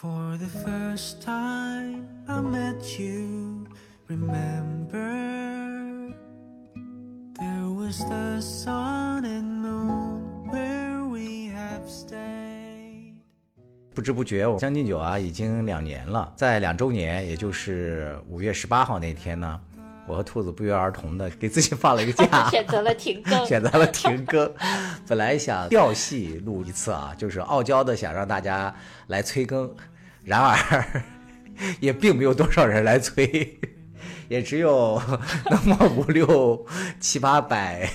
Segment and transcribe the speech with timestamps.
[0.00, 3.66] For the first time I met you,
[4.06, 4.94] remember
[7.34, 13.14] there was the sun and moon where we have stayed.
[13.92, 16.32] 不知不觉，我将进酒啊，已经两年了。
[16.36, 19.60] 在两周年，也就是五月十八号那天呢，
[20.08, 23.44] 我和兔子不约而同的给自己放了一个假， 选择了停更。
[23.46, 24.50] 选择了停更。
[25.06, 28.74] 本来想调戏录一次啊，就是傲娇的想让大家
[29.08, 29.70] 来催更，
[30.24, 31.02] 然而
[31.78, 33.60] 也并没有多少人来催，
[34.28, 35.00] 也只有
[35.50, 36.66] 那么五六
[36.98, 37.90] 七八百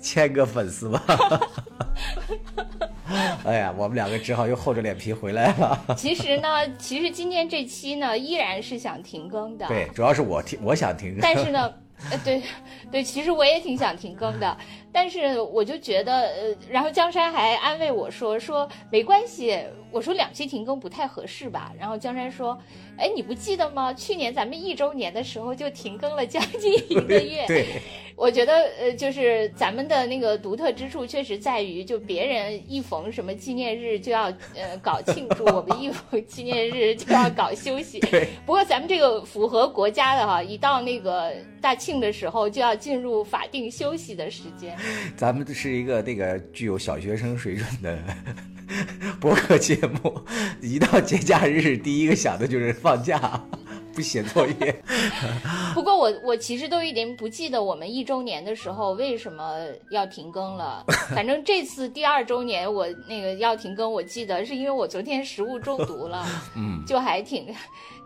[0.00, 1.02] 千个粉丝吧。
[3.44, 5.84] 哎呀，我们两个只好又厚着脸皮回来了。
[5.96, 9.66] 其实呢，其实今天这期呢，依然是想停更的。
[9.66, 11.20] 对，主要是我停，我想停更。
[11.20, 11.74] 但是呢，
[12.10, 12.42] 呃，对，
[12.90, 14.56] 对，其实我也挺想停更的，
[14.90, 22.58] 但是我就觉得，呃，然后江山还安慰我说，说没关系，我说两期停更不太合适吧，然后江山说，
[22.96, 23.92] 哎，你不记得吗？
[23.92, 27.44] 去年咱们一周年的时候就停更了将近一个月。
[27.48, 27.82] 对，
[28.16, 37.98] 我觉得，呃，就是咱们的那个独特之处，确实在于，就别人一逢什么纪念日就要呃搞庆祝，我们一逢纪念日就要搞休息。
[38.00, 38.28] 对。
[38.46, 44.76] 不过咱们这个符合国家的哈，一到那个大庆的时候，就要进入法定休息的时间。
[45.16, 47.98] 咱们是一个那个具有小学生水准的
[49.20, 50.24] 博客节目，
[50.62, 53.44] 一到节假日，第一个想的就是放假，
[53.94, 54.82] 不写作业。
[55.74, 59.54] 不过我我其实都已经不记得我们一周年的时候为什么
[59.90, 60.84] 要停更了。
[61.14, 67.46] 反正这次第二周年我那个要停更，我记得是因为我昨天食物中毒了，嗯，就还挺。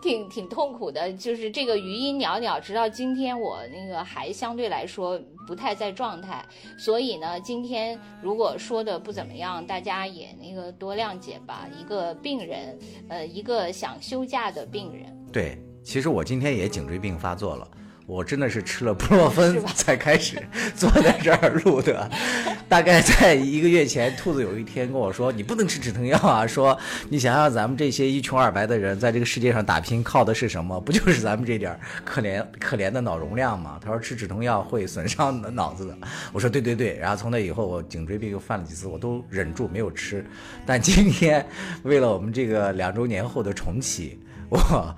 [0.00, 6.44] 挺挺痛苦的，就是这个余音袅袅，直到今天我那个还相对来说不太在状态，
[6.78, 11.69] 所以呢，今天如果说的不怎么样，大家也那个多谅解吧。
[11.78, 15.04] 一个病人，呃，一个想休假的病人。
[15.32, 17.69] 对，其实我今天也颈椎病发作了。
[18.08, 20.38] 我真的是吃了布洛芬才开始
[20.74, 22.10] 坐在这儿录的，
[22.66, 26.76] 大概在一个月前，兔子有一天跟我说：“你不能吃止疼药啊！”说
[27.10, 30.80] 你想想咱们这些一穷二白的人在这个世界上打拼，靠的是什么？
[30.80, 33.78] 不就是咱们这点可怜可怜的脑容量吗？
[33.84, 35.94] 他说吃止疼药会损伤脑子的。
[36.32, 36.97] 我说对对对。
[36.97, 40.24] 然后从那以后，我颈椎病又犯了几次，我都忍住没有吃。
[40.64, 41.47] 但今天
[41.82, 44.18] 为了我们这个两周年后的重启，
[44.48, 44.97] 我。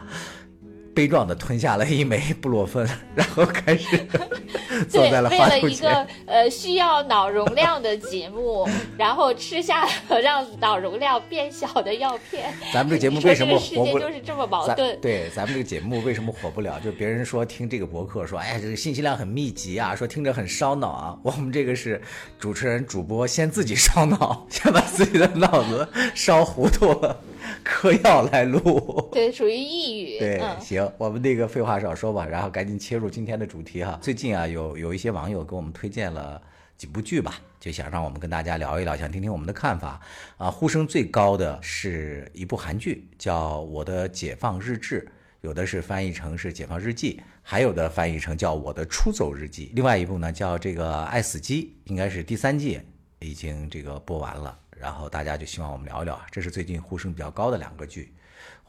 [0.94, 3.98] 悲壮的吞下了一枚布洛芬， 然后开始
[4.88, 8.68] 坐在了为了一个呃需要脑容量的节目，
[8.98, 12.52] 然后吃下了让脑容量变小的药片。
[12.72, 13.98] 咱们这节目为什么火不？
[13.98, 14.98] 就是这么矛盾。
[15.00, 16.78] 对，咱们这个节目为什么火不了？
[16.80, 21.18] 就别人说听这个博客说，哎，这个信息量很密集啊，说听着很烧脑啊。
[21.22, 22.00] 我们这个是
[22.38, 27.16] 主持人主播先自己烧脑，先把自己的脑子烧糊涂了。
[27.64, 30.18] 嗑药来录，对，属于抑郁。
[30.18, 33.98] 对，行，我们那个废话少说吧，然后赶紧切入今天的主题哈。
[34.00, 36.40] 最近啊，有有一些网友给我们推荐了
[36.76, 40.00] 几部剧吧，就想让我们跟大家聊一聊，想听听我们的看法
[40.36, 40.50] 啊。
[40.50, 45.00] 呼声最高的是一部韩剧，叫《我的解放日志》，
[45.40, 49.66] 有的是翻译成是《解放日记》，还有的翻译成叫《我的出走日记》。
[49.74, 52.80] 另外一部呢，叫这个《爱死机》，应该是第三季
[53.18, 54.58] 已经这个播完了。
[54.70, 58.14] 然后大家就希望我们聊一聊，这是最近呼声比较高的两个剧。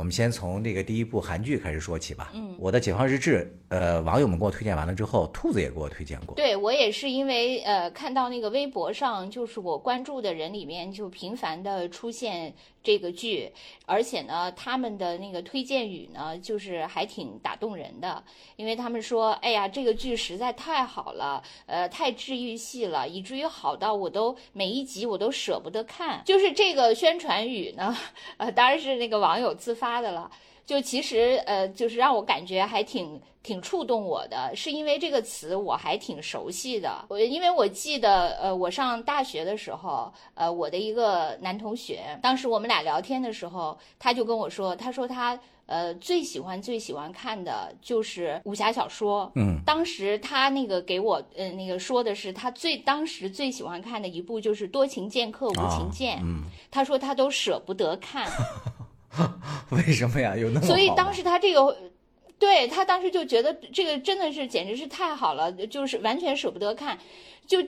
[0.02, 2.32] 我们先从这个第一部韩剧开始说起吧。
[2.34, 6.34] 嗯，我的解放日志，呃，网友们给我推荐完了之后，兔子也给我推荐过。
[6.34, 12.52] 对我也是因为呃看到那个微博上，就是我关注的人里面就频繁的出现
[12.84, 13.52] 这个剧，
[13.86, 18.24] 而且呢，他们的那个推荐语呢，就是还挺打动人的，
[18.56, 26.24] 因为他们说，哎呀，这个剧实在太好了，呃，太治愈系了，以至于好到我都每一集我都舍不得看。
[26.26, 27.96] 就是这个宣传语呢，
[28.38, 29.92] 呃，当然是那个网友自发。
[30.02, 30.32] 的了，
[30.66, 37.06] 就其实呃，就是让我感觉还挺挺触动我的，是因为这个词我还挺熟悉的。
[37.10, 49.32] 我因为我记得呃，我上大学的时候，呃，我的一个男同学，当时我们俩聊天的时候，他就跟我说，他说他呃最喜欢最喜欢看的就是武侠小说。
[49.36, 56.18] 嗯，当时他那个给我呃那个说的是他最当时最喜欢看的一部就是《多情剑客无情剑》。
[56.22, 58.30] 嗯，他说他都舍不得看。
[59.72, 60.38] 为什么呀？
[60.38, 61.76] 有那么所以当时他这个，
[62.42, 66.98] 对他当时就觉得这个真的是简直是太好了，就是完全舍不得看。
[67.46, 67.60] 就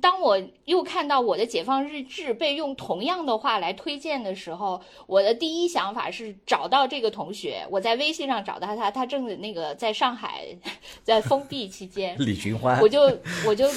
[0.00, 10.44] 当我又看到我的解放日志被用同样的话来推荐的时候，我的第一想法是找到这个同学，我在微信上找到他，他正那个在上海，
[11.02, 12.14] 在封闭期间。
[12.18, 13.02] 李寻欢，我就
[13.44, 13.68] 我就。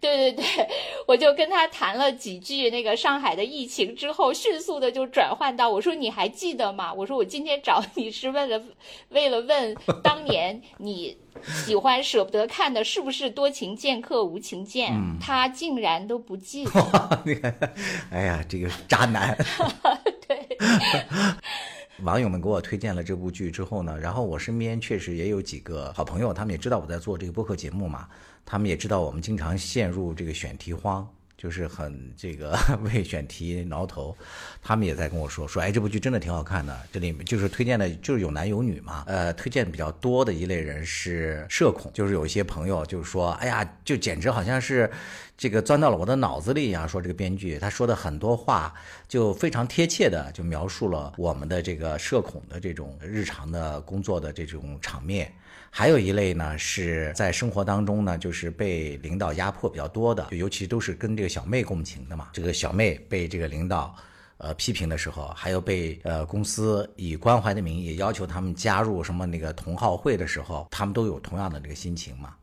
[0.00, 0.68] 对对对，
[1.06, 6.92] 我就跟他谈了几句那个上海的疫情之后，迅速的就转换到我说你还记得吗？
[6.92, 8.62] 我说我今天找你是为了
[9.08, 14.92] 为了问当年你喜欢舍不得看的是不是多情剑客无情剑？
[15.20, 17.22] 他竟然都不记得。
[17.26, 17.54] 你看，
[18.10, 19.36] 哎呀，这个渣男。
[20.28, 20.58] 对。
[22.02, 28.08] 网友们给我推荐了这部剧之后呢，然后我身边确实也有几个好朋友，他们也知道我在做这个播客节目嘛，
[28.46, 31.06] 他们也知道我们经常陷入这个选题荒。
[31.36, 34.16] 就是很这个为选题挠头，
[34.60, 36.76] 他们也在跟我说说，哎，这部剧真的挺好看的。
[36.90, 39.04] 这里面就是推荐的，就是有男有女嘛。
[39.06, 44.90] 呃，推荐比较多的一类人是社恐，就是有一些朋友就是说，哎呀，就简直好像是
[45.38, 46.86] 这个钻到了我的脑子里一样。
[46.86, 48.74] 说这个编剧他说的很多话
[49.06, 55.32] 就非常贴切的就描述了我们的这个社恐的这种日常的工作的这种场面。
[55.70, 62.30] 还有一类呢，是在生活当中呢，就是被领导压迫比较多的，尤其都是跟这个小妹共情的嘛。
[62.32, 63.94] 这个小妹被这个领导，
[64.38, 72.34] 呃批评的时候，还有被呃公司以关怀的名义要求他们加入什么那个同好会的时候，他们都有同样的这个心情嘛。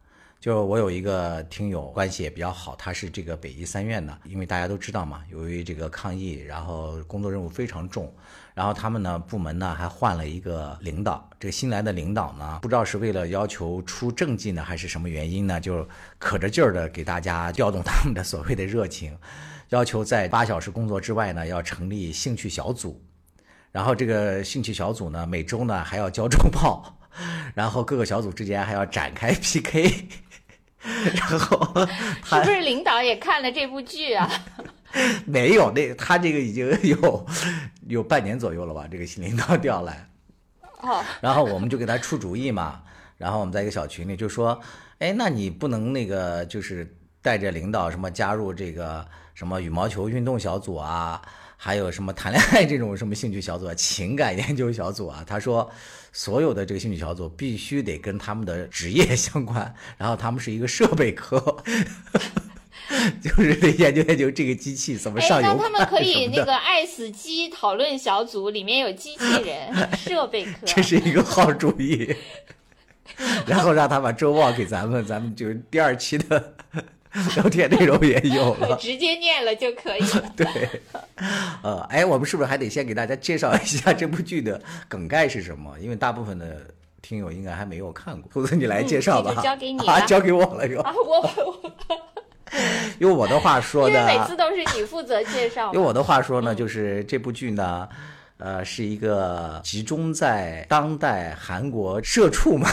[0.45, 8.13] 就我有一个听友关系也比较好，他是这个北医三院的，因为大家都知道嘛，由于这个抗疫，然后工作任务非常重。
[8.53, 11.27] 然后他们呢，部门呢还换了一个领导。
[11.39, 15.89] 这个新来的领导呢，不知道是为了要求出政绩呢，还是什么原因呢，就
[16.19, 19.17] 可着劲儿的给大家调动他们的所谓的热情，
[19.69, 23.03] 要求在八小时工作之外呢，要成立兴趣小组。
[23.71, 26.99] 然后这个兴趣小组呢，每周呢还要交周报，
[27.55, 30.07] 然后各个小组之间还要展开 PK。
[31.15, 31.87] 然后
[32.23, 34.29] 是不是领导也看了这部剧啊？
[35.25, 37.25] 没有，那他这个已经有
[37.87, 38.87] 有半年左右了吧？
[38.89, 40.07] 这个新领导调来，
[40.81, 42.81] 哦，然后我们就给他出主意嘛。
[43.17, 44.59] 然后我们在一个小群里就说，
[44.99, 51.21] 哎，那你不能那个就是带着领导什么加入这个什么羽毛球运动小组啊，
[51.57, 55.23] 还有什么谈恋爱这种什么兴趣小组、啊、情感研究小组啊？
[55.25, 55.69] 他说，
[56.17, 61.37] 所有的这个兴趣小组必须得跟他们的职业 相关，然后他们是一个设备科。
[63.21, 65.55] 就是得研究研究这个机器怎么上油。
[65.57, 72.15] 那他们可以 那个爱死机讨论小组里面有机器人设备科，这是一个好主意。
[73.45, 76.54] 然后让他把周报给咱们，咱们就第二期的
[77.35, 80.23] 聊天内容也有了， 直接念了就可以了。
[80.35, 80.47] 对，
[81.63, 85.77] 呃，哎，我们是不是还得先给大家介绍一下这部剧的梗概是什么？
[85.79, 86.61] 因为大部分的
[87.01, 88.29] 听友应该还没有看过。
[88.31, 89.41] 兔子，你来介绍吧。
[89.41, 90.81] 交给你啊，交给我了又。
[90.81, 91.71] 啊，我我。
[92.99, 95.73] 用我的话说的，每次都是你负责介绍。
[95.73, 97.87] 用我的话说呢，就是这部剧呢，
[98.37, 102.69] 呃，是一个集中在当代韩国社畜们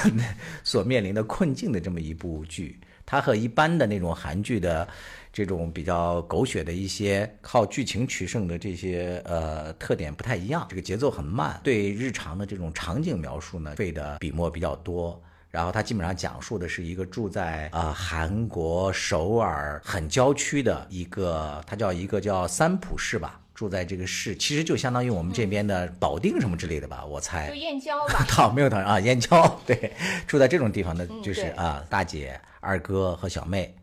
[0.63, 2.79] 所面临的困境的这么一部剧。
[3.05, 4.87] 它和一般的那种韩剧的
[5.33, 10.67] 这种比较狗血的一些靠剧情取胜的这些呃特点不太一样。
[10.69, 15.21] 这个节奏很慢，对日常的这种场景描述呢，费的笔墨比较多。
[15.51, 27.49] 然后它基本上讲述的是一个住在呃韩国首尔很郊区的一个，它叫一个叫三浦市吧，住在这个市，其实就相当于我们这边的保定什么之类的吧，我猜。
[27.49, 28.25] 就燕郊吧。
[28.29, 29.93] 好，没有讨啊，燕郊 对，
[30.27, 33.75] 住在这种地方的就是啊大姐、二哥和小妹。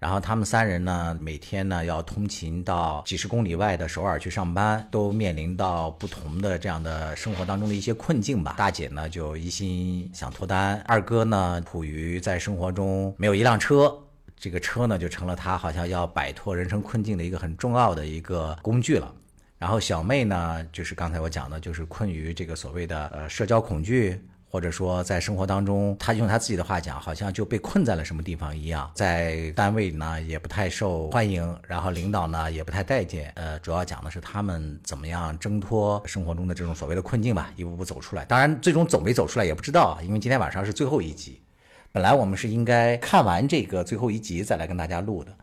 [0.00, 8.54] 然后他们三人呢，每天呢要通勤到几十公里外的首尔去上班，都面临到不同的这样的生活当中的一些困境吧。
[8.58, 13.96] 大姐呢就一心想脱单，二哥呢苦于在生活中没有一辆车，
[14.36, 19.10] 这个车呢就成了他好像要摆脱人生困境的一个很重要的一个工具了。
[19.58, 24.20] 然后小妹呢，就是刚才我讲的，就是困于这个所谓的呃社交恐惧。
[24.46, 33.32] 或者说，在生活当中，她用她自己的话讲，好像就被困在了什么地方一样，在单位呢也不太受欢迎，然后领导呢也不太待见。
[33.34, 38.24] 呃，主要讲的是他们怎么样挣脱生活中的这种所谓的困境吧，一步步走出来。
[38.26, 41.42] 当然，最终走没走出来也不知道，因为今天晚上是最后一集。
[41.90, 45.36] 本来我们是应该看完这个最后一集再来跟大家录的。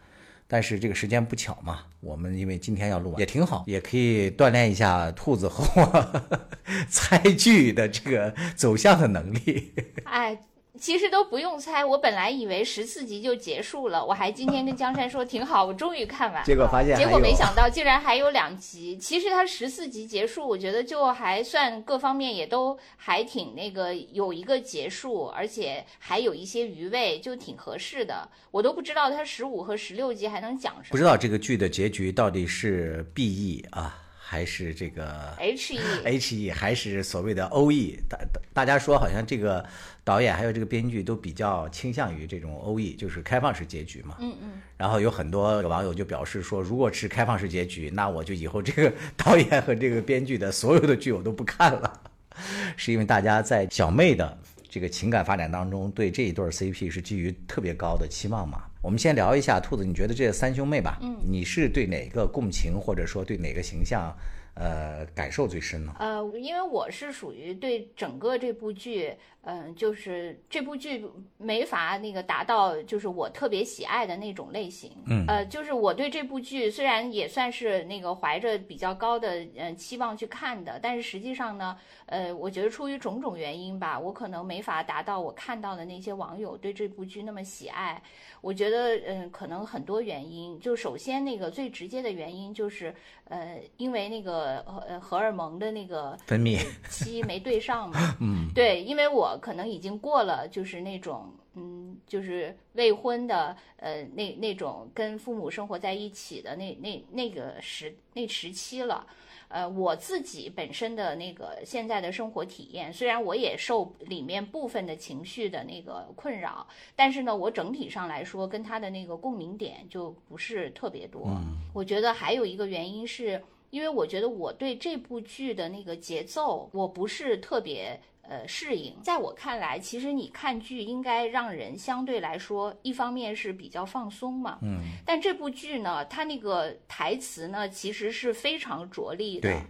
[0.53, 6.21] 但是这个时间不巧嘛，我们因为今天要录也挺好，也可以锻炼一下兔子和我
[6.91, 9.71] 猜剧的这个走向的能力。
[10.03, 10.37] 哎。
[10.81, 16.43] 其实都不用猜，我本来以为十四集就结束了，我还今天跟江山说挺好，我终于看完。
[16.43, 18.97] 结果发现，结果没想到竟然还有两集。
[18.97, 28.27] 其实它十四集结束，我觉得就还算各方面也都还挺那个有一个结束，而且还有一些余味，就挺合适的。
[28.49, 30.87] 我都不知道它十五和十六集还能讲什么。
[30.89, 34.00] 不知道这个剧的结局到底是 BE 啊。
[34.31, 37.99] 还是这个 H E H E，还是所谓的 O E？
[38.07, 39.61] 大大大家说好像这个
[40.05, 44.15] 导演还有这个编剧都比较倾向于这种 O E，就是开放式结局嘛。
[44.21, 52.01] 嗯嗯，然后有很多网友就表示说，如果是开放式结局，那我就以后这个 导演和这个编剧的所有的剧我都不看了，
[52.77, 54.37] 是因为大家在小妹的
[54.69, 58.63] 这个情感发展当中，对这一对儿 CP 是基于特别高的期望嘛。
[58.81, 64.11] 我们先聊一下兔子，你觉得这三兄妹吧，嗯，你是对哪个共情，或者说对哪个形象，
[64.55, 65.93] 呃，感受最深呢？
[65.99, 71.05] 呃，因为我是属于对整个这部剧，嗯、就是这部剧
[71.37, 75.25] 没法那个达到就是我特别喜爱的那种类型，嗯。
[75.27, 81.77] 呃，就是我对这部剧虽然也算是那个怀着比较高的呃期望去看的，但是实际上呢，
[82.11, 88.03] 呃，我觉得出于种种原因吧，我可能没法达到我看到的那些网友对这部剧那么喜爱。
[88.41, 90.59] 我觉得，嗯，可能很多原因。
[90.59, 92.93] 就首先那个最直接的原因就是，
[93.29, 98.15] 呃，因为那个呃荷尔蒙的那个分泌，期没对上嘛。
[98.19, 109.07] 嗯，对，因为我可能已经过了就是那种嗯，就是未婚的呃那那种跟父母生活在一起的那那那个时那时期了。
[109.51, 116.65] 呃，我自己本身的那个现在的生活体验，虽然我也受里面部分的情绪的那个困扰，
[116.95, 121.27] 但是呢，我整体上来说跟他的那个共鸣点就不是特别多。
[121.73, 123.41] 我觉得还有一个原因是。
[123.71, 127.97] 因为我觉得我对这部剧的那个节奏，我不是特别
[128.31, 128.95] 呃适应。
[129.03, 139.49] 在我看来，其实你看剧应该让人相对来说，一方面是比较放松嘛，嗯，但这部剧呢，它那个台词呢，其实是非常着力的。
[139.49, 139.61] 对。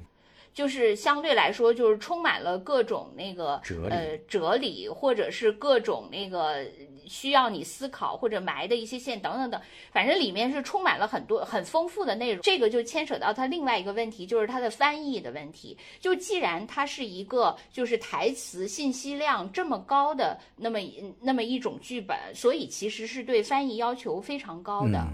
[0.54, 6.66] 就是相对来说，就是充满了各种那个哲呃哲理，或者是各种那个
[7.12, 12.42] 需要你思考或者埋的一些线等等等，反正里面是充满了很多很丰富的内容。
[12.42, 15.78] 这个就牵扯到它另外一个问题，就是它的翻译的问题。
[16.00, 20.80] 就既然它是一个就是台词信息量这么高的那么
[21.20, 25.06] 那么一种剧本，所以其实是对翻译要求非常高的。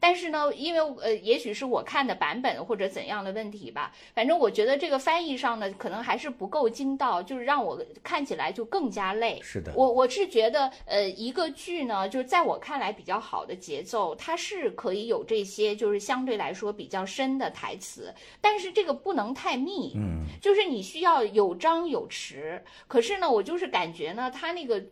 [0.00, 9.38] 但是呢，因为呃，也许是我看的版本或者怎样的问题吧，反正我觉得这个翻译上呢，可能还是不够精到，就是让我看起来就更加累。
[9.42, 22.60] 是的，我我是觉得，呃，一个剧呢，就是在我看来比较好的节奏，它是可以有这些就是相对来说比较深的台词，但是这个不能太密，嗯，就是你需要有张有弛。
[22.88, 24.82] 可是呢，我就是感觉呢，它那个。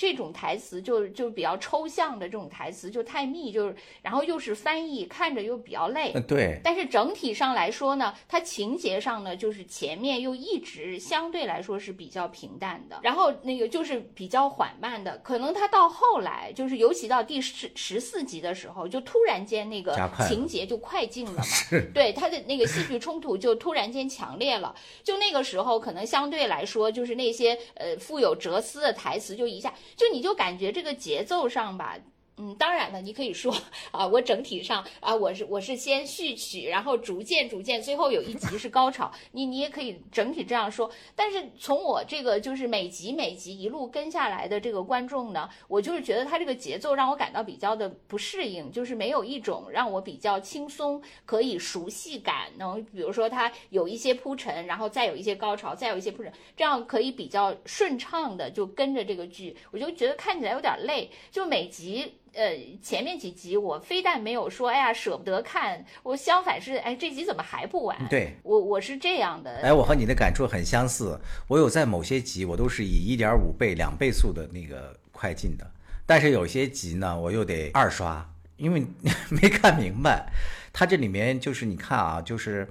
[0.00, 6.12] 这种台词就就比较抽象的这种台词就太密，就是然后又是翻译，看着又比较累。
[6.14, 19.94] 呃对，但是整体上来说呢，它情节上呢，就是前面又一直相对来说是比较平淡的，然后那个就是比较缓慢的，可能它到后来就是尤其到第十十四集的时候，就突然间那个
[20.26, 21.90] 情节就快进了嘛， 是。
[21.92, 31.96] 对它的那个戏剧冲突就突然间强烈了，就那个时候可能相对来说就是那些呃富有哲思的台词就一下就你就感觉这个节奏上吧。
[32.42, 33.54] 嗯，当然了，你可以说
[33.90, 40.90] 啊，我整体上啊，我是我是先序曲，然后逐渐逐渐，最后有一集是高潮，你你也可以整体这样说。
[41.14, 62.14] 但是从我这个就是每集每集一路跟下来的这个观众呢，我就是觉得他这个节奏让我感到比较的不适应，就是没有一种让我比较轻松、可以熟悉感，能比如说他有一些铺陈，然后再有一些高潮，再有一些铺陈，这样可以比较顺畅的就跟着这个剧，我就觉得看起来有点累，就每集。
[62.32, 68.08] 呃，前面几集我非但没有说，哎呀舍不得看，我相反是，哎，这集怎么还不完？
[68.08, 69.58] 对，我我是这样的。
[69.62, 71.20] 哎，我和你的感触很相似。
[71.48, 75.70] 我有在某些集，我都是以一点五倍、两倍速的那个快进的，
[76.06, 78.86] 但是有些集呢，我又得二刷，因为
[79.30, 80.30] 没看明白。
[80.72, 82.68] 它这里面就是你看啊，就是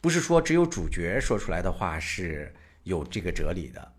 [0.00, 3.92] 不是说只有主角说出来的话是有这个哲理的。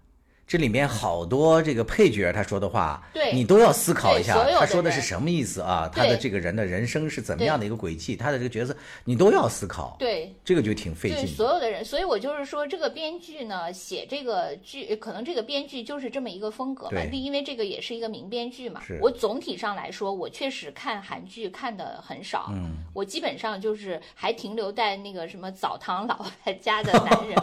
[0.47, 5.89] 这里面好多这个配角他说的话，对你都要思考一下他说的是什么意思啊？
[5.91, 8.15] 他的这个人的人生是怎么样的一个轨迹？
[8.15, 8.75] 他的这个角色
[9.05, 11.27] 你都要思考，对，这个就挺费劲对。
[11.27, 16.91] 所有的人，所以我就是说，这个编剧呢写这个剧，可能这个编剧就是这么一个风格吧。
[16.91, 18.99] 对因为这个也是一个名编剧嘛是。
[19.01, 26.23] 我总体上来说，我确实看韩剧看的很少，嗯，我基本上就是还停留在那个什么澡堂老
[26.61, 27.35] 家的 男人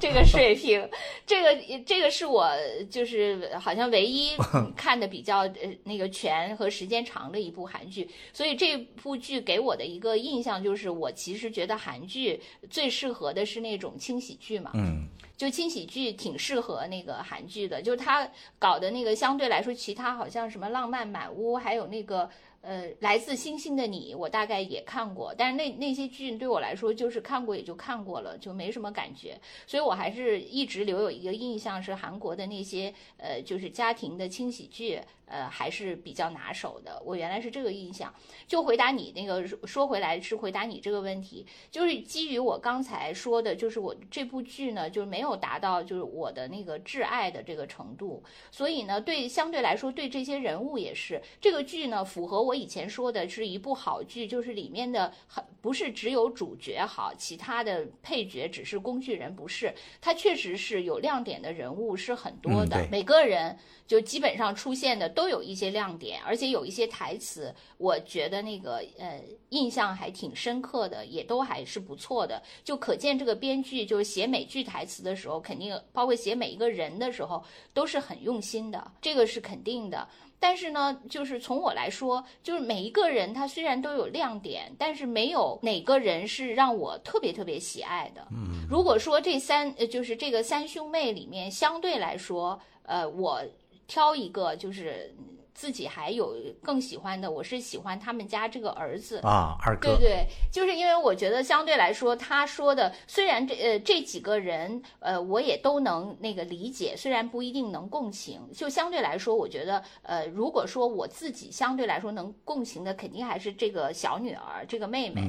[0.00, 0.88] 这个水平。
[1.26, 2.48] 这个这个是我
[2.88, 4.30] 就是好像唯一
[4.76, 12.40] 看的比较呃那个全和时间长的一部韩剧，所以这部剧给我的一个印象就是，我其实觉得韩剧
[12.70, 22.30] 最适合的是那种轻喜剧嘛，嗯，就轻喜剧挺适合那个韩剧的，就是他搞的那个相对来说，其他好像什么浪漫满屋，还有那个
[22.64, 34.98] 呃，来自星星的你，我大概也看过，但是那那些剧对我来说就是看过也就看过了，就没什么感觉，所以我还是一直留有一个印象是韩国的那些呃，就是家庭的轻喜剧。
[35.26, 37.02] 呃，还是比较拿手的。
[37.04, 38.12] 我原来是这个印象。
[38.46, 48.22] 就回答你那个，说回来是回答你这个问题，就是基于我刚才说的，就是我这部剧呢，就是没有达到就是我的那个挚爱的这个程度。
[48.50, 59.74] 所以呢，对相对来说，对这些人物也是这个剧呢，符合我以前说的是一部好剧，就是里面的很不是只有主角好，其他的配角只是工具人，不是。
[60.00, 63.58] 它确实是有亮点的人物是很多的，每个人。
[63.86, 72.42] 就基本上出现的都有一些亮点，而且有一些台词，我觉得那个呃印象还挺深刻的，也都还是不错的。
[72.64, 80.08] 就可见这个编剧就是写美剧台词的时候，肯定包括写每一个人的时候都是很用心的，这个是肯定的。
[80.40, 88.26] 但是呢，就是从我来说，就是每一个人他虽然都有亮点，但是没有哪个人是让我特别特别喜爱的。
[88.30, 93.42] 嗯，如果说这三呃就是这个三兄妹里面相对来说，呃我。
[93.86, 95.14] 挑一个就是
[95.54, 99.96] 自己还有更喜欢的，我是喜欢他们家这个儿子啊，二哥。
[99.96, 115.22] 对对，就是因为我觉得相对来说，他说的虽然这呃这几个人呃我也都能那个理解，虽然不一定能共情，就相对来说，我觉得呃如果说我自己相对来说能共情的，肯定还是这个小女儿这个妹妹。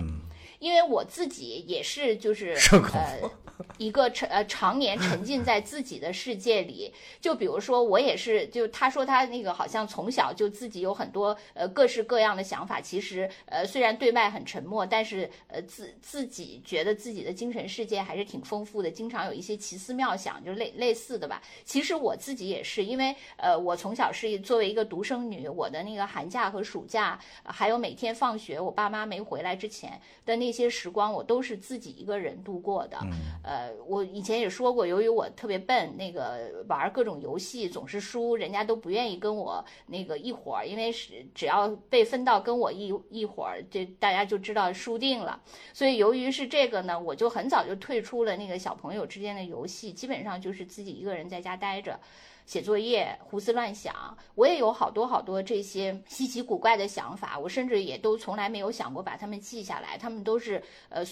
[0.59, 2.55] 因为我自己也是，就是
[2.93, 3.29] 呃，
[3.77, 6.93] 一个沉呃常年沉浸在自己的世界里。
[7.19, 12.79] 就比如说，我也是，就他说他那个好像从小就自己有很多呃各式各样的想法。
[12.79, 21.41] 其实呃虽然对外很沉默，但是呃自自己觉得自己的精神世界还是挺丰富的，经常有一些奇思妙想，就类类似的吧。
[21.65, 30.44] 其实我自己也是，因为呃我从小是作为一个独生女，我的那个寒假和暑假，还有每天放学我爸妈没回来之前的那。
[30.45, 32.99] 那些时光我都是自己一个人度过的，
[33.43, 45.41] 呃，我以前也说过，由于我特别笨，那个玩各种游戏总是输，人家都不愿意跟我那个一伙儿，因为是只要被分到跟我一一伙儿，这大家就知道输定了。
[45.73, 51.99] 所以由于是这个呢，我就很早就退出了那个小朋友之间的游戏，基本上就是自己一个人在家待着。
[52.45, 61.03] 写作业、胡思乱想，我也有好多好多这些稀奇古怪的想法，我甚至也都从来没有想过把它们记下来，他们都是呃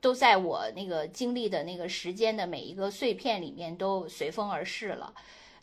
[0.00, 5.14] 都在我那个经历的那个时间的每一个碎片里面都随风而逝了。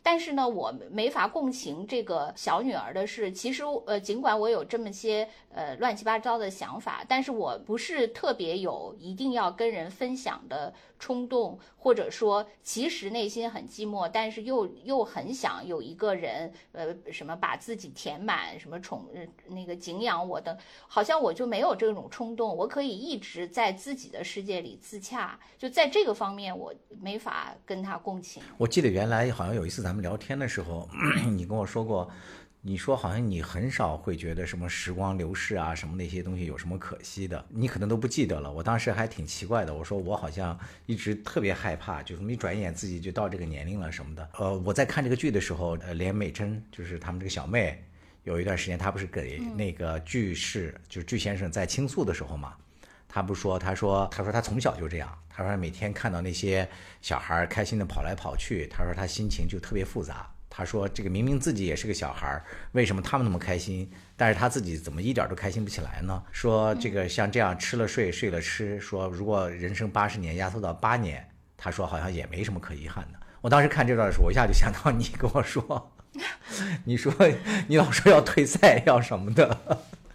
[0.04, 3.32] 但是呢，我没法共情这个小女儿的事。
[3.32, 19.08] 其实，呃，尽管我有这么些呃乱七八糟的想法，但是我不是特别有一定要跟人分享的冲动，或者说，其实内心很寂寞，但是又又很想有一个人，呃，什么把自己填满，什么宠
[19.50, 22.58] 那个敬仰我的，好像我就没有这种冲动。
[22.58, 28.42] 我可以一直在自己的世界里自洽，就在这个方面，我没法跟他共情。
[28.58, 29.91] 我记得原来好像有一次咱。
[29.92, 30.90] 咱们聊天的时候，
[31.36, 32.10] 你跟我说过，
[32.62, 38.50] 你说好像你很少会觉得什么时光流逝啊，什么那些东西有什么可惜的，你可能都不记得了。
[38.50, 44.30] 我当时还挺奇怪的，我说我好像一直特别害怕，就是一转眼自己就到这个年龄了什么的。
[44.40, 47.84] 呃，我在看这个剧的时候，呃，连美珍就是他们这个小妹，
[48.24, 52.54] 有一段时间她不是给那个巨士，就是巨先生在倾诉的时候嘛。
[53.14, 55.18] 他不说，他说，他说他从小就这样。
[55.30, 56.68] 他说每天看到那些
[57.02, 60.26] 小孩开心的跑来跑去，他说他心情就特别复杂。
[60.50, 66.24] 他说这个明明自己也是个小孩，为什么他们那么开心，但是他自己怎么一点都开心不起来呢？
[66.32, 73.20] 说这个像这样吃了睡，睡了吃，说如果人生八十年压缩到八年，他说好像也没什么可遗憾的。
[73.42, 75.92] 我当时看这段的时候，我一下就想到你跟我说，
[76.86, 77.14] 你说
[77.68, 79.58] 你老说要退赛要什么的。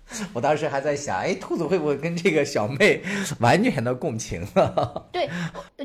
[0.33, 3.03] 我当时还在想，哎，兔子会不会跟这个小妹
[3.40, 4.47] 完全的共情？
[5.12, 5.29] 对，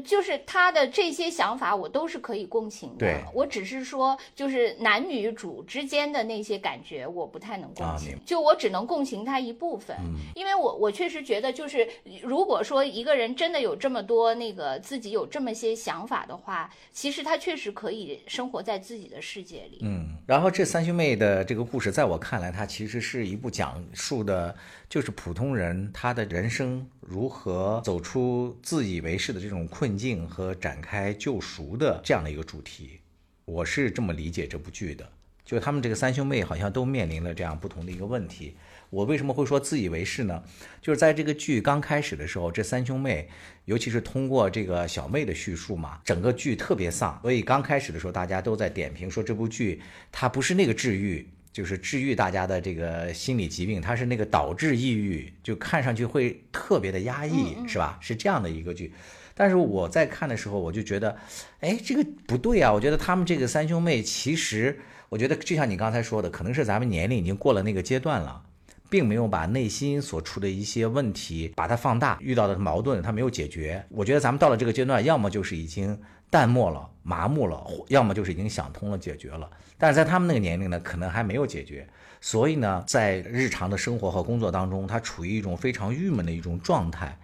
[0.04, 2.98] 就是他的这些想法，我都是可以共情的。
[3.00, 8.18] 对，我只是说，就是男女主之间的那些感觉，我不太能共情。
[8.26, 9.98] 就我只能共情他一部分，
[10.36, 11.88] 因为我我确实觉得，就是
[12.22, 19.80] 如果说一个人真的有这么多那个自己有这么些想法的话，其实他确实可以生活在自己的世界里。
[19.82, 24.11] 嗯，然后这三兄妹的这个故事，在我看来，它其实是一部讲述。
[24.12, 24.54] 述的，
[24.89, 33.00] 就是普通人他的人生如何走出自以为是的这种困境和展开救赎的这样的一个主题，
[33.45, 35.10] 我是这么理解这部剧的。
[35.45, 38.56] 就他们这个三兄妹好像都面临了这样不同的一个问题。
[38.89, 40.43] 我为什么会说自以为是呢？
[40.82, 43.30] 就是在这个剧刚开始的时候，这三兄妹，
[43.63, 51.26] 尤其是通过这个小妹的叙述嘛，整个剧特别丧，所以刚开始的时候大家都在点评说这部剧它不是那个治愈。
[51.52, 57.98] 就是治愈大家的这个心理疾病，它是那个导致抑郁，就看上去会特别的压抑，是吧？
[58.02, 58.94] 是这样的一个剧。
[59.34, 61.18] 但是我在看的时候，我就觉得，
[61.62, 62.72] 哎，这个不对啊！
[62.72, 68.44] 我觉得他们这个三兄妹，其实我觉得就像你刚才说的，可能是咱们年龄已经过了那个阶段了，
[68.90, 73.84] 并没有把内心所处的一些问题把它放大，遇到的矛盾他没有解决。
[73.90, 75.98] 我觉得咱们到了这个阶段，要么就是已经
[76.32, 79.48] 淡漠了、麻木了，要么就是已经想通了、解决了。
[79.78, 81.88] 但是在他们那个年龄呢，可能还没有解决，
[82.22, 87.20] 所以呢，在日常的生活和工作当中，他处于一种非常郁闷的一种状态。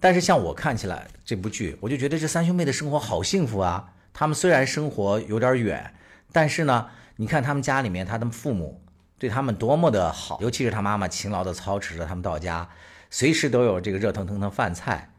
[0.00, 3.92] 但是像我看起来这部剧，我就觉得这三兄妹的生活好幸福啊！
[4.12, 5.94] 他们虽然生活有点远，
[6.32, 8.80] 但是呢，你看他们家里面，他的父母
[9.18, 12.68] 对他们多么的好，尤其是他妈妈勤劳的操持着他们到家，
[13.10, 15.10] 随时都有这个热腾腾的饭菜。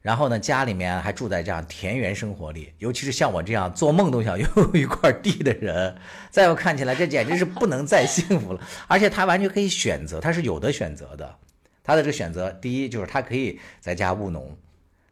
[0.00, 5.96] 然后呢，家里面还住在这样田园生活里，尤其是像我这样做梦都想拥有一块地的人，
[6.30, 8.60] 在我看起来，这简直是不能再幸福了。
[8.86, 11.36] 而且他完全可以选择，他是有的选择的。
[11.82, 14.56] 他的这个选择，第一就是他可以在家务农，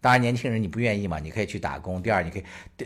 [0.01, 2.03] 当然年轻人你不愿意嘛，你可以去打工。
[2.03, 2.45] 第二，你可以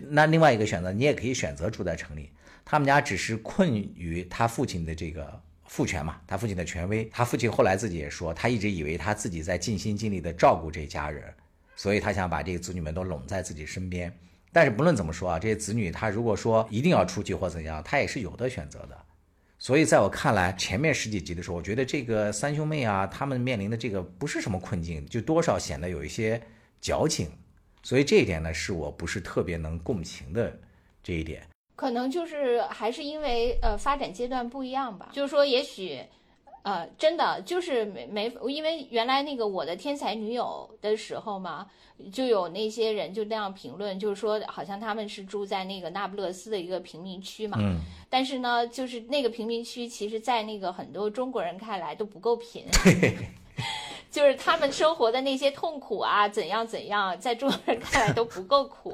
[0.08, 2.30] 那另外一个选择，你也可以选择住在城里。
[2.64, 7.04] 他们家只是困于他父亲的这个父权嘛，他父亲的权威。
[7.12, 11.24] 他父亲后来自己也说，他一直以为他自己在尽心尽力的照顾这家人，
[11.80, 14.14] 所以他想把这个子女们都拢在自己身边。
[14.52, 18.98] 但是不论怎么说啊，这些子女他如果说一定要出去或怎样，他也是有的选择的。
[19.58, 26.38] 所以，在我看来，前面十几集的时候，我觉得这个三兄妹啊，他们面临的这个不是什么困境，就多少显得有一些
[26.82, 27.30] 矫情。
[27.82, 30.54] 所以这一点呢，是我不是特别能共情的
[31.02, 31.42] 这一点。
[31.76, 35.08] 可能就是还是因为呃发展阶段不一样吧。
[35.14, 35.98] 就是说，也许。
[36.62, 41.66] 呃，真的就是没没，因为原来那个我的天才女友的时候嘛，
[42.12, 47.56] 就有那些人就那样评论，就是说好像他们是住在那个那不勒斯的一个贫民区嘛。
[47.60, 47.80] 嗯。
[48.08, 52.64] 但是呢，就是那个贫民区，其实，在那个很多中国人看来都不够贫。
[54.10, 58.92] 就是他们生活的那些痛苦啊，怎样怎样，在中国人看来都不够苦。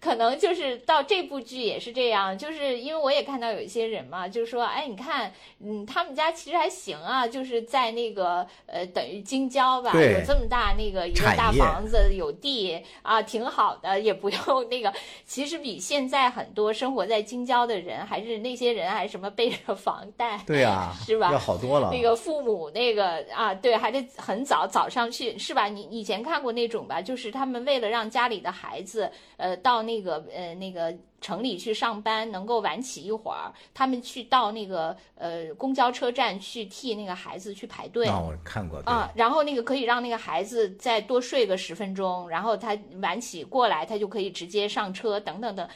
[0.00, 14.92] 可能就是到这部剧也是这样，就是因为我也看到有一些人嘛，就是说，哎，你看，嗯，他们家其实还行啊，就是在那个呃，等于京郊吧，有这么大那个一个大房子，有地啊，挺好的，也不用那个。
[15.26, 21.32] 其实比现在很多生活在京郊的人，还是那些人还什么背着房贷，对呀， 是吧？
[21.32, 21.90] 要好多了。
[21.92, 25.66] 那个父母那个啊，对，还得很早早上去，是吧？
[25.66, 27.02] 你以前看过那种吧？
[27.02, 29.78] 就是他们为了让家里的孩子呃到。
[29.88, 38.06] 那个呃，那个城里去上班能够晚起一会儿，他们去到那个呃公交车站去替那个孩子去排队。
[38.06, 45.66] 啊，我看过啊，然后那个可以让那个孩子再多睡个十分钟，然后他晚起过来，他就可以直接上车，等等等。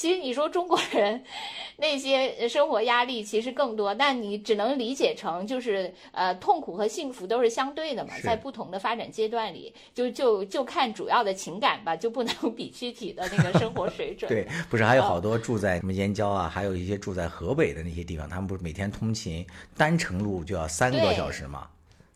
[0.00, 1.22] 其实你说中国人
[1.76, 14.26] 那些生活压力其实更多，但你只能理解成就是呃痛苦和幸福都是相对的嘛，在不同的发展阶段里，就就就看主要的情感吧，就不能 比具体的那个生活水准。
[14.26, 21.68] 对，不是还有好多住在什么燕郊啊，还有一些住在河北的那些地方，他们不是每天通勤单程路就要三个多小时吗？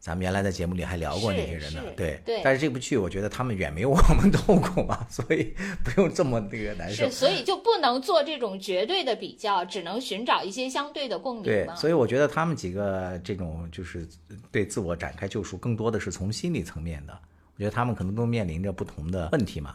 [0.04, 7.06] 咱们原来在节目里还聊过那些人呢，对，但是这部剧我觉得他们远没有我们痛苦啊， 所以不用这么那个难受。
[7.06, 11.44] 是，所以就不能做这种绝对的比较，只能寻找一些相对的共鸣。
[11.44, 14.06] 对，所以我觉得他们几个这种就是
[14.52, 17.18] 对自我展开救赎，更多的是从心理层面的。
[17.54, 19.74] 我觉得他们可能都面临着不同的问题嘛。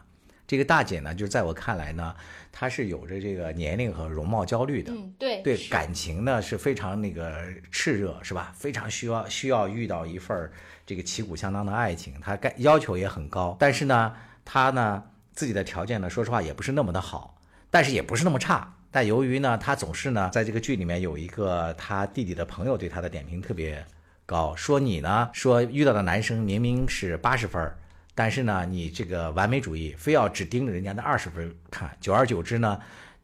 [0.49, 2.15] 这个大姐呢，就是在我看来呢，
[2.51, 4.91] 她是有着这个年龄和容貌焦虑的。
[4.91, 7.39] 嗯，对，对，感情呢是非常那个
[7.71, 8.51] 炽热，是吧？
[8.57, 10.49] 非常需要需要遇到一份
[10.87, 13.55] 这个旗鼓相当的爱情，她该要求也很高。
[13.59, 14.11] 但是呢，
[14.43, 18.73] 她呢自己的条件呢，说实话也不是那么的好，但是也不是那么差。
[18.89, 23.85] 但由于呢，她总是呢在这个剧里面有一个她弟弟的朋友对她的点评特别
[24.25, 27.77] 高，说你呢说遇到的男生明明是八十分儿。
[28.19, 32.77] 但是呢，你这个完美主义非要只盯着人家的二十分看，久而久之呢，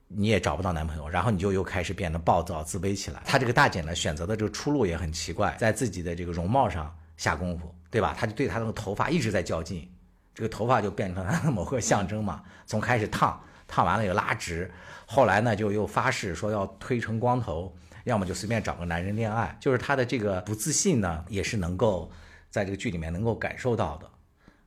[0.08, 3.22] 你也找不到男朋友，然后你就又开始变得暴躁自卑起来。
[3.26, 8.16] 她这个大姐呢，选择的这个出路也很奇怪，在自己的这个容貌上下功夫，对吧？
[8.18, 9.86] 她就对她那个头发一直在较劲，
[10.34, 12.42] 这个头发就变成了某个象征嘛。
[12.66, 14.72] 从开始烫，烫完了又拉直，
[15.06, 19.58] 后来呢就又发誓说要推成光头，要么就随便找个男人恋爱。
[19.60, 22.10] 就是她的这个不自信呢，也是能够
[22.50, 24.10] 在这个剧里面能够感受到的。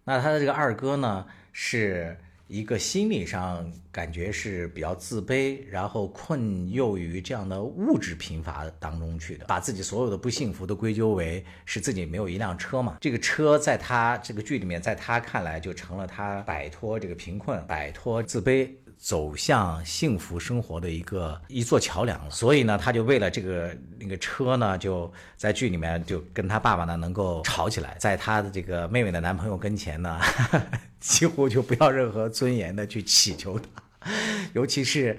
[0.08, 2.16] 那他的这个二哥呢，是
[2.46, 12.96] 一个心理上感觉是比较自卑，然后困囿于这样的物质贫乏当中去的，把自己所有的不幸福都归咎为是自己没有一辆车嘛。
[13.02, 18.66] 这个车在他这个剧里面，在他看来就成了他摆脱这个贫困、摆脱自卑
[18.98, 22.30] 走向幸福生活的一个一座桥梁了。
[22.30, 30.20] 所以呢，他就为了这个那个车呢，就在剧里面就跟他爸爸呢能够吵起来，在他的这个妹妹的男朋友跟前呢，
[31.00, 34.10] 几乎就不要任何尊严的去祈求他，
[34.52, 35.18] 尤其是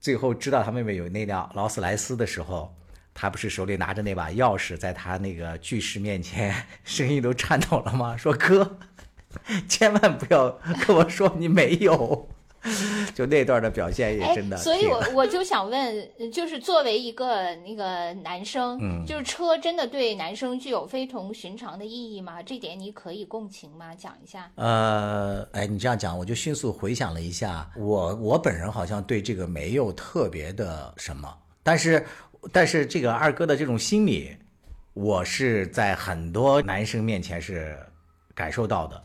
[0.00, 2.74] 最后知道他妹妹有那辆劳斯莱斯的时候。
[3.18, 8.14] 他不是手里拿着那把钥匙，在他那个巨石面前，声音都颤抖了吗？
[8.14, 8.76] 说哥，
[9.66, 10.50] 千万不要
[10.86, 12.28] 跟我说你没有。
[13.14, 14.56] 就那段的表现也真的。
[14.56, 22.42] 所以我我就想问，就是作为一个那个男生，嗯，就是车真的对男生具有非同寻常的意义吗？
[22.42, 23.94] 这点你可以共情吗？
[23.94, 24.50] 讲一下。
[24.56, 32.04] 呃，哎，你这样讲，我就迅速回想了一下，我我本人好像对这个没有特别的什么，但是。
[32.52, 34.30] 但是这个二哥的这种心理，
[34.92, 37.76] 我是在很多男生面前是
[38.36, 39.02] 感受到的。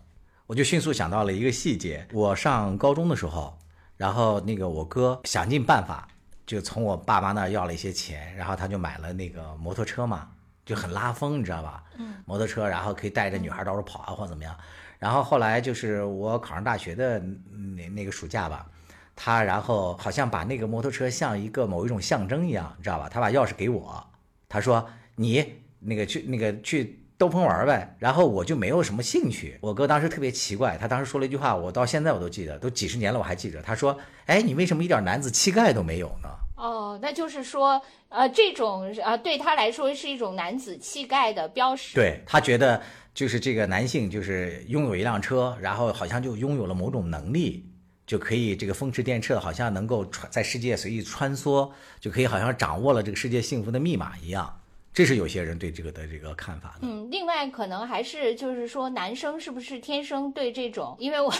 [0.51, 3.57] 我就迅速想到了一个细节：我上高中的时候，
[3.95, 6.05] 然后那个我哥想尽办法，
[6.45, 10.27] 就从我爸妈那要了一些钱，然后他就买了那个摩托车嘛，
[10.65, 11.81] 就很拉风，你知道吧？
[11.97, 12.15] 嗯。
[12.25, 14.53] 摩托车，然后可以带着女孩到处跑啊，或者怎么样。
[14.99, 18.69] 然后后来就是我考上大学的那那个暑假吧。
[19.15, 23.07] 他然后好像把那个摩托车像一个某一种象征一样，你知道吧？
[23.07, 24.05] 他把钥匙给我，
[24.49, 24.85] 他说
[25.15, 27.95] 你那个去那个去兜风玩呗。
[27.99, 29.59] 然后我就没有什么兴趣。
[29.61, 33.61] 我哥当时特别奇怪，他当时说了一句话，我到现在我都记得，都几十年了我还记着。
[33.61, 37.79] 他说：“哎，你为什么一点男子气概都没有呢？”哦，那就是说，
[38.09, 41.93] 呃，这种呃对他来说是一种男子气概的标识。
[41.93, 42.81] 对他觉得
[43.13, 47.67] 就是这个男性就是拥有一辆车，然后好像就拥有了某种能力。
[48.07, 54.60] 就可以这个风驰电掣，好像能够穿在世界随意穿梭，就可以好像掌握了这个世界幸福的密码一样。
[54.93, 56.79] 这是有些人对这个的这个看法的。
[56.81, 60.95] 嗯，另外可能还是就是说，男生是不是天生对这种？
[60.99, 61.33] 因为我，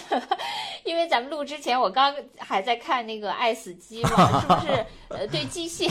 [0.84, 4.86] 因为咱们录之前，我刚还在看那个《爱死机》嘛，是不是？
[5.08, 5.86] 呃，对机械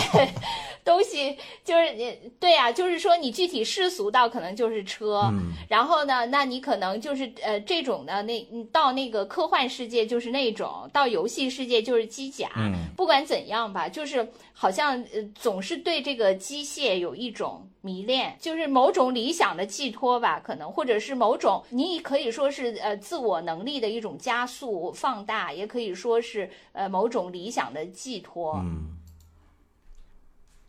[0.83, 5.31] 东西，就是你对呀，就是说你具体世俗到可能就是车，
[5.69, 12.49] 然后呢，那你可能就是呃这种的那到那个科幻世界就是那种，到游戏世界就是机甲。
[12.55, 17.50] 嗯，不管怎样吧，就是好像呃总是对这个机械有一种。
[17.81, 28.55] 迷恋就是某种理想的寄托吧，可能或者是某种你可以说是呃自我能力的一种加速放大，也可以说是呃某种理想的寄托。
[28.63, 28.97] 嗯，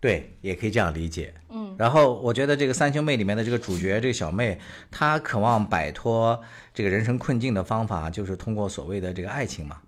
[0.00, 1.34] 对，也可以这样理解。
[1.50, 4.58] 嗯，然后我觉得这个三兄妹里面的这个主角这个小妹，
[4.90, 6.40] 她渴望摆脱
[6.72, 9.80] 这个人生困境的方法，就是通过所谓的这个爱情嘛。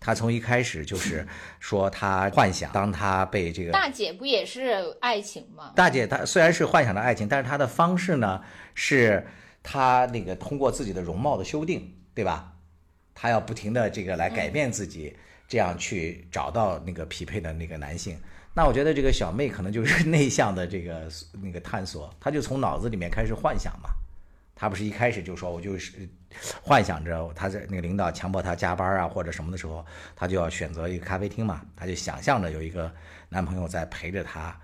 [0.00, 1.26] 他从一开始就是
[1.58, 5.74] 说，他幻想，当他被这个大姐不也是爱情吗？
[5.76, 8.42] 大姐她虽然是幻想的爱情，但是她的方式呢，
[8.74, 9.26] 是
[9.62, 12.54] 她那个通过自己的容貌的修订，对吧？
[13.14, 15.14] 她要不停的这个来改变自己，
[15.46, 18.18] 这样去找到那个匹配的那个男性。
[18.54, 21.06] 那我觉得这个小妹可能就是内向的这个
[21.42, 23.90] 那个探索，她就从脑子里面开始幻想嘛。
[24.54, 26.08] 她不是一开始就说我就是。
[26.62, 32.90] 幻想着他在那个领导强迫他加班啊或者什么的时候，他就要选择一个咖啡厅嘛，他就想象着有一个
[33.28, 34.56] 男朋友在陪着他，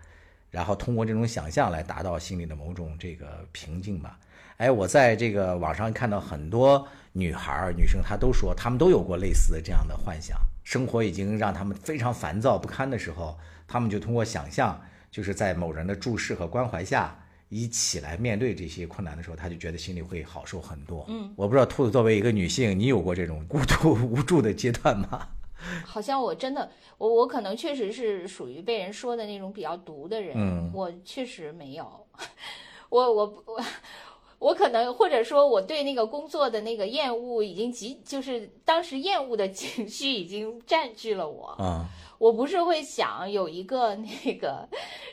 [0.50, 4.18] 然后通过这种想象来达到心里的某种这个平静吧。
[4.58, 17.18] 哎，我在这个网上看到很多女孩女生，她都说她们都有过类似的这样的幻想，生活已经让他们非常烦躁不堪的时候，他们就通过想象，就是在某人的注视和关怀下。
[17.48, 21.04] 一起来面对这些困难的时候，他就觉得心里会好受很多。
[21.08, 25.28] 嗯，我不知道兔子作为一个女性，你有过这种孤独无助的阶段吗？
[25.84, 30.34] 好像我真的，我我可能确实是属于被人说的那种比较毒的人。
[30.36, 32.06] 嗯，我确实没有，
[32.90, 33.64] 我我我
[34.38, 41.46] 我可能或者说我对那个工作的那个厌恶已经极，就是当时厌恶的情绪已经占据了我。
[41.58, 41.88] 啊。
[42.18, 44.68] 我不是会想有一个那个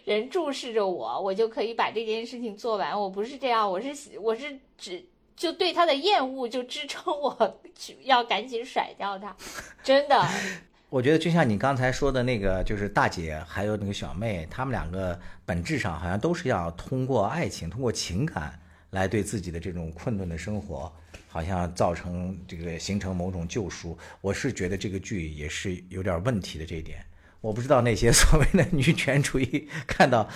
[0.06, 3.00] 人注视着我，我就可以把这件事情做完。
[3.00, 7.60] 我不是这样，我是我是只就对他的厌恶就支撑我
[8.04, 9.36] 要赶紧甩掉他，
[9.84, 10.26] 真的。
[10.90, 18.60] 我觉得就像你刚才说的那个，就是大姐还有那个小妹，她们两个本质上好像都是要通过爱情、通过情感
[18.92, 20.94] 来对自己的这种困顿的生活。
[21.34, 27.04] 好像造成这个形成某种救赎，我是觉得这个剧也是有点问题的这一点。
[27.42, 30.30] 我不知道那些所谓的女权主义看到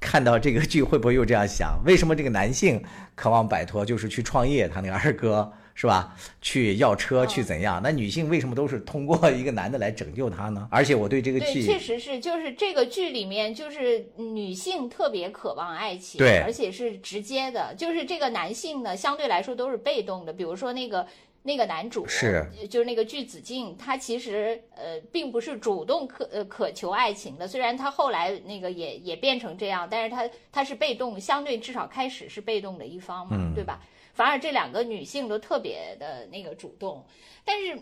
[0.00, 1.78] 看到这个剧会不会又这样想？
[1.84, 2.82] 为什么这个男性
[3.14, 4.66] 渴望摆脱，就是去创业？
[4.66, 5.52] 他那个二哥。
[5.80, 6.14] 是吧？
[6.42, 7.80] 去要车，去怎样？
[7.82, 10.68] 那女性为什么都是通过一个男的来拯救她呢？
[10.70, 17.74] 而且我对这个剧，确实是，就是这个剧里面，就是女性特别渴望爱情，对，而且是直接的。
[17.78, 20.34] 就是这个男性呢，相对来说都是被动的。
[20.34, 21.06] 比如说那个
[21.44, 33.80] 那个男主是，就是那个巨子敬，他其实呃并不是主动渴呃渴求爱情的，虽然他后来那个也也变成这样，但是他他是被动，相对至少开始是被动的一方嘛，对吧？
[34.20, 37.02] 反而这两个女性都特别的那个主动，
[37.42, 37.80] 但是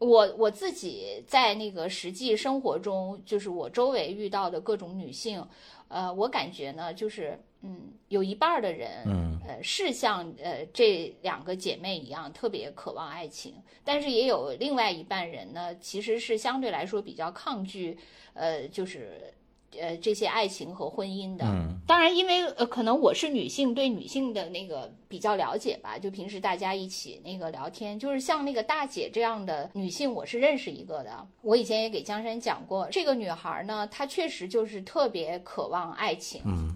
[0.00, 5.40] 我我自己在那个实际生活中，就是我周围遇到的各种女性，
[5.86, 17.96] 呃，我感觉呢，就是嗯，有一半儿的人，嗯，呃，是像呃这两个姐妹一样特别渴望爱情，但是也有另外一半人呢，其实是相对来说比较抗拒，
[18.34, 19.32] 呃，就是。
[19.78, 25.98] 呃，这些爱情和婚姻的，嗯当然，因为呃，可能我是女性，对女性的那个比较了解吧。
[25.98, 31.26] 就平时大家一起那个聊天，就是像那个大姐这样的女性，我是认识一个的。
[31.42, 36.42] 我以前也给江山讲过，这个女孩呢，她确实就是特别渴望爱情。
[36.44, 36.74] 嗯，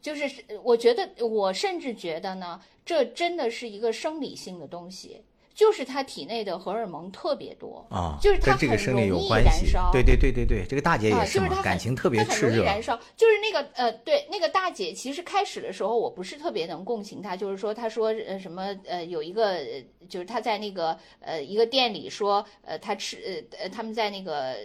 [0.00, 0.30] 就是
[0.62, 5.22] 我觉得，我甚至觉得呢，这真的是一个生理性的东西，
[5.54, 7.86] 就是他体内的荷尔蒙特别多。
[7.90, 9.90] 啊，就是他跟这个很生理有容易关系燃烧。
[9.92, 12.64] 对对对对对，这个大姐啊，也就是她嘛，感情特别炽热。
[12.64, 12.96] 燃烧。
[13.16, 24.56] 就是那个呃，对，那个大姐，其实开始的时候我不是特别能共情她，就是说她说呃什么呃有一个呃就是她在那个呃一个店里说呃她吃呃呃他们在那个。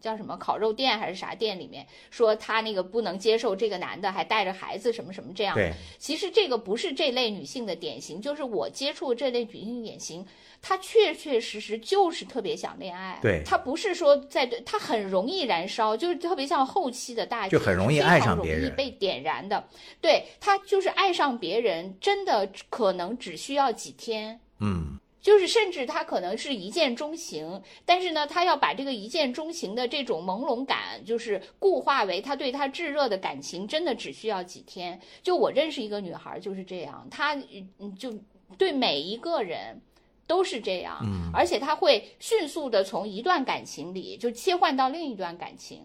[0.00, 10.26] 叫什么烤肉店还是啥店里面说她那个不能接受这个男的还带着孩子什么什么这样对，其实这个不是这类女性的典型，就是我接触这类女性典型，
[10.60, 13.18] 她确确实实就是特别想恋爱。
[13.22, 19.68] 对她不是说在，她很容易燃烧，就是特别像后期的大姐，就很容易爱上别人容易被点燃的。
[20.00, 24.40] 对她就是爱上别人，真的可能只需要几天。
[24.60, 35.00] 嗯，就是甚至他可能是一见钟情，但是呢，他要把这个一见钟情的这种朦胧感，就是固化为他对他炙热的感情，真的只需要几天。
[35.24, 37.34] 就我认识一个女孩就是这样，她
[37.80, 38.14] 嗯就
[38.56, 39.80] 对每一个人。
[40.28, 45.82] 都是这样，嗯而且她会迅速的从一段感情里就切换到另一段感情，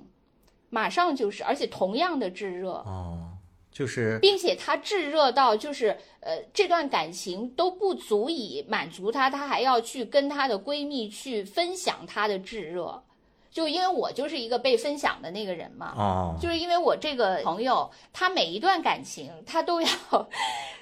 [0.71, 3.30] 马上就是，而且同样的炙热，哦，
[3.71, 13.01] 就是并且她炙热到就是呃这段感情都不足以满足她，她还要去跟她的闺蜜去分享她的炙热，
[13.49, 19.89] 就因为我就是一个被分享的那个人嘛，哦，就是因为我这个朋友，他每一段感情他都要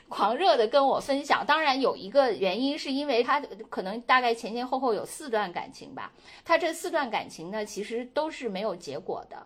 [0.10, 1.46] 狂热的跟我分享。
[1.46, 6.12] 当然有一个原因是因为他可能大概前前后后有四段感情吧，
[6.44, 9.38] 他这四段感情呢其实都是没有结果的，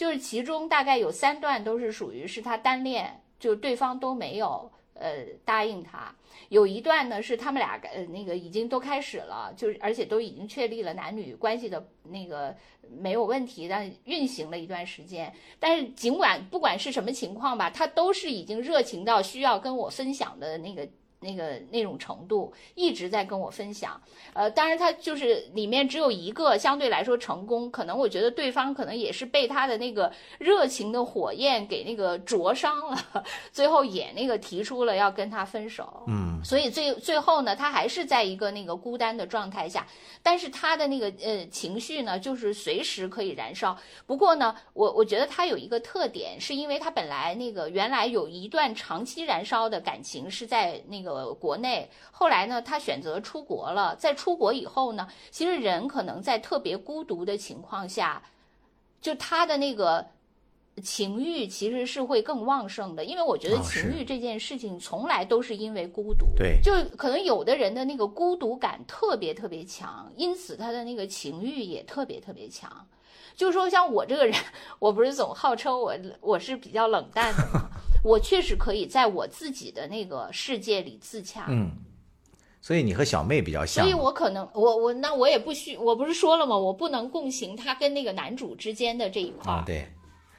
[0.00, 6.16] 就是其中大概有三段都是属于是他单恋，就对方都没有呃答应他。
[6.48, 12.56] 有一段呢是他们俩呃那个已经都开始了，就是而且都已经确立了男女关系的那个
[12.88, 15.30] 没有问题，但运行了一段时间。
[15.58, 20.88] 但是尽管不管是什么情况吧，他都是已经热情到需要跟我分享的那个。
[21.20, 24.00] 那个那种程度一直在跟我分享，
[24.32, 39.86] 呃，当然他就是里面只有一个相对来说成功，可能我觉得对方可能也是被他的那个热情的火焰给那个灼伤了， 最后也那个提出了要跟他分手，嗯，所以最最后呢，他还是在一个那个孤单的状态下，
[40.22, 43.76] 但是他的那个呃情绪呢，就是随时可以燃烧。
[44.06, 53.94] 不过呢，我我觉得他有一个特点，是因为他本来那个原来有一段长期燃烧的感情是在那个国内，后来呢，他选择出国了。
[53.96, 58.22] 在出国以后呢，其实人可能在特别孤独的情况下，
[59.00, 60.06] 就他的那个。
[60.82, 66.26] 情欲其实是会更旺盛的，因为我觉得情欲这件事情从来都是因为孤独。
[66.34, 72.70] 对，就可能有的人的那个孤独感特别特别强，因此他的那个情欲也特别特别强。
[73.36, 74.34] 就是说，像我这个人，
[74.78, 77.68] 我不是总号称我我是比较冷淡的吗？
[78.02, 81.46] 我确实可以在我自己的那个世界里自洽。
[81.48, 81.70] 嗯，
[82.60, 86.56] 所以你和小妹比较像所以，我可能我我那我也不需，我不是说了吗？
[86.56, 89.56] 我不能共情他跟那个男主之间的这一块儿。
[89.56, 89.86] 啊，对，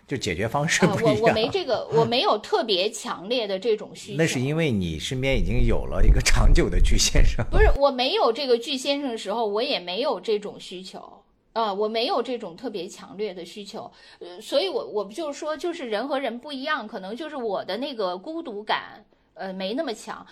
[0.08, 1.22] 就解决方式啊，不一样。
[1.22, 4.18] 我我没这个，我没有特别强烈的这种需求。
[4.18, 7.46] 那是因为你身边已经有了一个长久的巨先生。
[7.50, 11.21] 不是我没有这个巨先生的时候，我也没有这种需求。
[11.54, 20.26] 啊，我没有这种特别强烈的需求，呃，所以我我不就是说，就是人和人不一样，可能就是我的那个孤独感，呃，没那么强。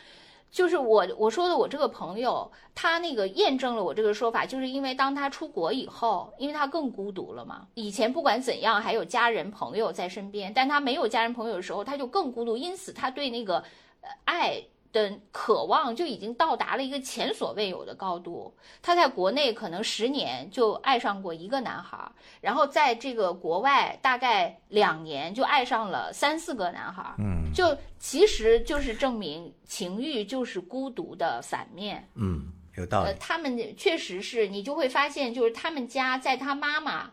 [0.49, 7.67] 就是我我说的，我这个朋友，他那个验证了我这个说法，就是因为当他出国以后，因为他更孤独了嘛。
[7.75, 13.57] 以前不管怎样，还有家人朋友在身边，但他没有家人朋友的时候，他就更孤独，因此他对那个
[14.01, 14.63] 呃爱。
[14.91, 18.53] 的渴望就已经到达了一个前所未有的高度。
[18.81, 22.11] 她在国内可能十年就爱上过一个男孩，
[22.41, 27.15] 然后在这个国外大概两年就爱上了三四个男孩。
[27.17, 32.07] 嗯就其实就是证明情欲就是孤独的反面。
[32.15, 33.13] 嗯，有道理呃，。
[33.19, 37.11] 他们确实是你就会发现，就是他们家在他妈妈。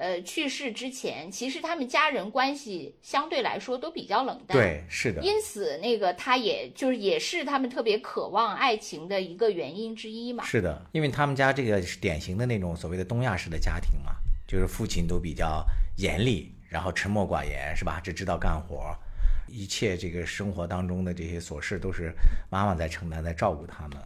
[0.00, 4.56] 呃，去世之前，其实他们家人关系相对来说都比较冷淡。
[4.56, 10.42] 对，是的，因此，那个他也就是也是他们特别渴望爱情的一个原因之一嘛。
[10.42, 14.12] 是的，因为他们家这个是典型的那种所谓的东亚式的家庭嘛，
[14.48, 15.62] 就是父亲都比较
[15.98, 18.00] 严厉，然后沉默寡言，是吧？
[18.02, 18.96] 只知道干活，
[19.48, 22.10] 一切这个生活当中的这些琐事都是
[22.48, 23.98] 妈妈在承担，在照顾他们。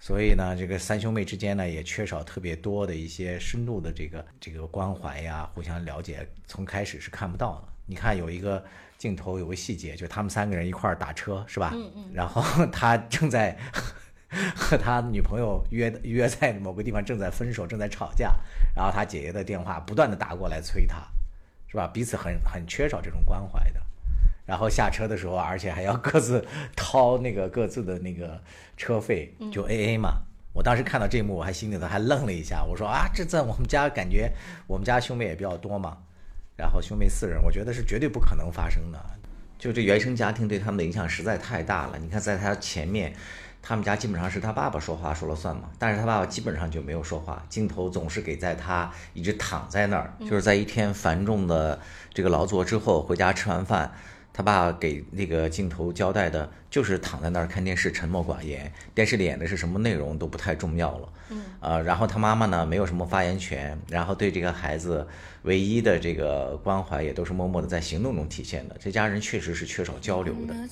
[0.00, 7.68] 所以呢，这个三兄妹之间呢，也缺少特别多的一些深度的这个这个关怀呀，互相了解，从开始是看不到的。
[7.84, 8.64] 你看有一个
[8.96, 11.72] 镜头，有个细节，就他们三个人一块儿打车，是吧？
[11.74, 12.10] 嗯嗯。
[12.14, 13.58] 然后他正在
[14.54, 18.36] 和他女朋友约约在某个地方，正在分手，正在吵架，
[18.76, 21.02] 然后他姐姐的电话不断的打过来催他，
[21.66, 21.88] 是吧？
[21.88, 23.82] 彼此很很缺少这种关怀的。
[24.48, 26.42] 然后下车的时候，而且还要各自
[26.74, 28.40] 掏那个各自的那个
[28.78, 30.22] 车费，就 A A 嘛。
[30.54, 34.32] 我当时看到这一幕，我还心里头还愣了一下，我说啊，这在我们家感觉
[34.66, 35.98] 我们家兄妹也比较多嘛，
[36.56, 38.98] 然后兄妹四人，我觉得是绝对不可能发生的。
[39.58, 41.98] 就这原生家庭对他们的影响实在太大了。
[41.98, 43.12] 你看，在他前面，
[43.60, 51.78] 他们家基本上是他爸爸说话说了算嘛，但是他爸爸基本上就没有说话，镜头总是给在他一直躺在那儿，就是在一天繁重的
[52.14, 53.92] 这个劳作之后回家吃完饭。
[54.38, 58.72] 他爸给那个镜头交代的，就是躺在那儿看电视，沉默寡言。
[58.94, 61.12] 电视里演的是什么内容都不太重要了。
[61.30, 65.04] 嗯，呃，然后他妈妈呢，没有什么发言权，然后对这个孩子
[65.42, 68.76] 唯一的这个关怀，也都是默默的在行动中体现的。
[68.78, 70.54] 这家人确实是缺少交流的。
[70.54, 70.68] 늦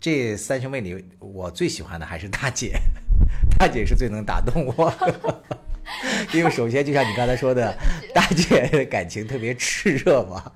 [0.00, 2.72] 这三兄妹里，我最喜欢的还是大姐，
[3.58, 5.42] 大姐是最能打动我的。
[6.32, 7.76] 因为首先就像你刚才说的，
[8.14, 10.50] 大姐的感情特别炽热嘛，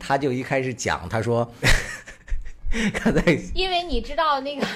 [0.00, 1.48] 她就一开始讲，她说，
[3.04, 3.22] 刚才
[3.54, 4.66] 因为你知道那个，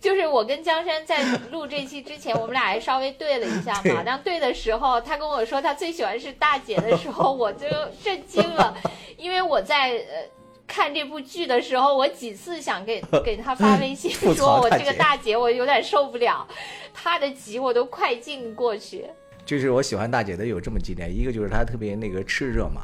[0.00, 4.02] 就是我跟江山在录这期之前，我们俩还稍微对了一下嘛。
[4.04, 7.66] 当对的时候，他跟我说他最喜欢是大姐的时候，我就
[8.04, 8.76] 震惊了，
[9.16, 10.35] 因为我在呃。
[10.66, 16.46] 看这部剧的时候，我几次想给 给他发微信 说，我这个大姐我有点受不了，
[16.92, 19.04] 她的急我都快进过去。
[19.44, 22.82] 就是我喜欢大姐的有这么几点，一个就是她特别那个炽热嘛，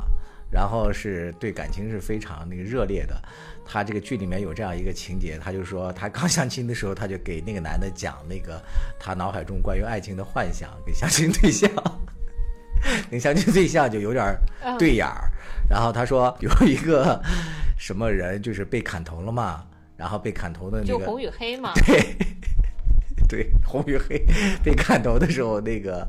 [0.51, 3.21] 然后是对感情是非常那个热烈的。
[3.65, 8.63] 她这个剧里面有这样一个情节，她就说她刚相亲的时候，她就给那个男的讲那个
[8.99, 11.69] 她脑海中关于爱情的幻想给相亲对象，
[13.11, 14.37] 那相亲对象就有点
[14.79, 15.31] 对眼儿。
[15.69, 17.21] 然后她说有一个
[17.83, 19.67] 什么人就是被砍头了嘛，
[19.97, 22.17] 然后被砍头的那个就红与黑嘛， 对，
[23.29, 24.25] 对，红与黑
[24.63, 26.07] 被砍头的时候，那个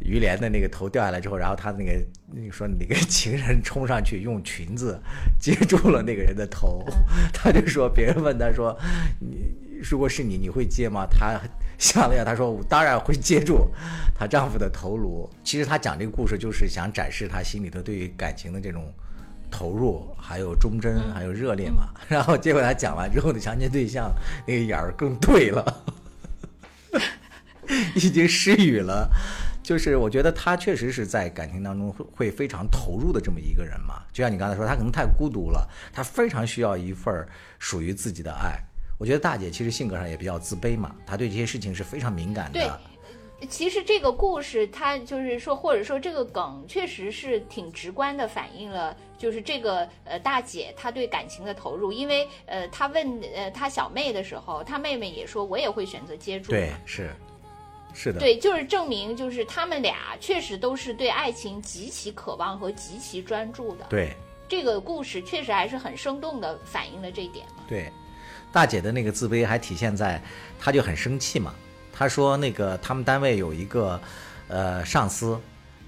[0.00, 4.98] 于连的那个头掉下来之后，然后他那个那个说那个情人冲上去用裙子
[5.38, 6.82] 接住了那个人的头，
[7.30, 8.74] 他就说别人问他说
[9.20, 11.06] 你如果是你你会接吗？
[11.10, 11.38] 他
[11.76, 13.70] 想了一下，他说我当然会接住
[14.14, 15.28] 她丈夫的头颅。
[15.44, 18.90] 其实他讲这个故事就是想展示他心里头对于感情的这种。
[19.50, 21.88] 投入，还有忠贞，还有热烈嘛。
[22.08, 24.12] 然后结果他讲完之后，的相亲对象
[24.46, 25.84] 那个眼儿更对了，
[27.94, 29.08] 已经失语了。
[29.62, 34.02] 就是我觉得他确实是在感情当中会会非常投入的这么一个人嘛。
[34.12, 37.28] 就像你刚才说，他可能太孤独了，他非常需要一份儿
[37.58, 38.58] 属于自己的爱。
[38.98, 42.60] 我觉得大姐其实性格上也比较自卑嘛，她对这些事情是非常敏感的。
[42.60, 51.92] 对其实这个故事，它就是说，或者说这个梗，确实是挺直观的反映了，就是这个呃大姐她对感情的投入。
[51.92, 56.50] 因为呃，她问呃她小妹的时候，她妹妹也说，我也会选择接住。
[56.50, 57.10] 对，是
[57.94, 63.86] 是的，对，就是证明，就是他们俩确实都是对爱情极其渴望和极其专注的。
[63.88, 64.12] 对
[64.48, 67.64] 这个故事确实还是很生动的反映了这一点嘛。
[67.66, 67.90] 对，
[68.52, 70.22] 大姐的那个自卑还体现在，
[70.60, 71.54] 她就很生气嘛。
[71.92, 73.98] 她说那个他们单位有一个
[74.48, 75.40] 呃上司，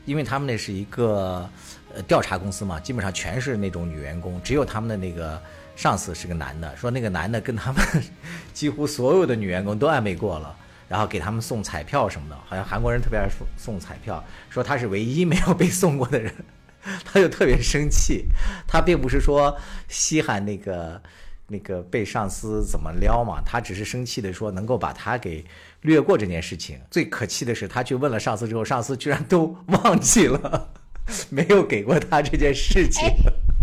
[0.06, 1.48] 因为他们那是一个
[1.94, 5.40] 呃调查公司嘛，基本上全是那种女员工，只有他们的那个
[5.76, 6.76] 上司是个男的。
[6.76, 7.84] 说那个男的跟他们
[8.54, 10.56] 几乎所有的女员工都暧昧过了。
[10.88, 16.34] 然后给他们送彩票什么的，好像韩国人特别爱送送彩票，说他是唯一没有被送过的人，
[17.04, 18.24] 他就特别生气。
[18.66, 19.54] 他并不是说
[19.86, 21.02] 稀罕那个
[21.48, 25.44] 那个被上司怎么撩嘛，他只是生气的说能够把他给
[25.82, 26.80] 略过这件事情。
[26.90, 30.72] 最可气的是，他去问了上司之后，上司居然都 忘记了，
[31.30, 33.08] 没有给过他这件事情。
[33.08, 33.16] 哎，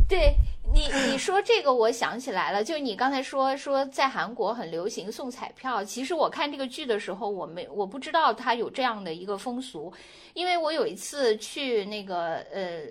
[0.07, 0.35] 对，
[0.73, 5.83] 你你说这个，我想起来了，就你刚才说说在韩国很流行送彩票。
[5.83, 9.91] 其实我看这个剧的时候，我没我不知道他有这样的一个风俗，
[10.33, 12.81] 因为我有一次去那个呃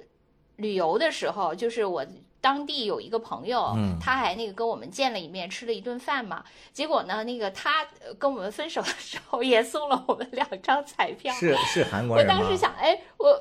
[0.56, 2.04] 旅游的时候，就是我
[2.40, 6.44] 当地有一个朋友，嗯他还那个跟我们见了一面，吃了一顿饭嘛。
[6.72, 11.32] 结果呢，那个他呃跟我们分手的时候也送了我们两张彩票。
[11.34, 12.28] 是是韩国人我？
[12.28, 13.34] 当时想，哎，我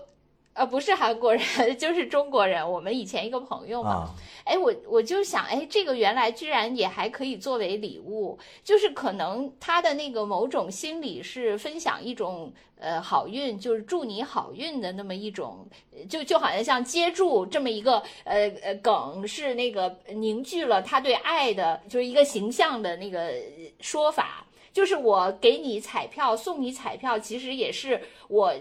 [0.54, 1.42] 呃不是韩国人，
[1.78, 3.90] 就是中国人，我们以前一个朋友嘛。
[3.90, 4.10] 啊，
[4.44, 23.34] 哎，我我就想，哎，这个原来居然也还可以作为礼物，就是可能他的那个某种心理是分享一种呃好运，就是祝你好运的那么一种，呃就就好像像接住这么一个呃呃梗，是那个凝聚了他对爱的，就是一个形象的那个呃
[23.80, 24.46] 说法。
[24.72, 28.52] 就是我给你彩票，送你彩票，其实也是我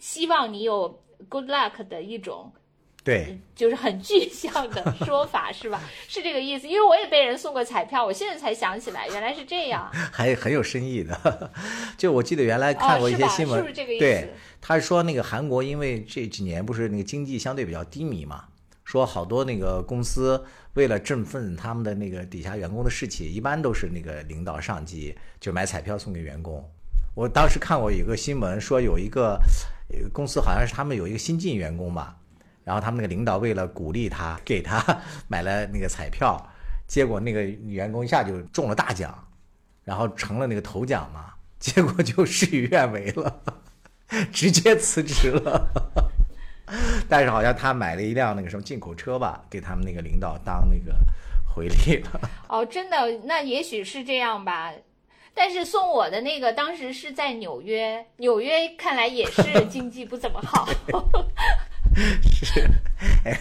[0.00, 0.98] 希望你有
[1.28, 2.52] good luck 的一种
[3.02, 5.78] 对，就是很具象的说法，是吧？
[6.08, 6.66] 是这个意思。
[6.66, 9.90] 因为我也被人送过彩票，我现在才想起来，原来是这样。
[10.10, 11.50] 还很有深意的。
[11.98, 18.46] 就我记得原来看过一些新闻，是不是这个意思对，他说那个韩国因为这几年不是那个经济相对比较低迷嘛，
[18.84, 26.66] 说好多那个公司为了振奋他们的那个底下员工的士气，一般都是那个领导上级就买彩票送给员工。
[27.14, 29.73] 我当时看过一个新闻，说有一个呃
[30.12, 32.16] 公司好像是他们有一个新进员工吧，
[32.64, 34.82] 然后他们那个领导为了鼓励他，给他
[35.28, 36.40] 买了那个彩票，
[36.86, 39.26] 结果那个员工一下就中了大奖，
[39.84, 43.42] 然后成了那个头奖嘛， 结果就事与愿违了，
[44.32, 45.68] 直接辞职了。
[47.08, 50.96] 但是好像他买了一辆那个什么进口车吧，给他们那个领导当那个
[51.46, 52.20] 回礼了。
[52.48, 54.72] 哦，真的，那也许是这样吧。
[55.34, 60.66] 但是送我的那个当时是在纽约，纽约看来也是 经济不怎么好。
[62.32, 62.62] 是，
[63.24, 63.36] 哎，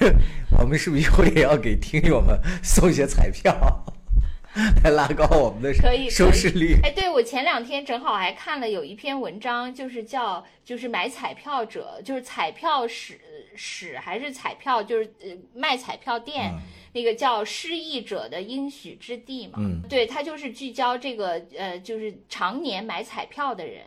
[0.59, 3.85] 我们是不是一会儿也要给听友们送一些彩票，
[4.83, 6.79] 来拉高我们的可以收视率？
[6.83, 13.19] 哎，对，我前两天正好还看了有一篇文章，就是叫就是买彩票者，就是彩票史
[13.55, 16.53] 史还是彩票，就是呃卖彩票店。
[16.93, 19.81] 那个叫失意者的应许之地嘛，嗯。
[19.89, 23.83] 对，它就是聚焦这个呃，就是常年买彩票的人，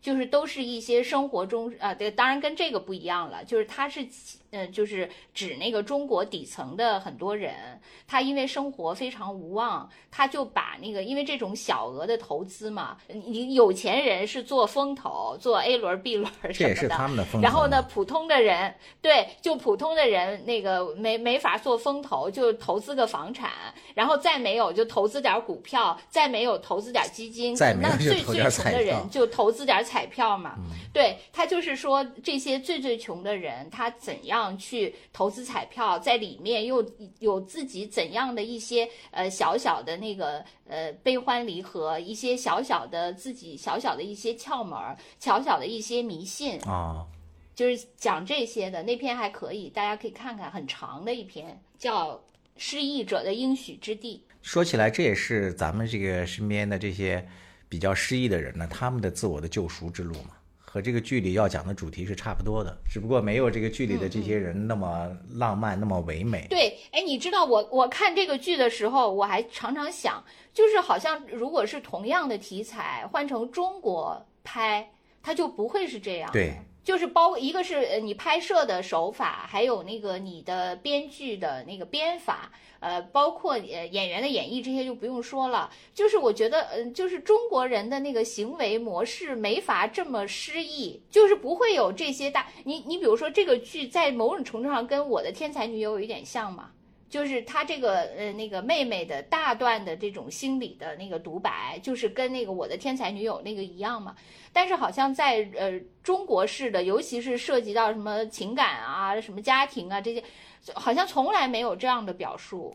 [0.00, 4.06] 就是都是一些生活中啊，对，当然跟这个不一样了，就是他是
[4.52, 17.42] 呃，就是指那个中国底层的很多人，他因为生活非常无望，他就把那个因为这种小额的投资嘛，你有钱人是做风投，做 A 轮、B 轮什么的，这也是他们的风投。
[17.42, 17.82] 然后呢，？
[17.92, 23.50] 普通的人对，就普通的人那个没没法做风投，就投资个房产，
[23.94, 30.56] 然后再没有就投资点股票，再没有投资点基金，再没有最最穷的人就投资点彩票嘛。
[30.92, 36.84] 对他就是说，这些最最穷的人，他怎样去投资彩票，在里面又
[37.18, 46.58] 有自己怎样的一些呃小小的那个呃悲欢离合，一些小小的自己小小的一些窍门儿，小小的一些迷信。
[46.62, 47.06] 啊，
[47.54, 52.14] 就是讲这些的那篇还可以，大家可以看看，很长的一篇，叫
[52.56, 57.28] 《失意者的应许之地说起来，这也是咱们这个身边的这些
[57.68, 60.30] 比较失意的人呢，他们的自我的救赎之路嘛，
[60.72, 66.46] 和这个剧里要讲的主题是差不多的，只不过没有这个剧里的这些人那么浪漫，那么唯美》。。
[66.48, 74.90] 对，哎，你知道我我看这个剧的时候，我还常常想，就是好像如果是同样的题材换成中国拍，
[75.22, 76.30] 它就不会是这样。
[76.32, 76.54] 对。
[76.84, 85.70] 就是包一个是呃你拍摄的手法，还有那个你的编剧的那个编法，呃，包括呃演员的演绎这些就不用说了。
[85.94, 92.48] 就是我觉得，嗯、就是中国人的那个行为模式没法这么失意，就是不会有这些大。
[92.64, 96.70] 你你比如说这个剧在某种程度上跟我的天才女友有一点像嘛。
[97.12, 104.16] 就是他这个呃那个妹妹的大段的这种心理的那个独白，就是跟那个我的天才女友那个一样嘛。
[104.50, 110.24] 但是好像在呃中国式的，尤其是涉及到什么情感啊、什么家庭啊这些，
[110.72, 112.74] 好像从来没有这样的表述。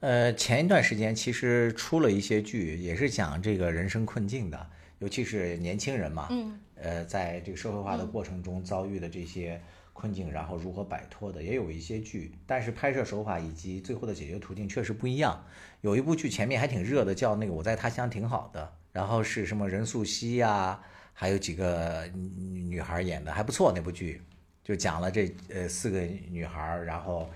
[0.00, 4.66] 呃，前一段时间其实出了一些剧，也是讲这个人生困境的，
[5.00, 9.60] 尤其是年轻人嘛，嗯，呃，在这个社会化的过程中遭遇的这些
[9.94, 15.42] 困境，然后如何摆脱的，也有一些剧，但是拍摄手法以及最后的解决途径确实不一样。
[15.80, 20.78] 有一部剧前面还挺热的，叫那个《我在他乡挺好的》，然后是什么任素汐呀、
[21.14, 24.20] 还有几个女孩演的，还不错那部剧，
[24.62, 27.30] 就讲了这呃四个女孩，然后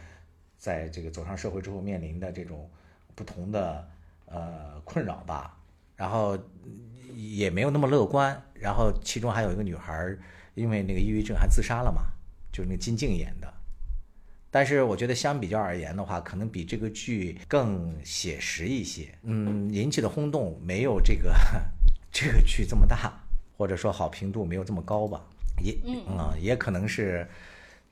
[0.59, 2.69] 在这个走上社会之后面临的这种
[3.15, 3.89] 不同的
[4.27, 5.57] 呃困扰吧，
[5.95, 6.37] 然后
[7.15, 10.17] 也没有那么乐观，然后其中还有一个女孩
[10.55, 12.03] 因为那个抑郁症还自杀了嘛，
[12.59, 13.55] 就是那个金靖演的，
[14.51, 19.17] 但是我觉得相比较而言的话，可能比这个剧更写实一些。
[19.23, 21.33] 嗯，引起的轰动没有这个
[22.11, 23.13] 这个剧这么大，
[23.57, 25.25] 或者说好评度没有这么高吧。
[25.63, 27.25] 也嗯，也可能是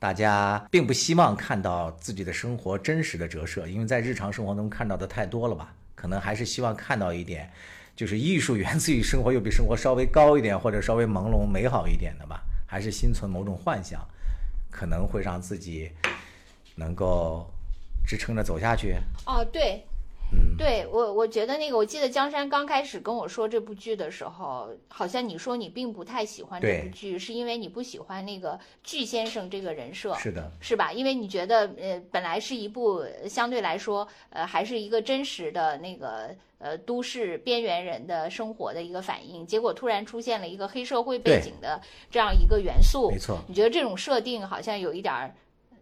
[0.01, 5.73] 大家并不希望看到自己的生活真实的折射，因为在日常生活中看到的太多了吧。
[5.95, 7.49] 可能还是希望看到一点，
[7.95, 12.43] 就是艺术源自于生活，又比生活稍微高一点，或者稍微朦胧美好一点的吧。
[12.69, 14.05] 还是心存某种幻想，
[14.77, 15.91] 可能会让自己
[16.75, 17.51] 能够
[18.07, 18.95] 支撑着走下去。
[19.25, 19.83] 哦，对，
[20.33, 30.93] 嗯，对我，我觉得那个，我记得江山刚开始跟我说这部剧的时候，好像你说你并不太喜欢这部剧，是因为你不喜欢那个巨先生这个人设，是的，是吧？
[30.93, 45.35] 因为你觉得，呃，本来是一部呃相对来说，呃，还是一个真实的那个呃都市边缘人的生活的一个反应，结果突然出现了一个黑社会背景的这样一个元素，没错，你觉得这种设定好像有一点儿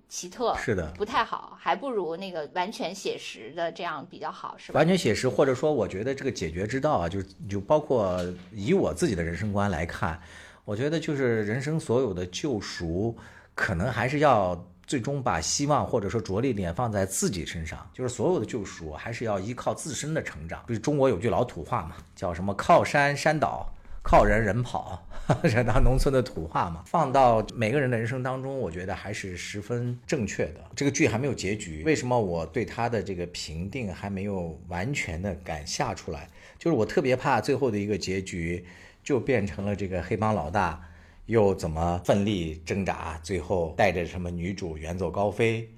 [0.08, 0.90] 奇特，是的。
[0.92, 4.78] 不太好，还不如那个完全写实的这样比较好，是吧？
[4.78, 10.20] 完全写实，或者说，我觉得这个解决之道啊，就就包括以我自己的人生观来看，
[10.64, 13.16] 我觉得就是人生所有的救赎，
[13.54, 20.62] 可能还是要最终把希望或者说着力点放在自己身上，就是所有的救赎还是要依靠自身的成长。
[20.68, 23.73] 就是中国有句老土话嘛，叫什么“靠山山倒，
[24.04, 25.02] 靠人人跑”，
[25.42, 26.82] 这当农村的土话嘛。
[26.86, 30.60] 放到每个人的人生当中，我觉得还是十分正确的。
[30.76, 36.28] 这个剧还没有结局，为什么我对它的这个评定还没有完全的敢下出来？
[36.58, 38.64] 就是我特别怕最后的一个结局
[39.02, 40.80] 就变成了这个黑帮老大
[41.26, 45.68] 又怎么奋力挣扎，最后带着什么女主远走高飞。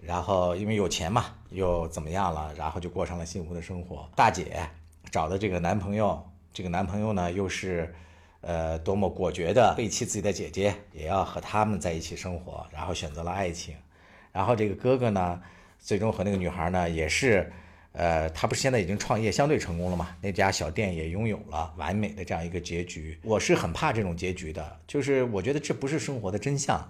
[0.00, 2.52] 然后因为有钱嘛，又怎么样了？
[2.58, 4.08] 然后就过上了幸福的生活。
[4.14, 4.68] 大姐
[5.10, 6.22] 找的这个男朋友，
[6.56, 7.94] 这个男朋友呢又是，
[8.40, 13.76] 呃，多么果决的背弃自己的姐姐，也要和他们在一起生活，然后选择了爱情。
[14.32, 15.38] 然后这个哥哥呢，
[15.78, 17.52] 最终和那个女孩呢也是，
[17.92, 20.16] 呃，他不是现在已经创业相对成功了嘛？
[20.22, 23.18] 那家小店也拥有了完美的这样一个结局。
[23.22, 26.82] 我是很怕这种结局的，就是我觉得这不是生活的真相。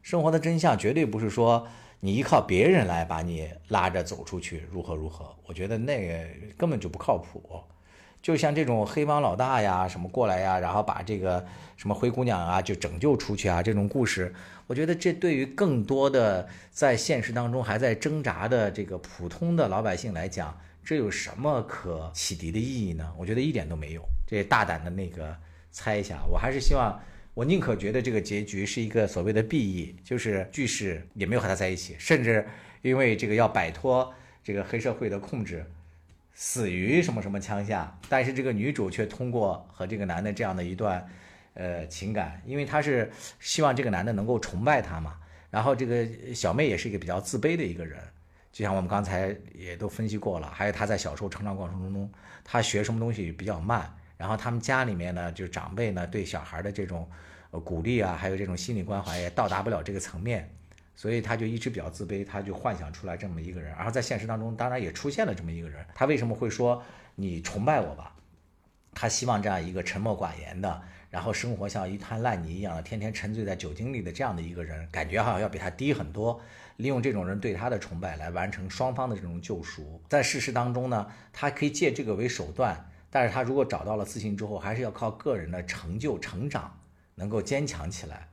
[0.00, 1.68] 生活的真相绝对不是说
[2.00, 5.36] 你依靠别人来把你拉着走出去，如何如何。
[5.44, 7.62] 我觉得那个根本就不靠谱。
[8.22, 11.44] 就像这种黑帮老大呀，什么过来呀，然后把这个
[11.76, 14.32] 什么灰姑娘啊就拯救出去啊，这种故事，
[14.66, 20.54] 我觉得这对于更多的在现实当中还在挣扎的这个普通的老百姓来讲，
[20.84, 23.10] 这有什么可启迪的意义呢？
[23.16, 24.02] 我觉得一点都没有。
[24.26, 25.34] 这大胆的那个
[25.70, 27.00] 猜一下，我还是希望，
[27.32, 32.46] 我宁可觉得这个结局是一个所谓的 B 意，就是巨士也没有和他在一起，甚至
[32.82, 34.12] 因为这个要摆脱
[34.44, 35.64] 这个黑社会的控制。
[36.42, 41.06] 死于什么什么枪下，但是这个女主却通过和这个男的这样的一段，
[41.52, 45.18] 呃情感，因为她是希望这个男的能够崇拜她嘛。
[45.50, 48.02] 然后这个小妹也是一个比较自卑的一个人，
[48.50, 50.50] 就像我们刚才也都分析过了。
[50.50, 52.10] 还有她在小时候成长过程中，
[52.42, 53.94] 她学什么东西比较慢。
[54.16, 57.06] 然后他们家里面呢，就是长辈呢对小孩的这种
[57.50, 60.50] 鼓励啊，还有这种心理关怀也到达不了这个层面。
[61.00, 65.82] 所以他就一直比较自卑，他就幻想出来这么一个人，然后在现实当中当然也出现了这么一个人。
[65.94, 66.82] 他为什么会说
[67.14, 68.14] 你崇拜我吧？
[68.92, 76.38] 他希望这样一个沉默寡言的，然后生活像一滩烂泥一样的，天天沉醉在酒精里的这样的一个人，感觉好像要比他低很多。
[76.76, 80.02] 利用这种人对他的崇拜来完成双方的这种救赎。
[80.06, 86.78] 在事实当中呢，他可以借这个为手段，但是他如果找到了自信之后，还是要靠个人的成就成长，
[87.14, 88.28] 能够坚强起来。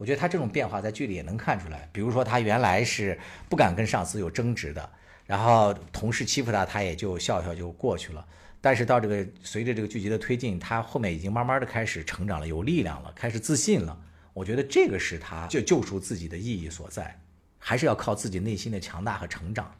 [0.00, 3.20] 我觉得他这种变化在剧里也能看出来，比如说他原来是
[3.50, 4.90] 不敢跟上司有争执的，
[5.26, 8.26] 然后同事欺负他，他也就笑笑就过去了。
[8.62, 13.94] 但是到这个随着这个剧集的推进，他后面已经慢慢的开始成长了，有力量了，开始自信了。
[14.32, 17.20] 我觉得这个是他就救赎自己的意义所在，
[17.58, 19.70] 还是要靠自己内心的强大和成长。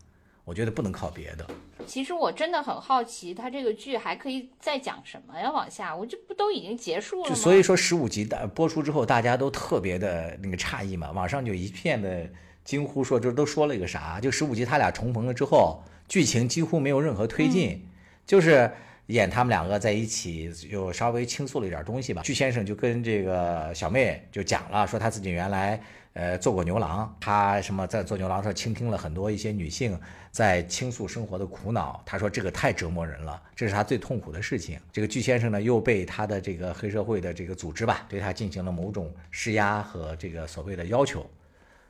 [0.45, 1.47] 我觉得不能靠别的。
[1.87, 5.51] 其实我真的很好奇，他这个剧还可以再讲什么呀？
[5.51, 12.29] 往下，我这不都已经结束了所以说十五集大播出之后，大家都特别的那个诧异嘛，网上就一片的
[12.65, 14.21] 惊呼说，这都说了一个啥？
[14.21, 17.85] 就十五集他俩重逢了之后，剧情几乎没有任何推进，
[18.27, 18.71] 就是
[19.07, 22.23] 演他们两个在一起，又稍微倾诉了一点东西吧。
[22.23, 25.81] 巨先生就跟这个小妹就讲了，说他自己原来
[26.13, 29.99] 呃做过牛郎，他什么在做牛郎的时候倾听了很多一些女性
[30.31, 34.79] 在倾诉生活的苦恼，他说这个太折磨人了，这是他最痛苦的事情。
[34.93, 41.25] 这个巨先生呢又被他的这个黑社会的这个组织吧，对他进行了某种施压和这个所谓的要求。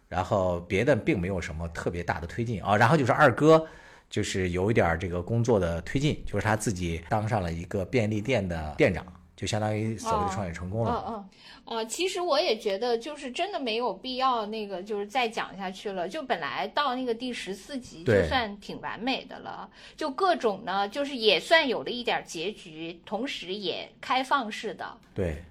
[0.09, 3.65] 然后别的并没有什么特别大的推进啊、然后就是二哥，
[4.09, 9.07] 就是有一点这个工作的推进，就是他自己当上了一个便利店的店长，
[9.41, 11.03] 就相当于所谓的创业成功了。
[11.09, 11.15] 嗯
[11.65, 16.07] 嗯，呃，其实我也觉得，就是真的没有必要那个，就是再讲下去了。
[16.07, 19.67] 就本来到那个第十四集就算挺完美的了，
[19.97, 25.43] 就各种呢，就是也算有了一点结局，同时也开放式的，对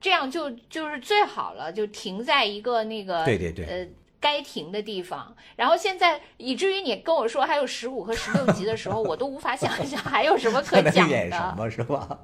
[0.00, 3.88] 这样就就是最好了，就停在一个那个对对对呃。
[4.22, 11.54] 该停的地方，然后现在以至于你跟我说还有十五和十六集的时候，我都无法想象还有什么可 讲演什。
[11.56, 12.20] 么是吧？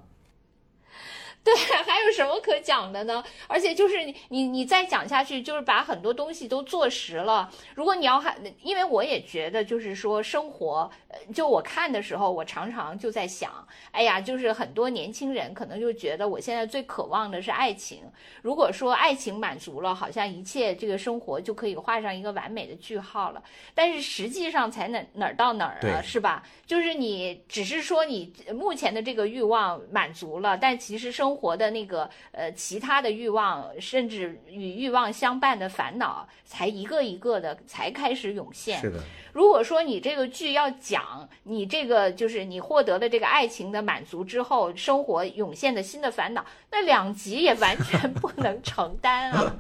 [1.48, 3.24] 对， 还有什么可讲的呢？
[3.46, 7.50] 而且就是你你你再讲下去，就是把很多东西都坐实了。
[7.74, 18.02] 如果你要还，因为我也觉得，就是说生活，呃就我看的时候，我常常就在想，哎呀，就是很多年轻人可能就觉得我现在最渴望的是爱情。
[18.42, 23.42] 如果说爱情满足了，好像一切这个生活就可以画上一个完美的句号了。
[23.74, 26.42] 但是实际上才哪哪儿到哪儿啊，是吧？
[26.66, 38.80] 就是你只是说你目前的这个欲望满足了，但其实生活的那个呃其他的欲望，甚至与欲望相伴的烦恼，才一个一个的才开始涌现。
[38.80, 38.98] 是的，
[39.32, 49.56] 如果说你这个剧要讲你这个就是你获得了这个爱情的满足之后，生活涌现的新的烦恼，那两集也完全不能承担啊，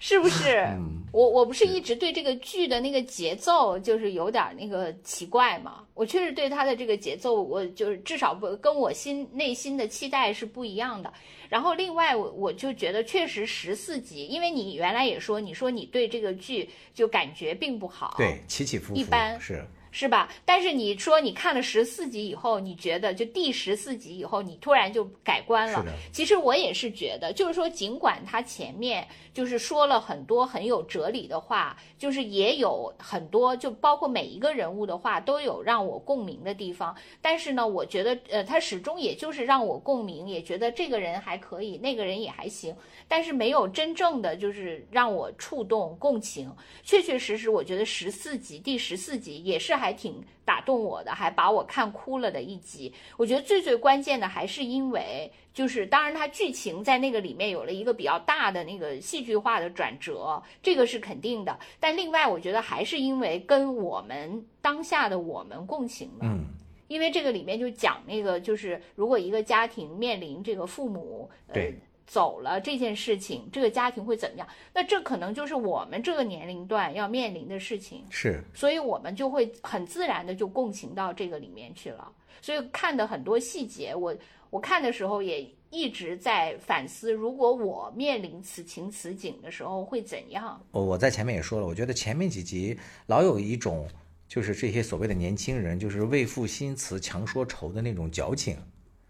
[0.00, 0.58] 是不是？
[0.70, 5.84] 嗯，我我不是一直对这个剧的那个节奏就是有点那个奇怪嘛？
[5.92, 11.12] 我确实对它的这个节奏，我就是至少不跟我心内心的期待是不一样的。
[11.48, 19.64] 然后另外我我就觉得确实十四集，因为你原来也说，你说你对这个剧就感觉并不好，对，起起伏伏一般是
[19.98, 20.28] 是吧？
[20.44, 25.82] 但是你说你看了十四集以后，你觉得就第十四集以后，你突然就改观了。
[26.12, 36.94] 其实我也是觉得，就是说，尽管他前面就是说了很多很有哲理的话，就是也有很多，就包括每一个人物的话都有让我共鸣的地方。
[37.22, 42.76] 但是呢，我觉得呃，他始终也就是让我共鸣，也觉得这个人还可以，那个人也还行，
[43.08, 46.54] 但是没有真正的就是让我触动共情。
[46.82, 52.92] 确确实实，我觉得十四集第十四集也是还挺打动我的，还把我看哭了的一集。
[53.16, 61.58] 我觉得最最关键的还是因为，就是当然它剧情在那个里面有了一个比较大的那个戏剧化的转折，这个是肯定的。
[61.80, 66.20] 但另外，我觉得还是因为跟我们当下的我们共情了。
[66.22, 66.44] 嗯，
[66.88, 71.74] 因为这个里面就讲那个，就是如果一个家庭面临这个父母呃对
[72.06, 74.46] 走了这件事情，这个家庭会怎么样？
[74.72, 82.10] 那这可能就是我们这个年龄段要面临的事情，是所以我们就会很自然的就共情到这个里面去了。
[82.40, 84.14] 所以看的很多细节，我
[84.50, 90.60] 我看的时候也一直在反思，如果我面临此情此景的时候会怎样？
[90.70, 93.88] 我我在前面也说了，我觉得前面几集老有一种
[94.28, 98.56] 就是这些所谓的年轻人，就是为赋新词强说愁的那种矫情，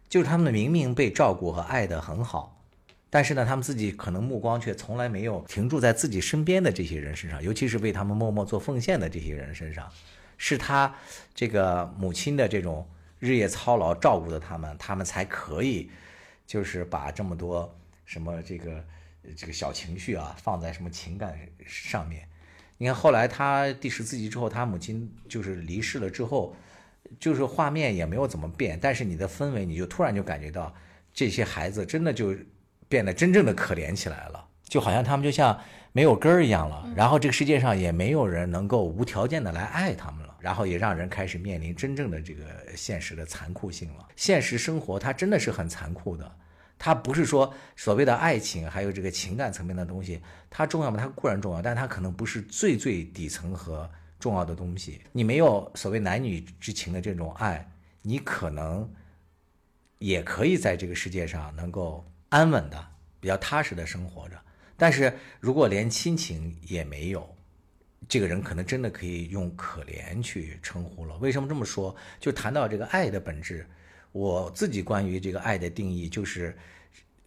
[0.09, 2.56] 就是他们明明被照顾和爱得很好，
[3.09, 9.91] 但是呢，他们自己可能目光却从来没有停驻在自己身边的这些人身上，尤其是为他们默默做奉献的这些人身上，
[10.37, 10.95] 是他
[11.35, 12.87] 这个母亲的这种
[13.19, 15.89] 日夜操劳照顾的他们，他们才可以
[16.47, 17.73] 就是把这么多
[18.05, 18.85] 什么这个
[19.37, 22.29] 这个小情绪啊放在什么情感上面。
[22.77, 26.55] 你看后来他第十四集之后，他母亲就是离世了之后，
[27.19, 30.75] 就是画面也没有怎么变，但是你的氛围你就突然就感觉到
[31.15, 32.37] 这些孩子真的就
[32.89, 35.59] 变得真正的可怜起来了，就好像他们就像
[35.93, 42.45] 没有根儿一样了，然后这个世界上也没有人能够无条件的来爱他们了，然后也让人开始面临真正的这个
[42.77, 44.07] 现实的残酷性了。
[44.15, 46.31] 现实生活它真的是很残酷的，
[46.79, 50.21] 它不是说所谓的爱情还有这个情感层面的东西，
[50.51, 50.99] 它重要吗？
[51.01, 55.01] 它固然重要，但它可能不是最最底层和重要的东西。
[55.13, 57.67] 你没有所谓男女之情的这种爱，
[58.03, 58.89] 你可能
[59.99, 62.87] 也可以在这个世界上能够安稳的、
[63.21, 64.41] 比较踏实的生活着。
[64.77, 67.37] 但是如果连亲情也没有，
[68.09, 71.17] 这个人可能真的可以用可怜去称呼了。
[71.17, 71.97] 为什么这么说？
[72.21, 73.67] 就谈到这个爱的本质，
[74.13, 76.57] 我自己关于这个爱的定义，就是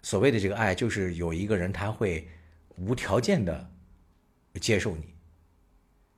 [0.02, 2.28] 所谓的这个爱，就是有一个人他会
[2.78, 3.70] 无条件的
[4.62, 5.16] 接受你。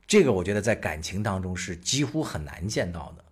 [0.06, 3.24] 这个我觉得在感情当中是几乎很难见到的。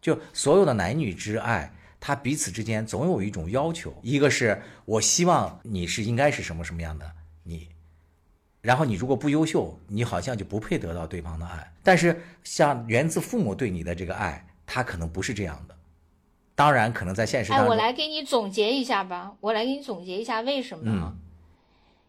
[0.00, 7.10] 就所有的男女之爱，他彼此之间总有一种要求，一个是我希望你是应该是什么什么样的
[7.42, 7.68] 你，
[8.60, 11.72] 然后你如果不优秀，你好像就不配得到对方的爱。
[11.82, 15.76] 但是像源自父母对你的这个爱，他可能不是这样的。
[16.54, 21.12] 当然，可能在现实当哎，中，我来给你总结一下吧，我来给你总结一下为什么呢？
[21.14, 21.28] 嗯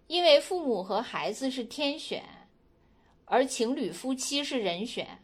[0.09, 2.23] 因为父母和孩子是天选，
[3.25, 5.19] 而情侣夫妻是人选。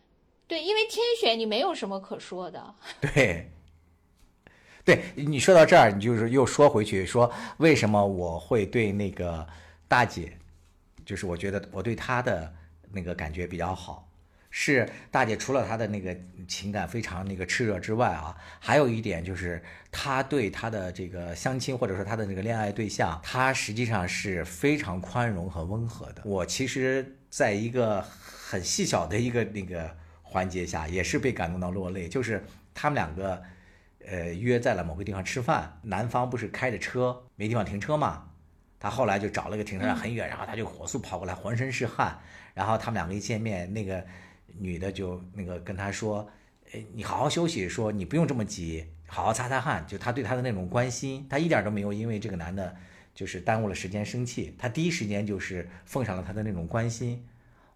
[0.46, 2.76] 对，因为天选你没有什么可说的。
[3.02, 3.50] 对，
[4.86, 9.46] 对你说到这儿，你就是又说回去说，为什么我会对那个
[9.88, 10.38] 大姐，
[11.04, 12.54] 就是我觉得我对她的
[12.92, 14.08] 那个感觉比较好，
[14.52, 16.16] 是大姐除了她的那个
[16.48, 19.60] 情感非常那个炽热之外啊，还有一点就是
[19.92, 26.22] 她对她的这个相亲或者说她的那个恋爱对象，她实际上是非常宽容和温和的。
[26.24, 29.90] 我其实在一个很细小的一个那个
[30.22, 33.42] 环节下，也是被感动到落泪，就是他们两个。
[34.08, 38.30] 呃，约在了某个地方吃饭，男方不是开着车没地方停车嘛，
[38.80, 42.20] 他后来就找了个停车场很远，然后他就火速跑过来，浑身是汗，
[42.54, 44.06] 然后他们两个一见面，那个
[44.60, 46.30] 女的就那个跟他说，
[46.72, 52.76] 哎，你好好休息，说你不用这么急，好好擦擦汗，就他对他的那种关心，他一点都没有因为这个男的，
[53.14, 57.26] 就是耽误了时间生气，他第一时间就是奉上了他的那种关心。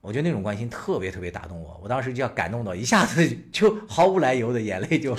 [0.01, 5.13] 我觉得那种关心特别特别打动我，我当时就要感动到一下子就毫无来由的眼泪就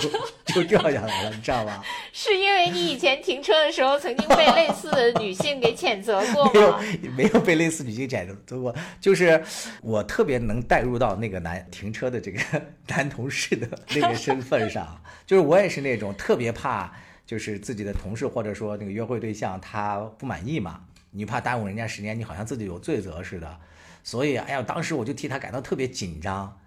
[0.45, 1.83] 就掉下来了，你知道吗？
[2.11, 6.79] 是因为你以前停车的时候曾经被类似的女性给谴责过吗？
[7.01, 9.43] 没有，没有被类似女性谴责过，就是
[9.83, 12.39] 我特别能带入到那个男停车的这个
[12.87, 16.91] 男同事的那个身份上，就是我也是那种特别怕，
[17.23, 23.59] 就是自己的同事或者说那个约会对象他不满意嘛，你怕耽误人家时间，你好像自己有罪责似的。
[24.03, 26.59] 所以，哎呀，当时我就替他感到特别紧张，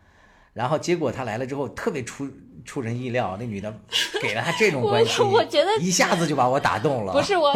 [0.52, 2.30] 然后结果他来了之后，特别出
[2.64, 3.72] 出人意料，那女的
[4.20, 7.12] 给了他这种关系， 我觉得一下子就把我打动了。
[7.12, 7.52] 不是我，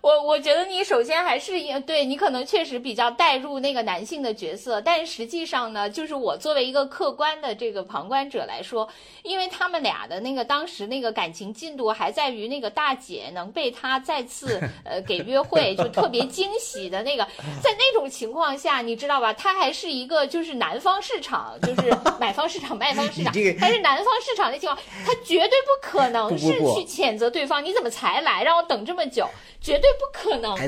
[0.00, 8.88] 我我觉得你首先还是对你可能确实比较带入那个男性的角色，但是实际上呢，就是我作为一个客观的这个旁观者来说，
[9.22, 17.24] 因为他们俩的那个当时那个感情进度还在于那个大姐能被他再次 呃给约会，就特别惊喜的那个，
[17.62, 19.32] 在那种情况下，你知道吧？
[19.34, 24.45] 他还是一个就是南方市场，就是买方市场、卖方市场， 还是南方市场。
[24.50, 27.64] 那情况，他绝对不可能是去谴责对方。
[27.64, 29.28] 你怎么才来，让我等这么久？
[29.60, 30.60] 绝对不可能啊！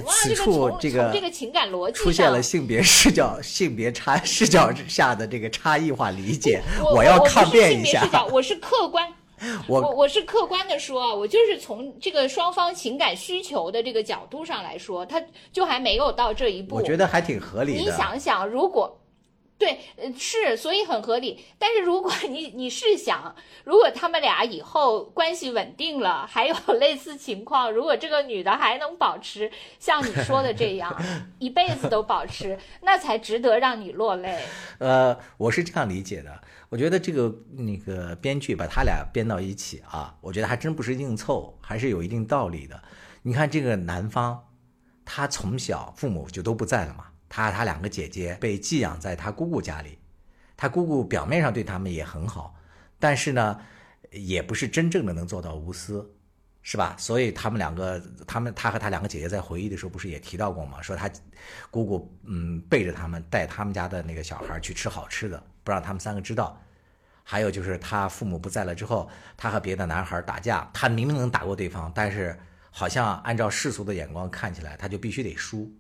[0.81, 6.61] 这个这个情感逻辑出现了性别视角、性别差视角之下的这个差异化理解。
[6.95, 8.03] 我要抗辩一下，
[8.33, 9.13] 我是客观，
[9.69, 15.23] 我我是客观的说啊，我就是从这个双方情感需求的这个角度上来说，他
[15.53, 16.75] 就还没有到这一步。
[16.75, 17.79] 我觉得还挺合理的。
[17.79, 18.99] 你想想，如果。
[19.59, 21.45] 对，呃，是，所以很合理。
[21.59, 23.35] 但是如果你你是想，
[23.65, 29.51] 如果他们俩以后关系稳定了，还有 类似情况，如果这个女的还能保持
[29.81, 30.97] 像你说的这样，
[31.41, 34.41] 一辈子都保持，那才值得让你落泪。
[34.79, 36.41] 呃，我是这样理解的。
[36.69, 42.81] 我觉得这个那个编剧把他俩编到一起啊，我觉得还真不是硬凑，还是有一定道理的。
[43.23, 44.45] 你看这个男方，
[45.05, 47.07] 他从小父母就都不在了嘛。
[47.29, 49.99] 他他两个姐姐被寄养在他姑姑家里，
[50.57, 52.55] 他姑姑表面上对他们也很好，
[52.99, 53.61] 但是呢，
[54.11, 56.11] 也不是真正的能做到无私，
[56.63, 56.95] 是吧？
[56.99, 60.83] 所以他们两个，他们他和他两个姐姐在回忆的时候，不是也提到过吗？
[60.83, 61.11] 说他
[61.71, 66.61] 姑姑嗯背着他们带他们家的那个小孩去吃好吃的，不让他们三个知道。
[67.23, 72.35] 还有就是他父母不在了之后，他和别的男孩打架，他明明能打过对方，但是
[72.71, 75.71] 好像按照世俗的眼光看起来，他就必须得输。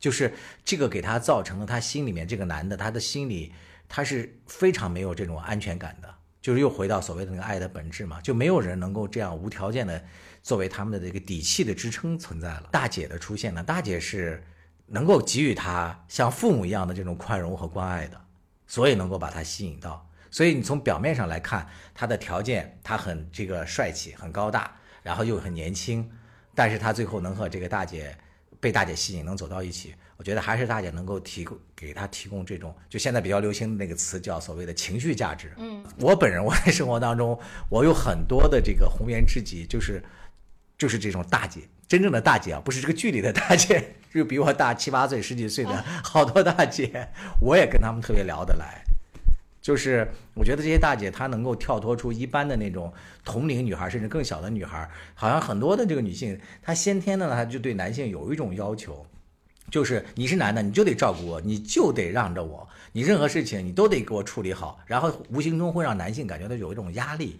[0.00, 0.34] 就是
[0.64, 3.52] 这个给他造成了他心里面这个男的，他的心里
[3.88, 6.12] 他是非常没有这种安全感的。
[6.42, 10.02] 就是又回到所谓的那个爱的本质嘛，就没有人能够这样无条件的
[10.42, 12.70] 作为他们的这个底气的支撑存在了。
[12.72, 14.42] 大姐的出现呢，大姐是
[14.86, 18.18] 能够给予他像父母一样的这种宽容和关爱的，
[18.66, 20.08] 所以能够把他吸引到。
[20.30, 26.10] 所以你从表面上来看，他的条件他很这个帅气，很高大，然后又很年轻，
[26.54, 28.16] 但是他最后能和这个大姐。
[28.60, 35.52] 被大姐吸引能走到一起，我觉得还是大姐能够提供给他提供这种，就现在比较流行的那个词叫所谓的情绪价值。
[35.56, 37.38] 嗯，我本人我在生活当中，
[37.70, 40.02] 我有很多的这个红颜知己，就是
[40.76, 47.08] 就是这种大姐，真正的大姐啊，不是这个剧里的大姐， 就比我大七八岁、十几岁的好多大姐，
[47.40, 48.84] 我也跟他们特别聊得来。
[49.60, 52.92] 就是我觉得这些大姐她能够跳脱出一般的那种
[53.24, 59.04] 同龄女孩，甚至更小的女孩，好像很多的这个女性，她先天的呢，她就对男性有一种要求，
[59.70, 67.38] 就是你是男的，你就得照顾我，你就得让着我，你任何事情你都得给我处理好，然后无形中会让男性感觉到有一种压力。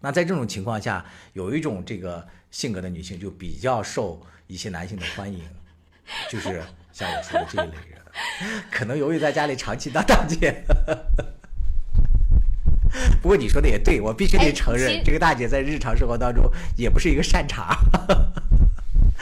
[0.00, 5.42] 那在这种情况下，有一种这个性格的女性就比较受一些男性的欢迎，
[6.28, 6.62] 就是
[6.92, 7.98] 像我说的这一类人，
[8.70, 10.62] 可能由于在家里长期当大姐。
[13.22, 17.76] 不过你说的也对，我必须得承认，这个大姐在日常生活当中也不是一个善茬。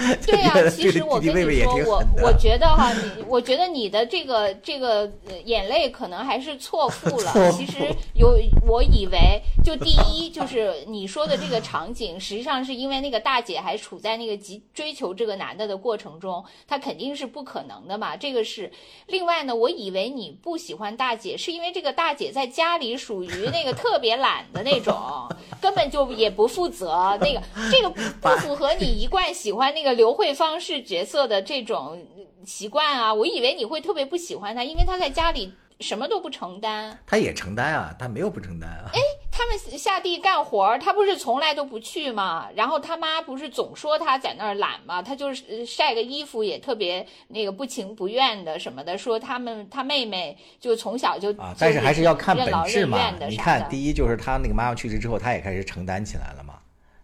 [0.27, 7.33] 对呀、对其实我跟你说，我我觉得哈，你我觉得你的这个这个呃眼泪可能还是错付了。
[7.53, 8.37] 其实有，
[8.67, 18.17] 我以为就第一就是你说的这个场景，实际上是因为那个大姐还处在那个急追求这个男的的过程中，她肯定是不可能的嘛。
[18.17, 18.71] 这个是
[19.07, 24.97] 另外呢，我以为你不喜欢大姐，是因为这个大姐在家里属于那个特别懒的那种，
[25.61, 27.19] 根本就也不负责。
[27.21, 32.05] 那个这个不符合你一贯喜欢那个刘慧芳是角色的这种
[32.45, 33.13] 习惯啊。
[33.13, 36.99] 我以为你会特别不喜欢她，因为她在家里什么都不承担。
[37.07, 38.91] 她也承担啊，她没有不承担啊。
[38.93, 39.01] 哎
[39.33, 42.51] 他们下地干活儿，他不是从来都不去吗？
[42.55, 45.01] 然后他妈不是总说她在那儿懒吗？
[45.01, 52.99] 她就是呃晒个衣服也特别那个不情不愿的什么的，说他们她妹妹就从小就啊，但是还是要看本质嘛
[53.31, 56.60] 你看，第一就是她那个妈妈去世之后，她也开始承担起来了嘛。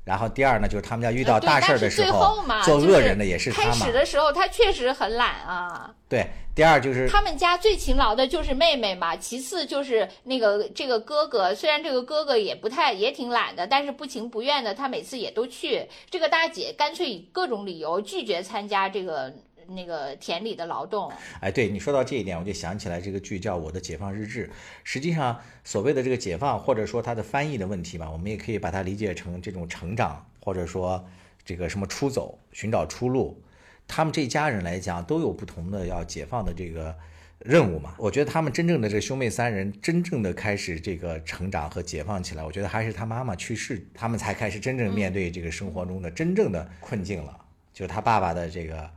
[0.07, 3.93] 然后第二呢，就是他们家遇到大事的时候做就是恶人的也是他开始。
[3.93, 5.93] 的时候，他确实很懒啊。
[6.09, 11.53] 对，第二就是他们家最勤劳的就是妹妹嘛，其次就是那个这个哥哥。
[11.53, 15.89] 虽然这个哥哥也不太也挺懒的，但是不情不愿的，他每次也都去。
[16.09, 19.35] 这个大姐干脆以各种理由拒绝参加这个
[19.69, 21.11] 那个田里的劳动。
[21.41, 24.47] 哎，对你说到这一点，我就想起来这个剧叫《我的解放日志》。
[24.85, 31.05] 实际上，所谓的这个解放，或者说它的翻译的问题吧，我们也可以把它理解成这种成长，或者说
[31.45, 33.43] 这个什么出走、寻找出路。
[33.89, 36.97] 他们这一家人来讲，都有不同的要解放的这个
[37.39, 37.95] 任务嘛。
[37.99, 47.41] 我觉得他们真正的这兄妹三人，真正的开始这个成长和解放起来，我觉得还是他妈妈去世，他们才开始真正面对这个生活中的真正的困境了。
[47.73, 48.91] 就是他爸爸的这个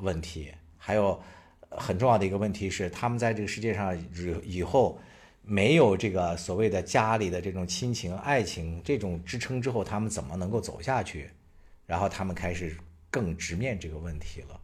[0.00, 1.20] 问题，还有
[1.70, 3.96] 很重要的一个问题是，他们在这个世界上
[4.44, 4.98] 以后
[5.42, 11.30] 没有这个所谓的家里的这种亲情、爱情这种支撑之后，他们怎么能够走下去？
[11.86, 12.76] 然后他们开始
[13.10, 14.60] 更直面这个问题了。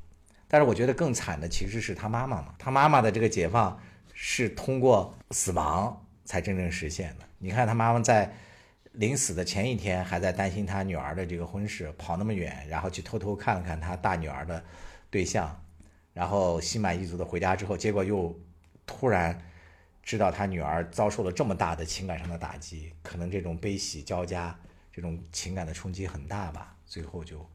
[0.48, 3.80] 但是我觉得更惨的其实是他妈妈嘛，他妈妈的这个解放
[4.12, 7.24] 是通过死亡才真正实现的。
[7.38, 8.30] 你看他妈妈在
[8.92, 14.62] 临死的前一天还在担心他女儿的这个婚事，跑那么远，然后去偷偷看了看他大女儿的
[15.12, 15.62] 对象，
[16.14, 18.34] 然后心满意足的回家之后，结果又
[18.86, 19.40] 突然
[20.02, 24.58] 知道他女儿遭受了这么大的情感上的打击，可能这种悲喜交加，
[24.90, 27.46] 这种情感的冲击很大吧，最后就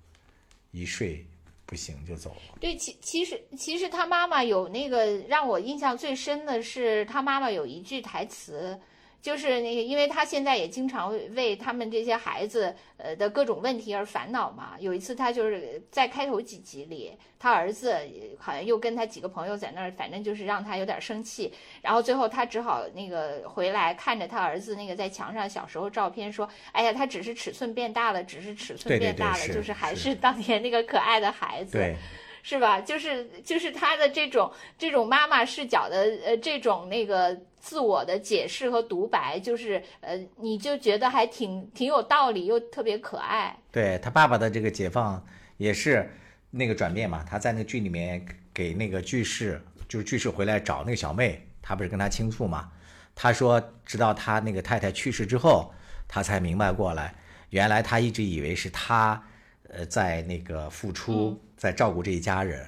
[0.69, 1.25] 一睡
[1.65, 2.57] 不醒就走了。
[2.61, 8.79] 对，其其实其实他妈妈有那个让我印象最深的是，他妈妈有一句台词，
[9.27, 14.77] 就是那个，因为他现在也经常为为他们这些孩子呃的各种问题而烦恼嘛。
[14.79, 17.93] 有一次他就是在开头几集里，他儿子
[18.39, 21.51] 好像又跟他几个朋友在那儿，反正就是让他有点生气，
[21.81, 31.97] 然后最后他只好那个回来看着他儿子那个在墙上小时候照片，说：“哎呀，他只是尺寸变大了，只是尺寸变大了，就是还是是当年那个可爱的孩子。”对，
[32.43, 32.79] 是吧？
[32.79, 43.57] 就是就是他的这种这种妈妈视角的呃这种那个自我的解释和独白，就是呃你就觉得还挺挺有道理，又特别可爱。
[43.71, 45.23] 对他爸爸的这个解放
[45.57, 46.09] 也是
[46.49, 52.71] 那个转变嘛，他在那个剧里面给那个巨士，就是巨士回来找那个小妹，他不是跟他倾诉嘛？
[53.13, 55.73] 他说，直到他那个太太去世之后，
[56.07, 57.15] 他才明白过来，
[57.49, 59.21] 原来他一直以为是他，
[59.69, 62.63] 呃，在那个付出，在照顾这一家人，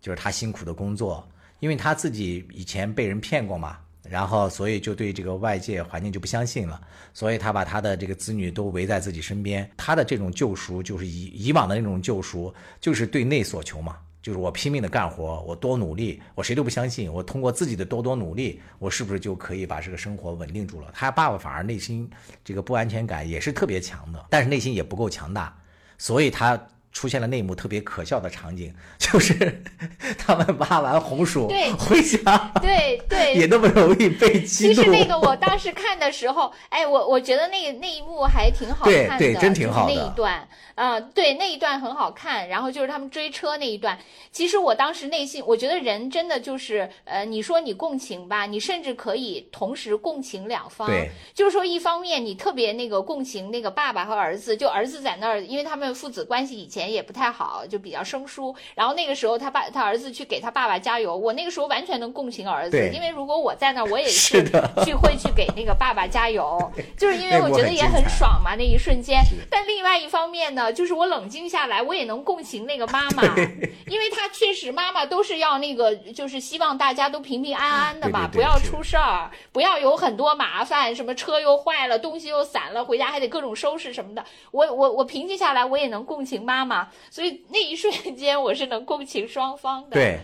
[0.00, 1.28] 就是他辛苦的工作，
[1.60, 3.78] 因为他自己以前被人骗过嘛，
[4.10, 6.80] 然后所以就对这个外界环境就不相信了，
[7.12, 9.68] 所以他把他的这个子女都围在自己身边。
[9.76, 20.90] 他的这种救赎，就是以以往的那种救赎，就是对内所求嘛，就是我拼命的干活，我多努力，我谁都不相信，我通过自己的多多努力，我是不是就可以把这个生活稳定住了？
[20.94, 22.08] 他爸爸反而内心
[22.44, 25.56] 这个不安全感也是特别强的，但是内心也不够强大，
[25.98, 26.60] 所以他。
[26.96, 29.62] 出现了那一幕特别可笑的场景， 就是
[30.16, 34.72] 他们挖完红薯对回家，对对， 也那么容易被激怒。
[34.72, 42.48] 其实那个我当时看的时候，哎，我我觉得那个那一幕还挺好看的，对真挺好的那一段，啊、对，那一段很好看。
[42.48, 43.98] 然后就是他们追车那一段，
[44.32, 50.88] 其实我当时内心，我觉得人真的就是，呃，你说你共情吧，你甚至可以同时共情两方。
[50.88, 58.54] 对，就是说一方面你特别那个共情那个爸爸和儿子，就儿子在那儿，因为他们父子关系以前也不太好，就比较生疏。
[58.74, 69.20] 然后那个时候他爸他儿子去给他爸爸加油，我那个时候完全能共情儿子，因为如果我在那儿，我也是的去会去给那个爸爸加油，就是因为我觉得也很爽嘛，那一瞬间。
[69.50, 73.22] 但另外一方面呢，就是我冷静下来，我也能共情那个妈妈，
[73.86, 84.24] 因为她确实妈妈都是要那个，就是希望大家都平平安安的嘛，不要出事儿，不要有很多麻烦，什么车又坏了，东西又散了，回家还得各种收拾什么的。
[84.50, 86.75] 我我我平静下来，我也能共情妈妈。
[86.76, 90.18] 嘛，所以那一瞬间我是能共情双方的。，对，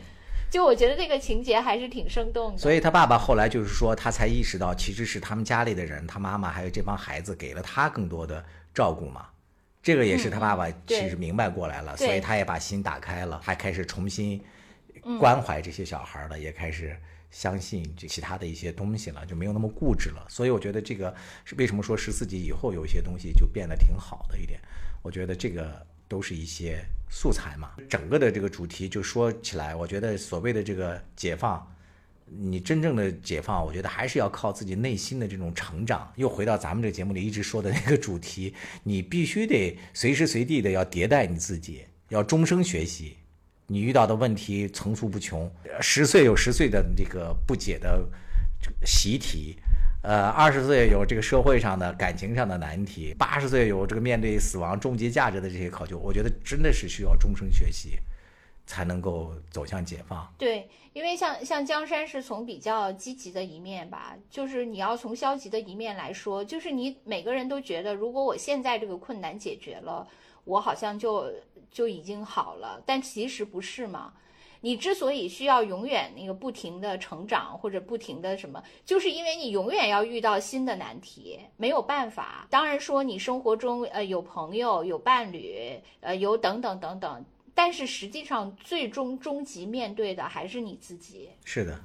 [0.51, 2.59] 就我觉得这个情节还是挺生动的。
[2.59, 8.45] 所以他爸爸后来就是说，他才意识到其实是他们家里的人，他妈妈还有这帮孩子给了他更多的
[8.75, 9.27] 照顾嘛。
[9.83, 14.41] 这个也是他爸爸其实明白过来了，对所以他也把心打开了，还开始重新
[15.19, 16.97] 关怀这些小孩了，也开始
[17.33, 20.25] 相信这其他的一些东西了，就没有那么固执了。
[20.29, 21.13] 所以我觉得这个
[21.45, 24.61] 是为什么说十四集以后有一些东西就变得挺好的一点。
[25.03, 27.71] 我觉得这个都是一些素材嘛。
[27.89, 31.67] 整个的这个主题就说起来，我觉得所谓的这个解放，
[32.27, 36.13] 你真正的解放，我觉得还是要靠自己内心的这种成长。
[36.17, 38.53] 又回到咱们这个节目里一直说的那个主题，
[38.83, 43.17] 你必须得随时随地的要迭代你自己，要终生学习。
[43.69, 45.51] 你遇到的问题层出不穷，
[45.81, 48.07] 十岁有十岁的这个不解的
[48.85, 49.57] 习题，
[50.03, 55.97] 呃，二十岁有这个社会上的、感情上的难题，八十岁有这个面对死亡终极价值的这些考究。
[55.97, 58.01] 我觉得真的是需要终生学习，
[58.67, 60.29] 才能够走向解放。
[60.37, 70.05] 对，因为像像江山是从比较积极的一面吧，就是你要从消极的一面来说，就是你每个人都觉得，如果我现在这个困难解决了，
[70.43, 71.33] 我好像就
[71.71, 74.13] 就已经好了，但其实不是嘛。
[74.63, 82.47] 你之所以需要永远那个不停的成长或者不停的什么，就是因为你永远要遇到新的难题，没有办法。
[82.49, 91.29] 当然说你生活中呃有朋友有伴侣呃有等等等等，但是实际上最终终极面对的还是你自己。
[91.45, 91.79] 是的，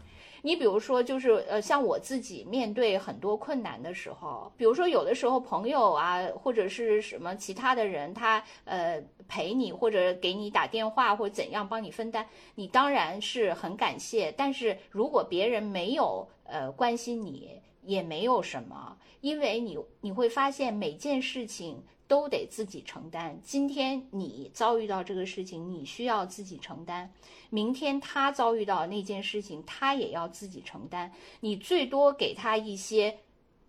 [0.47, 12.25] 你比如说，就是呃，像我自己面对很多困难的时候，比如说有的时候朋友啊，或者是什么其他的人，他呃陪你或者给你打电话或者怎样帮你分担，
[12.55, 14.33] 你当然是很感谢。
[14.37, 21.83] 但是如果别人没有呃关心你，也没有什么，因为你你会发现每件事情。
[22.07, 23.39] 都得自己承担。
[23.43, 27.09] 今天你遭遇到这个事情，你需要自己承担；
[27.49, 31.11] 明天他遭遇到那件事情，他也要自己承担。
[31.41, 33.17] 你最多给他一些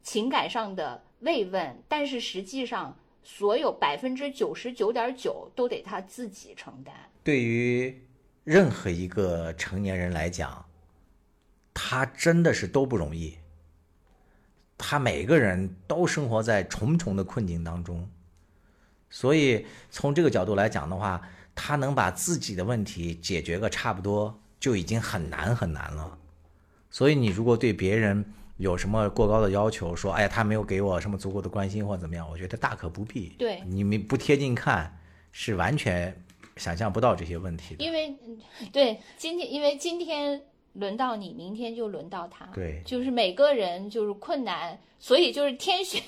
[0.03, 6.95] 情感上的慰问，但是实际上，所有百分之九十九点九都得他自己承担。
[7.24, 8.03] 对于
[8.45, 10.64] 任何一个成年人来讲，
[11.74, 13.36] 他真的是都不容易。
[14.78, 18.09] 他每个人都生活在重重的困境当中，
[19.11, 21.20] 所以从这个角度来讲的话，
[21.54, 26.18] 他能把自己的问题解决个差不多，就已经很难很难了。
[26.90, 28.24] 所以你如果对别人
[28.56, 33.30] 有什么过高的要求，说哎呀他没有给我什么足够的关心或怎么样，我觉得大可不必。
[33.38, 34.98] 对你们不贴近看，
[35.32, 36.24] 是完全
[36.56, 37.84] 想象不到这些问题的。
[37.84, 38.38] 因为，嗯
[38.72, 40.42] 对今天，因为今天
[40.74, 42.46] 轮到你，明天就轮到他。
[42.54, 46.02] 对就是每个人就是困难，所以就是天选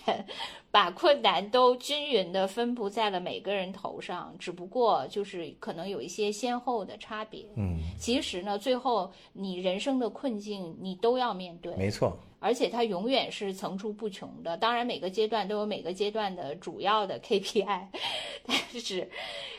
[0.70, 7.46] 把困难都均匀的分布在了每个人头上，只不过就是可能有一些先后的差别。
[7.56, 12.16] 嗯，其实呢，最后你人生的困境你都要面对，没错。
[12.42, 14.56] 而且它永远是层出不穷的。
[14.56, 17.86] 当然，每个阶段都有每个阶段的主要的 KPI，
[18.46, 19.06] 但是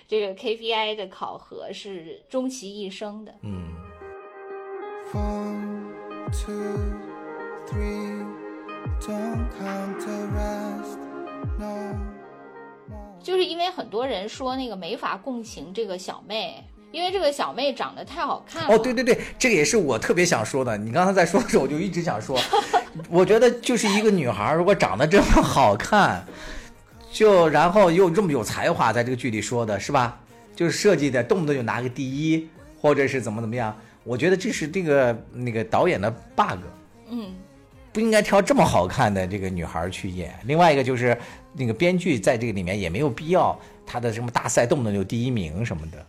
[0.07, 3.31] 这个 KPI 的考核是终其一生的。
[3.43, 3.75] 嗯，
[5.13, 5.91] One,
[6.31, 6.77] two,
[7.67, 8.23] three,
[9.01, 10.97] don't count the rest.
[11.59, 11.97] No.
[13.21, 18.73] 就是因为很多人说那个没法共情这个小妹，因为这个小妹长得太好看了。
[18.73, 20.77] 哦，对对对，这个也是我特别想说的。
[20.77, 22.39] 你刚才在说的时候，我就一直想说，
[23.11, 26.25] 我觉得就是一个女孩，如果长得这么好看，
[27.11, 30.17] 就然后又这么有才华，在这个剧里说的是吧？
[30.55, 32.47] 就是设计的动不动就拿个第一，
[32.79, 36.59] 或者是怎么怎么样，我觉得这是这个那个导演的 bug。
[37.09, 37.33] 嗯，
[37.91, 40.33] 不应该挑这么好看的这个女孩去演。
[40.45, 41.17] 另外一个就是
[41.53, 46.05] 那个编剧在这个里面也没有必要他的什么大赛动不动就第一名什么的。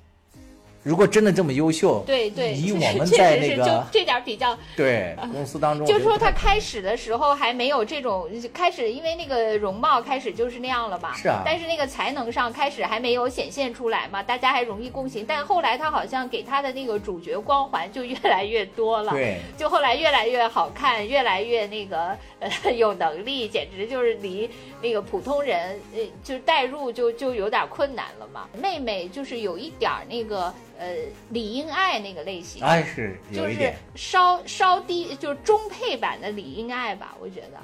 [0.83, 11.15] 如果真的这么优秀，对对，以确我们确实是在那个就这点儿比较对公司当中，就是说他开始的时候还没有这种开始，因为那个容貌开始就是那样了嘛。
[11.15, 15.25] 是啊但是那个才能上开始还没有显现出来嘛，大家还容易共情。
[15.27, 19.13] 但后来他好像给他的那个主角光环就越来越多了。
[19.13, 24.51] 对就后来越来越好看，越来越那个呃 有能力，简直就是离
[24.83, 28.49] 那个普通人呃就是代入就就有点困难了嘛。
[28.61, 30.97] 妹妹就是有一点儿那个呃
[31.31, 32.63] 李英爱那个类型。
[32.63, 37.59] 哎是就是稍稍低，就是中配版的李英爱吧，我觉得。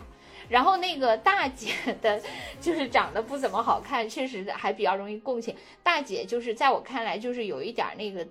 [0.49, 2.19] 然后那个大姐的，
[2.59, 5.55] 就是长得不怎么好看，确实还比较容易共情。
[5.83, 8.27] 大姐就是在我看来，就是有一点儿那个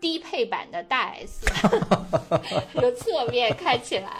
[0.00, 1.46] 低配版的大 S，
[2.80, 4.10] 有侧面看起来。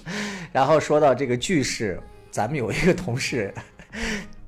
[0.52, 2.00] 然后说到这个句式，
[2.30, 3.52] 咱们有一个同事，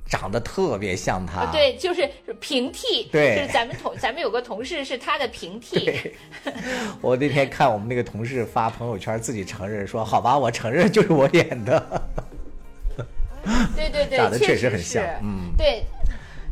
[0.09, 1.41] 长得特别像他。
[1.41, 2.09] 啊，对，就是
[2.41, 6.13] 平替，对就是咱们同咱们有个同事是他的平替，
[7.01, 12.03] 我那天看我们那个同事发朋友圈，自己承认说：“好吧，我承认就是我演的。
[13.77, 15.85] 对对对，长得确确实很像嗯对”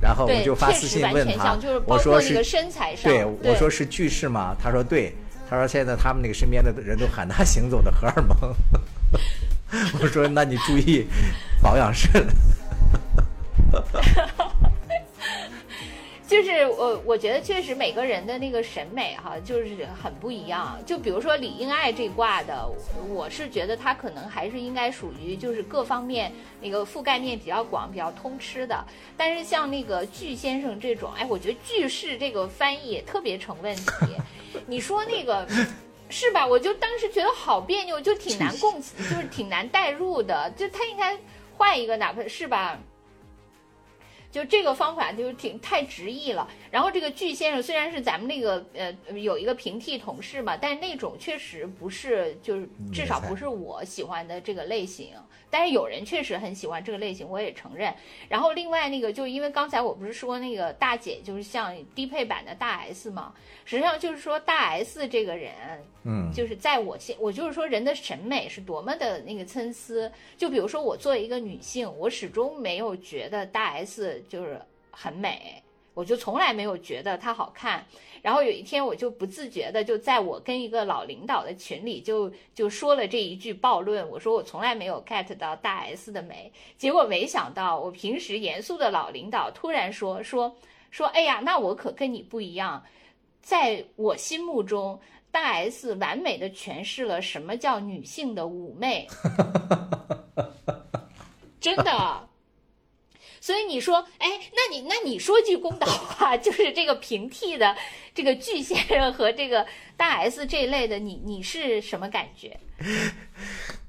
[0.00, 1.56] 然后我对，就发私信问他
[1.86, 4.54] 我说是身材上，对，我说是巨士吗？
[4.62, 5.14] 他说对，
[5.48, 8.36] 他说现在他们那个身边的人都喊他行走的荷尔蒙。
[10.00, 11.06] 我说那你注意
[11.62, 12.26] 保养肾。
[16.34, 20.76] 就是我我觉得确实每个人的那个审美哈，就是很不一样。
[20.84, 22.68] 就比如说李英爱这挂的，
[23.08, 28.84] 我是觉得他可能还是应该属于就是各方面那个覆盖面比较广、比较通吃的。
[29.16, 33.84] 但是像那个巨先生这种，哎，我觉得巨士这个翻译也特别成问题。
[34.66, 35.46] 你说那个。
[36.10, 36.46] 是吧？
[36.46, 40.48] 我就当时觉得好别扭，就挺难共情，就是挺难代入的。
[40.54, 41.18] 就他应该
[41.56, 42.78] 换一个，哪怕是吧？
[44.34, 46.48] 就这个方法就是挺太直译了。
[46.68, 55.10] 然后这个巨先生虽然是咱们那个呃有一个平替同事嘛，但是那种确实不是，就是至少不是我喜欢的这个类型。
[55.54, 57.94] 但是有人确实很喜欢这个类型，我也承认。
[58.28, 63.32] 然后另外那个，就因为刚才我不是说那个大姐就是像低配版的大 S 嘛，
[63.64, 65.52] 实际上就是说大 S 这个人，
[66.02, 70.10] 嗯，就是在我现我就是说人的审美是多么的那个参差。
[70.36, 74.60] 就比如说我作为一个女性，我始终没有觉得大 S 就是
[74.90, 75.62] 很美，
[75.94, 77.86] 我就从来没有觉得她好看。
[78.24, 86.50] 然后有一天我就不自觉的就在我跟一个老领导的群里就就说了这一句暴论，我说我从来没有 get 到大 S 的美。
[86.78, 90.56] 结果没想到我平时严肃的老领导突然说说
[90.90, 92.82] 说，哎呀，那我可跟你不一样，
[93.42, 94.98] 在我心目中。
[95.30, 99.04] 大 S 完美的诠释了什么叫女性的妩媚，
[101.60, 102.28] 真的。
[103.44, 107.76] 所以你说，哎，那你那你说句公道话， 就是这个平替的
[108.14, 109.66] 这个巨先生和这个
[109.98, 112.58] 大 S 这一类的，你你是什么感觉？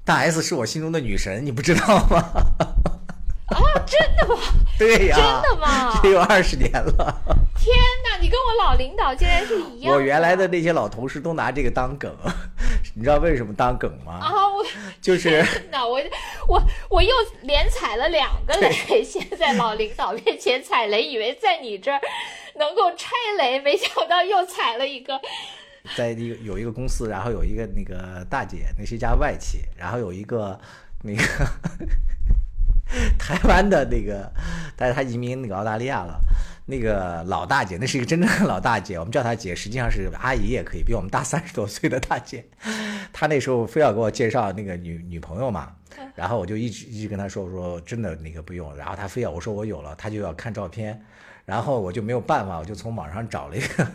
[0.04, 2.22] 大 S 是我心中的女神，你不知道吗？
[3.46, 4.42] 啊，真的吗？
[4.78, 6.00] 对呀，真的吗？
[6.02, 7.22] 这有二十年了。
[7.56, 7.74] 天
[8.04, 9.94] 哪，你跟我老领导竟然是一样。
[9.94, 12.14] 我原来的那些老同事都拿这个当梗，
[12.94, 14.14] 你知道为什么当梗吗？
[14.20, 14.64] 啊，我
[15.00, 16.00] 就是那我
[16.48, 22.00] 我我又连踩了两个雷，现在老领导面前踩雷，以为在你这儿
[22.56, 25.20] 能够拆雷，没想到又踩了一个。
[25.96, 30.58] 在一个有一个公司，然后有一个那个大姐，那是一家外企，然后有一个
[31.02, 31.22] 那个
[33.18, 34.32] 台湾的那个，
[34.76, 36.20] 但是他移民那个澳大利亚了。
[36.68, 42.44] 那个老大姐，那是一个真正的老大姐，我们叫她姐，实际上是阿姨也可以，比我们大三十多岁的大姐。
[43.12, 45.72] 她那时候非要给我介绍那个女女朋友嘛，
[46.16, 51.00] 然后我就一直一直跟她说，我说真的那个不用，然后她非要我说我有了，她就要看照片，
[51.44, 53.86] 然后我就没有办法，我就从网上找了一个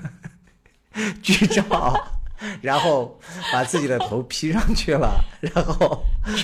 [1.22, 2.21] 剧照，
[2.62, 3.20] 然后
[3.52, 6.04] 把自己的头 P 上去了，然后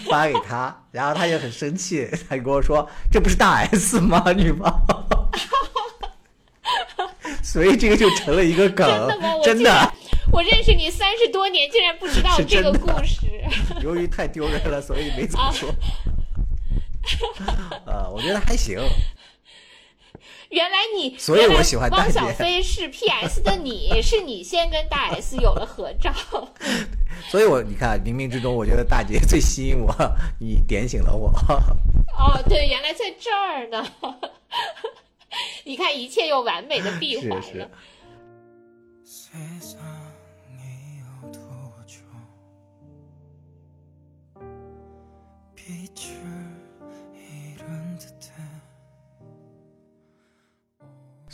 [0.10, 4.32] 发给他，然后他就很生气，他就跟我说这不是大 S 吗？
[4.32, 4.72] 女王。
[7.44, 9.36] 所以这个就成了一个梗，真的吗？
[9.38, 9.94] 我真的。
[10.30, 13.22] 我认识你三十多年，竟然不知道这个故事。
[13.82, 15.74] 由于太丢人了，所以没怎啊么说。
[17.86, 18.78] 呃， 我觉得还行。
[20.50, 26.14] 原来你，所以我喜欢汪小菲 是 PS 的你，是你先跟大 S 有了合照。
[27.30, 29.94] 所以我你看，冥冥之中，我觉得大姐最吸引我，
[30.40, 31.30] 你点醒了我。
[32.18, 33.86] 哦，对，原来在这儿呢。
[35.66, 37.70] 你看，一切又完美的闭环是了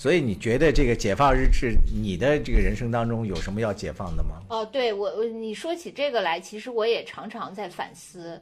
[0.04, 4.42] 所以你觉得这个解放日志，你的这个人生当中有什么要解放的吗？
[4.50, 8.38] 哦，对我，我你说起这个来，其实我也常常在反思。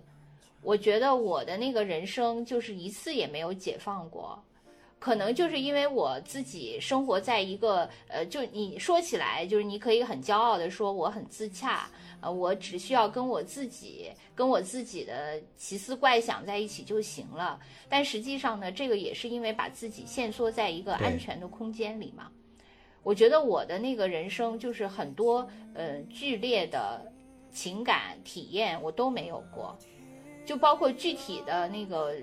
[0.63, 4.43] 我觉得我的那个人生就是一次也没有解放过，
[4.97, 11.87] 可能就是因为我自己生活在一个呃，就你说起来，就是你可以很骄傲的说我很自洽，
[12.21, 17.59] 呃，我只需要跟我自己跟我自己的奇思怪想在一起就行了。
[17.89, 22.31] 但实际上呢，这个也是因为把自己限缩在一个安全的空间里嘛。
[23.03, 27.11] 我觉得我的那个人生就是很多呃剧烈的
[27.51, 29.75] 情感体验我都没有过，
[30.45, 32.21] 就包括具体的那个呃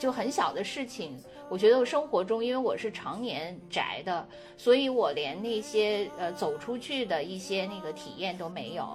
[0.00, 1.16] 就很小的事情，
[1.48, 4.26] 我觉得我生活中因为我是常年宅的，
[4.56, 8.88] 所以我连那些呃走出去的一些那个体验都没有，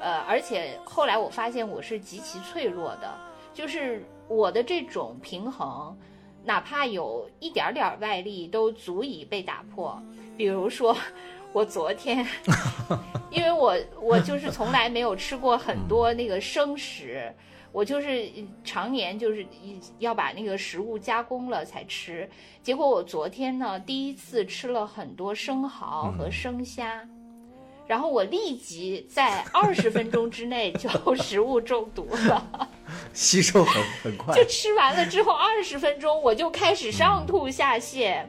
[0.00, 3.14] 呃，而且后来我发现我是极其脆弱的，
[3.52, 5.96] 就是我的这种平衡。
[6.42, 10.02] 哪怕有一点点外力，都足以被打破。
[10.38, 10.96] 比如说，
[11.52, 12.26] 我昨天，
[13.30, 17.30] 因为我我就是从来没有吃过很多那个生食，
[17.72, 18.26] 我就是
[18.64, 19.46] 常年就是
[19.98, 22.26] 要把那个食物加工了才吃。
[22.62, 27.06] 结果我昨天呢，第一次吃了很多生蚝和生虾。
[27.90, 32.70] 然后我立即在二十分钟之内就食物中毒了，
[33.12, 34.32] 吸收很很快。
[34.32, 38.22] 就吃完了之后二十分钟我就开始上吐下泻，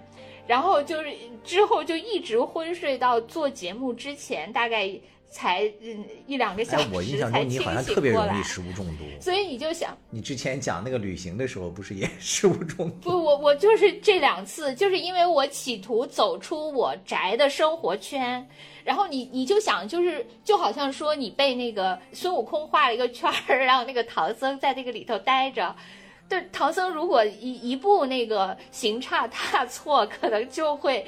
[0.48, 1.14] 然后就是
[1.44, 4.90] 之后就一直昏睡到做节目之前，大概
[5.30, 8.42] 才嗯一两个小哎，我印象中你好像特别容易。
[8.42, 9.04] 食物中毒。
[9.22, 13.12] 所以你就想，你之前讲那个旅行的时候，不是也食物中毒？
[13.12, 18.50] 不，我我就是这两次，就是因为我企图走出我宅的生活圈，
[18.84, 25.76] 然后你你就想，就是就好像说你被那个孙悟空画了一个圈儿，然后那个唐僧在那个里头待着。
[26.30, 31.06] 对，唐僧如果一一步那个行差踏错，可能就会，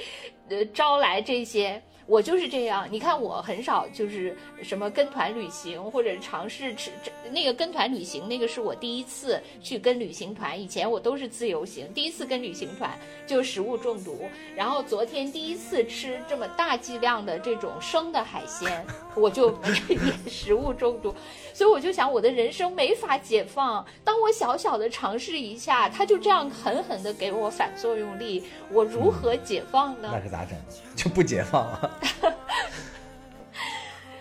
[0.49, 1.81] 呃，招来这些。
[2.05, 18.85] 我就是这样，你看我很少就是什么跟团旅行或者尝试吃这那个跟团旅行，那个是我第一次去跟旅行团，以前我都是自由行，第一次跟旅行团就食物中毒，然后昨天第一次吃这么大剂量的这种生的海鲜，
[19.15, 19.49] 我就
[19.87, 19.97] 也
[20.29, 21.15] 食物中毒，
[21.53, 30.09] 所以我就想我的人生没法解放，当我小小的尝试一下，他就这样狠狠的给我反作用力，我如何解放呢？
[30.11, 30.57] 那可咋整？
[30.95, 31.99] 就不解放了。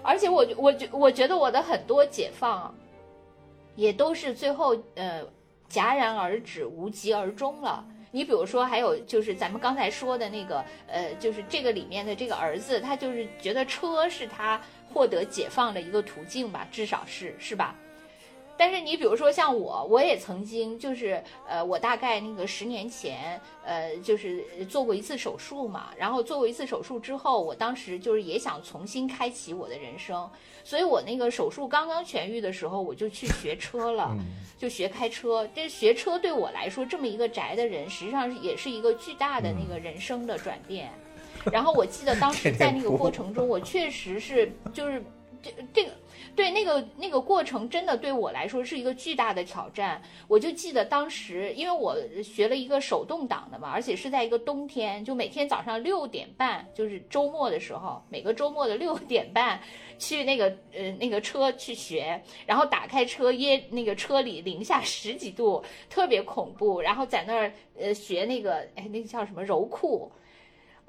[0.02, 2.74] 而且我我觉我觉得我的很多解放，
[3.76, 5.22] 也都是最后呃
[5.70, 7.84] 戛然而止、无疾而终了。
[8.10, 14.60] 你比如说，还有就是咱们刚才说的那个呃，就是这个里面的这个儿子，他就是觉得车是他
[14.92, 17.74] 获得解放的一个途径吧，至少是是吧？
[18.62, 24.40] 但是你比如说像我，我也曾经就是呃，我大概那个十年前呃，就是
[24.70, 25.88] 做过一次手术嘛。
[25.98, 30.30] 然后做过一次手术之后，我当时就是也想重新开启我的人生，
[30.62, 34.16] 所以我那个手术刚刚痊愈的时候，我就去学车了，
[34.56, 35.44] 就学开车。
[35.52, 40.88] 这学车对我来说，这么一个宅的人，实际上也是一个巨大的那个人生的转变。
[41.50, 45.02] 然后我记得当 时在那个过程中，我确实是就是
[45.42, 45.90] 这这个。
[46.34, 50.00] 对那个那个过程，真的对我来说是一个巨大的挑战。
[50.26, 59.60] 我就记得当时，因为我学了一个手动挡的嘛，而且是在一个冬天，就每天早上六点半，就是周末的时候，每个周末的六点半
[59.98, 70.10] 去那个呃那个车去学，然后打开车，耶那个车里零下十几度，特别恐怖，然后在那儿呃学那个哎那个叫什么柔库。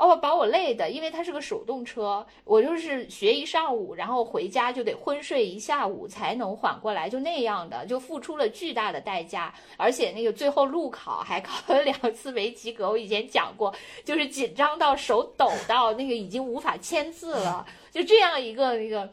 [0.04, 12.90] 哦，把我累的，因为它是个手动车，我就是学一上午，然后回家就得昏睡一下午才能缓过来，就那样的，就付出了巨大的代价，而且那个最后路考还考了两次没及格。
[12.90, 13.74] 我以前讲过，
[14.04, 19.10] 就是紧张到手抖到那个已经无法签字了，就这样一个那个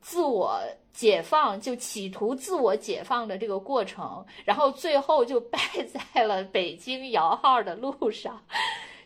[0.00, 0.60] 自我
[0.92, 5.60] 解放，就企图自我解放的这个过程，然后最后就败
[6.14, 8.42] 在了北京摇号的路上。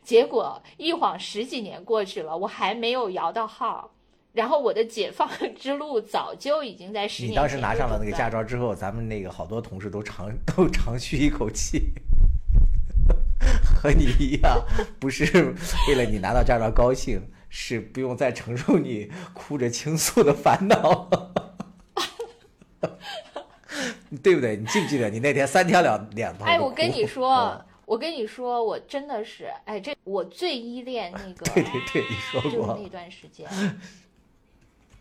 [0.05, 3.91] 结果一晃十几年过去了，我还没有摇到号，
[4.33, 11.95] 然后我的解放之路早就已经在十年你当时拿上了那个驾照之后，咱们那个好多同事都长 都长吁一口气，
[13.65, 14.63] 和你一样，
[15.01, 15.55] 不是
[15.89, 21.09] 为了你拿到驾照高兴，是不用再承受你哭着倾诉的烦恼，
[24.23, 24.57] 对不对？
[24.57, 26.45] 你记不记得你那天三天两两头？
[26.45, 33.49] 哎，我跟你说，嗯我跟你说，我真的是，哎，这我最依恋那个， 对对对，你说就是过那，段时间。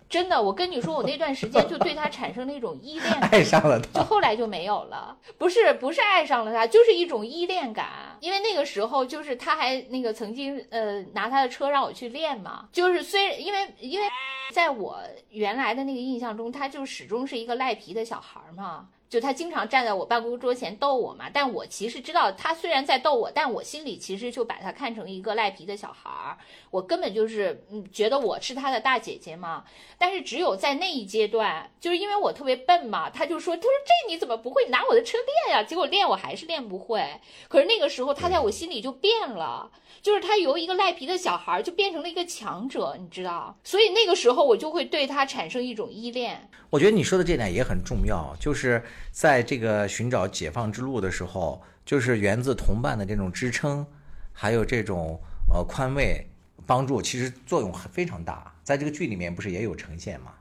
[0.10, 5.18] 真的，我跟你说，我那段时间就对他产生了一种依恋感，爱上了他就，后来就没有了。
[5.40, 8.16] 不是不是爱上了他，就是一种依恋感。
[8.20, 14.08] 因为那个时候就是他还那个曾经呃拿他的车让我去练嘛，就是虽然因为因为
[14.52, 15.00] 在我
[15.32, 18.88] 原来的那个印象中，他就始终是一个赖皮的小孩儿嘛。
[19.14, 26.36] 就他经常站在我办公桌前逗我嘛，但我其实知道他虽然在逗我，但我心里其实就把他看成一个赖皮的小孩儿，
[26.72, 29.66] 我根本就是嗯觉得我是他的大姐姐嘛。
[30.00, 37.08] 但是只有在那一阶段，就是因为我特别笨嘛，他就说他说这你怎么不会拿我的车练呀、结果练我还是练不会。
[37.48, 39.70] 可是那个时候他在我心里就变了。
[40.02, 43.56] 就是他由一个赖皮的小孩儿就变成了一个强者，你知道？
[43.64, 46.50] 所以那个时候我就会对他产生一种依恋。
[46.70, 53.86] 我觉得你说的这点也很重要，就是在这个寻找解放之路的时候，就是源自同伴的这种支撑，
[54.32, 55.20] 还有这种
[55.50, 56.28] 呃宽慰、
[56.66, 58.54] 帮助，其实作用非常大。
[58.64, 60.34] 在这个剧里面不是也有呈现吗？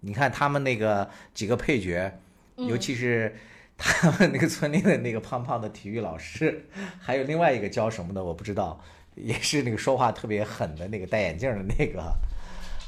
[0.00, 2.18] 你看他们那个几个配角，
[2.56, 3.36] 尤其是
[3.76, 6.66] 他们那个村里的那个胖胖的体育老师，
[7.00, 8.82] 还有另外一个教什么的我不知道，
[9.14, 12.12] 也是那个说话特别狠的那个戴眼镜的那个，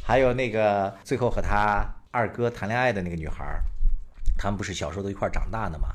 [0.02, 3.44] 还有那个最后和他二哥谈恋爱的那个女孩，
[4.42, 5.86] 他们不是小时候都一块长大的吗？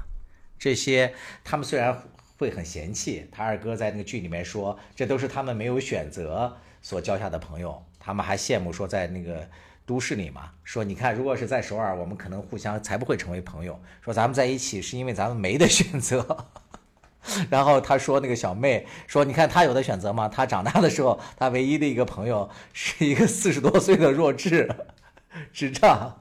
[0.58, 1.14] 这些
[1.44, 2.02] 他们虽然
[2.38, 9.46] 会很嫌弃，他二哥在那个剧里面说，这都是他们没有选择所交下的朋友，他们还羡慕说在那个
[9.86, 13.78] 都市里嘛，说你看，如果是在首尔，我们可能互相才不会成为朋友。
[14.02, 16.48] 说咱们在一起是因为咱们没得选择。
[17.52, 20.30] 然后他说那个小妹说，你看他有的选择吗？
[20.30, 24.74] 他长大的时候，他唯一的一个朋友是一个四十多岁的弱智
[25.52, 26.18] 智障，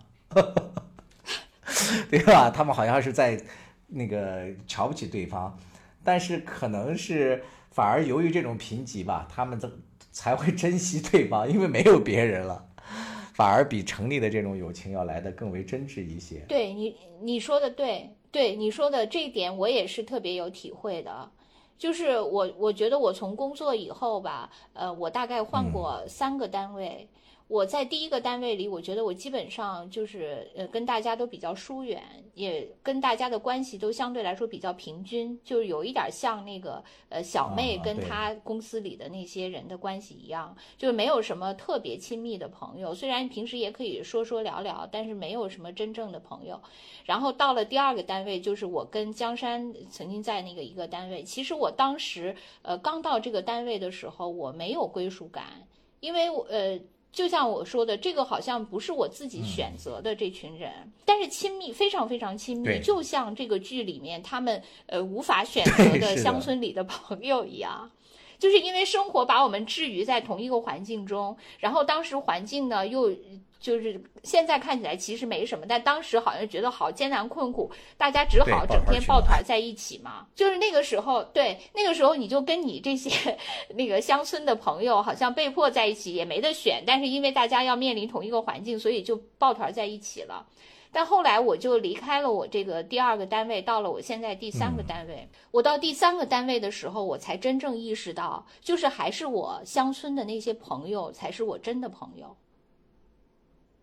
[2.11, 2.51] 对吧？
[2.51, 3.40] 他们好像是在
[3.86, 5.57] 那个瞧不起对方，
[6.03, 9.69] 但是可能是反而由于这种贫瘠吧，他们才
[10.12, 12.66] 才会珍惜对方，因为没有别人了。
[13.35, 16.39] 反而比成立的这种友情要来的更为真挚一些。
[16.48, 21.31] 对你你说的对，对你说的这一点我也是特别有体会的。
[21.77, 27.07] 就是我我觉得我从工作以后吧，呃，我大概换过三个单位。
[27.48, 32.02] 我在第一个单位里，我觉得我基本上就是呃跟大家都比较疏远，
[32.35, 46.60] 也跟大家的关系都相对来说比较平均，就是有一点像那个呃小妹跟她公司里的那些人的关系一样，就是没有什么特别亲密的朋友，虽然平时也可以说说聊聊，但是没有什么真正的朋友。
[47.05, 55.68] 然后到了第二个单位，就是我跟江山曾经在那个一个单位，其实我当时呃刚到这个单位的时候，我没有归属感，
[56.01, 56.81] 因为我呃。
[57.17, 60.71] 就像我说的，这个好像不是我自己选择的这群人，
[61.07, 66.15] 但是亲密非常非常亲密，就像这个剧里面他们呃无法选择的。
[66.19, 67.91] 乡村里的朋友一样。
[68.39, 73.11] 就是因为生活把我们置于在同一个环境中，然后当时环境呢又
[73.59, 80.27] 就是现在看起来其实没什么，但当时好像觉得好艰难困苦，大家只好整天抱团在一起嘛。
[80.35, 83.37] 就是那个时候，对那个时候你就跟你这些
[83.74, 90.47] 那个乡村的朋友好像被迫在一起，也没得选，但是因为大家要面临同一个环境，所以就抱团在一起了。
[90.93, 95.28] 但后来我就离开了我这个第二个单位，到了我现在第三个单位。
[95.51, 102.35] 我到第三个单位的时候，我才真正意识到，就是还是我乡村的那些朋友才是我真的朋友。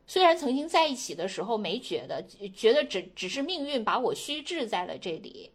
[0.06, 2.24] 虽然曾经在一起的时候没觉得，
[2.56, 5.52] 觉得只只是命运把我虚掷在了这里，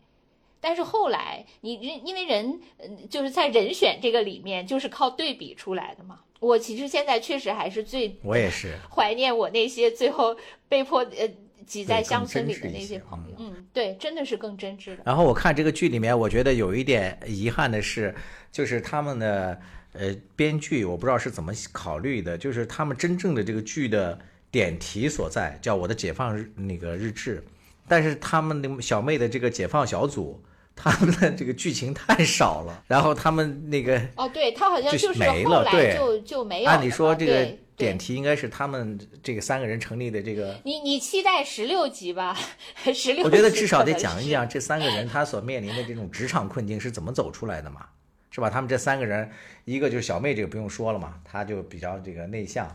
[0.61, 6.21] 但是后来你人因为人，嗯，就是在人选这个里面，就是靠对比出来的嘛。
[6.41, 10.37] 我其实现在确实还是最我也是， 怀念我那些最后
[10.69, 11.29] 被迫呃
[11.67, 13.35] 挤在乡村里的那些些朋友。
[13.39, 15.03] 嗯，对，真的是更真挚的。
[15.05, 18.15] 然后我看这个剧里面，我觉得有一点遗憾的是，
[18.51, 19.61] 就是他们的
[19.93, 24.17] 呃编剧，我不知道是怎么考虑的，就是他们真正的这个剧的
[24.51, 27.45] 点题所在，叫我的解放日那个日志，
[27.87, 30.43] 但是他们的小妹的这个解放小组。
[30.81, 36.71] 他们的这个剧情太少了，然后他们那个哦，对他好像就就是没了对就就没有了。
[36.71, 42.39] 按理说这个点题应该是他们这个三个人成立的这个你你期待十六集吧，
[42.95, 43.25] 十六。
[43.25, 47.85] 我觉得至少得讲一讲这三个人他所面临的这种职场困境是怎么走出来的嘛，
[48.31, 48.49] 是吧？
[48.49, 49.29] 他们这三个人，
[49.65, 52.69] 一个就是小妹，这个不用说了嘛，她就比较这个内向，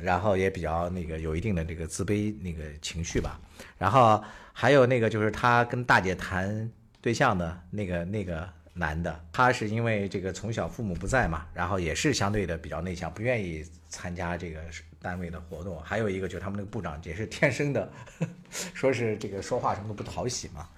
[0.00, 3.40] 然后也比较那个有一定的这个自卑那个情绪吧。
[3.76, 4.22] 然后
[4.52, 6.70] 还有那个就是他跟大姐谈
[7.00, 14.60] 对象的那个那个男的，他是因为这个从小父母不在嘛，然后也是相对的比较内向，不愿意参加这个
[15.00, 15.80] 单位的活动。
[15.82, 17.90] 还有一个就是他们那个部长也是天生的，
[18.50, 20.68] 说是这个说话什么都不讨喜嘛。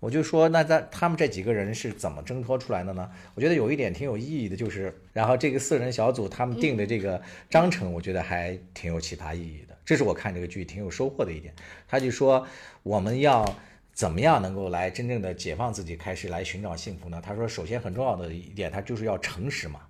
[0.00, 3.10] 我就说，那在他们这几个人是怎么挣脱出来的呢？
[3.34, 7.20] 我觉得有一点挺有意义的，就是，然后这个四人小组他们定的这个
[7.50, 9.76] 章程，我觉得还挺有启发意义的。
[9.84, 11.54] 这是我看这个剧挺有收获的一点。
[11.86, 12.46] 他就说，
[12.82, 13.44] 我们要
[13.92, 17.20] 怎么样能够来真正的解放自己，开始来寻找幸福呢？
[17.22, 19.80] 他说，首先很重要的一点，他就是要诚实嘛。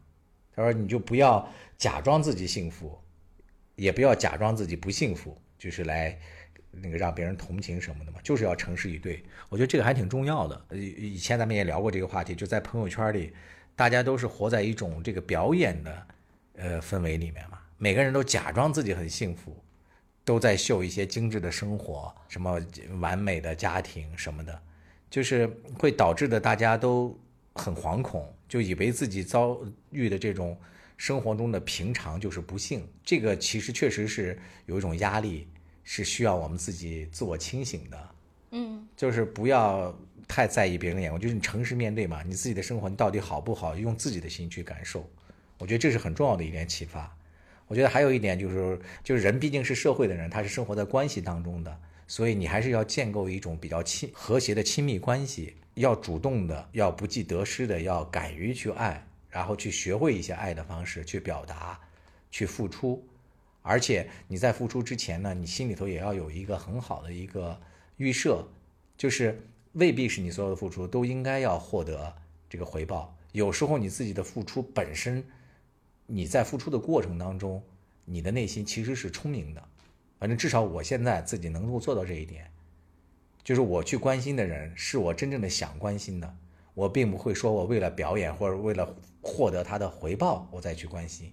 [0.56, 2.98] 他说，你就不要假装自己幸福，
[3.76, 6.18] 也不要假装自己不幸福，就是来
[6.70, 9.22] 那个让别人同情什么的嘛，就是要诚实以对。
[9.48, 10.64] 我觉得这个还挺重要的。
[10.68, 13.32] 呃，以前咱们也聊过这个话题，就在朋友圈里，
[13.74, 16.06] 大家都是活在一种这个表演的
[16.56, 19.56] 呃氛围里面嘛，每个人都假装自己很幸福，
[20.24, 22.60] 都在秀一些精致的生活，什么
[23.00, 24.62] 完美的家庭什么的，
[25.10, 27.18] 就是会导致的大家都
[27.54, 29.58] 很惶恐，就以为自己遭
[29.90, 30.56] 遇的这种
[30.96, 32.86] 生活中的平常就是不幸。
[33.02, 35.48] 这个其实确实是有一种压力，
[35.84, 38.08] 是需要我们自己自我清醒的。
[38.52, 39.96] 嗯，就是不要
[40.26, 45.08] 太在意别人的眼光，就是你诚实面对嘛，你自己的生活你到底好不好，用自己的心去感受。
[45.58, 47.16] 我觉得这是很重要的一点启发。
[47.68, 61.78] 我觉得还有一点就是，就是人毕竟是社会的人，他是生活在关系当中的，所以你还是要建构一种比较亲和谐的亲密关系，要主动的，要不计得失的，要敢于去爱，然后去学会一些爱的方式去表达，
[62.32, 63.06] 去付出。
[63.70, 67.56] 而且你在付出之前呢，你心里头也要有一个很好的一个
[67.98, 68.44] 预设，
[68.96, 72.12] 就是未必是你所有的付出都应该要获得
[72.48, 73.16] 这个回报。
[73.30, 75.24] 有时候你自己的付出本身，
[76.06, 77.62] 你在付出的过程当中，
[78.04, 79.62] 你的内心其实是充盈的。
[80.18, 82.50] 反正至少我现在自己能够做到这一点，
[83.44, 86.36] 就是我去关心的人是我真正的想关心的，
[86.74, 91.32] 我并不会说我为了表演或者为了获得他的回报我再去关心。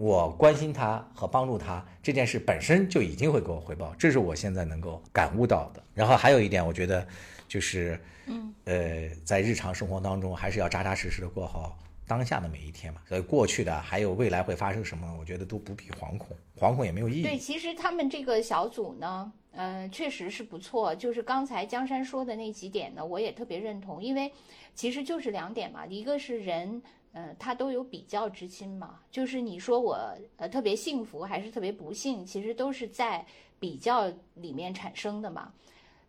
[0.00, 5.82] 我关心他和帮助他这件事本身就已经会给我回报，这是我现在能够感悟到的。
[5.92, 7.06] 然后还有一点，我觉得
[7.46, 13.02] 就是，嗯，呃，在日常生活当中，还是要扎扎实实的过好当下的每一天嘛。
[13.06, 20.94] 所以过去的还有未来会发生什么，我觉得都不必惶恐，惶恐也没有意义对，其实他们这个小组呢，嗯，确实是不错。
[20.94, 24.32] 就是刚才江山说的那几点呢，我也特别认同，因为
[24.74, 26.80] 其实就是两点嘛，一个是人。
[27.12, 29.98] 呃，他都有比较之心嘛，就是你说我
[30.36, 33.24] 呃特别幸福还是特别不幸，其实都是在
[33.58, 35.52] 比较里面产生的嘛。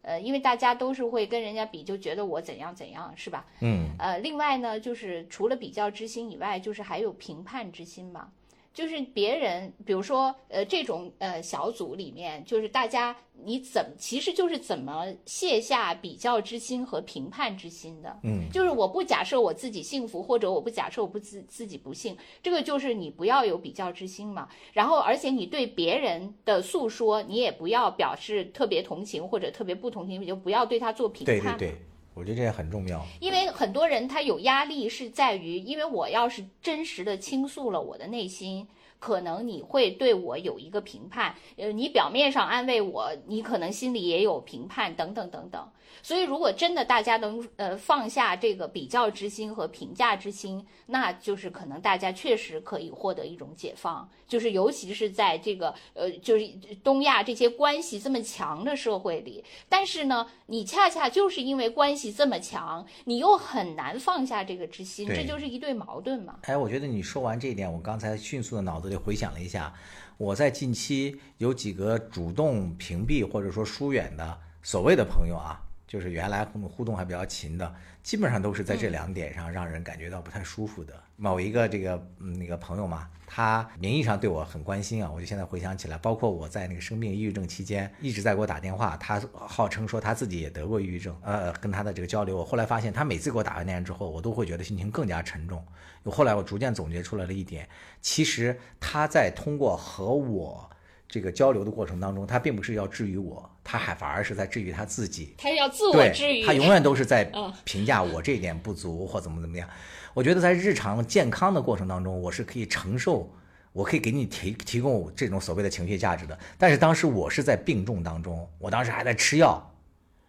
[0.03, 3.45] 呃，因为大家都是会跟人家比，就觉得我怎样怎样，是吧？
[3.61, 8.31] 嗯，呃，另外呢，就是除了比较之心以外，就是还有评判之心嘛。
[8.73, 18.19] 就是别人，比如说，呃，这种呃小组里面，就是大家你怎，其实就是怎么卸下比较之心和评判之心的。
[18.23, 24.47] 嗯，就是我不假设我自己幸福，或者我不假设我不自自己不幸，这个就是你不要有比较之心嘛。
[24.71, 31.57] 然后，而且你对别人的诉说，你也不要表示特别同情或者特别不同情，你就不要对他做评判。
[31.57, 31.81] 对对对，
[32.13, 33.05] 我觉得这也很重要。
[33.19, 38.67] 因为很多人他有压力是在于，因为我要是真实的倾诉了我的内心，
[38.99, 45.69] 可能你会对我有一个评判，呃，你表面上安慰我，你可能心里也有评判，等等等等。
[46.01, 54.09] 所以，如果真的大家能呃放下这个比较之心和评价之心，那就是可能大家确实可以获得一种解放。
[54.27, 56.47] 就是尤其是在这个呃，就是
[56.81, 66.39] 东亚这些关系这么强的社会里，但是呢，你恰恰就是因为关系这么强，你又很难放下这个之心，这就是一对矛盾嘛。
[66.43, 69.73] 哎，我觉得你说完这一点，我刚才迅速的脑子里回想了一下，
[70.17, 75.61] 我在近期有几个主动屏蔽或者说疏远的所谓的朋友啊，
[75.91, 80.93] 就是原来和我们互动还比较勤的，基本上都是在这两点上让人感觉到不太舒服的。
[81.17, 95.61] 某一个这个嗯那个朋友嘛，他名义上对我很关心啊，我就现在回想起来，包括我在那个生病抑郁症期间，一直在给我打电话，他号称说他自己也得过抑郁症，呃，跟他的这个交流，我后来发现他每次给我打完电话之后，我都会觉得心情更加沉重。
[96.05, 97.67] 后来我逐渐总结出来了一点，
[97.99, 100.69] 其实他在通过和我
[101.05, 105.35] 这个交流的过程当中，他并不是要治愈我，他还反而是在治愈他自己。
[105.37, 109.67] 他要自我对治愈，他永远都是在 嗯评价我这一点不足或怎么怎么样。
[110.13, 113.31] 我觉得在日常健康的过程当中，我是可以承受，
[113.71, 116.37] 我可以给你提提供这种所谓的情绪价值的。
[116.57, 119.73] 但是当时我是在病重当中，我当时还在吃药，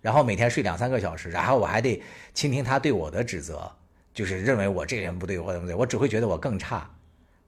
[0.00, 2.00] 然后每天睡两三个小时，然后我还得
[2.32, 3.68] 倾听他对我的指责，
[4.14, 6.88] 就是认为我这个人不对或怎么对，我只会觉得我更差。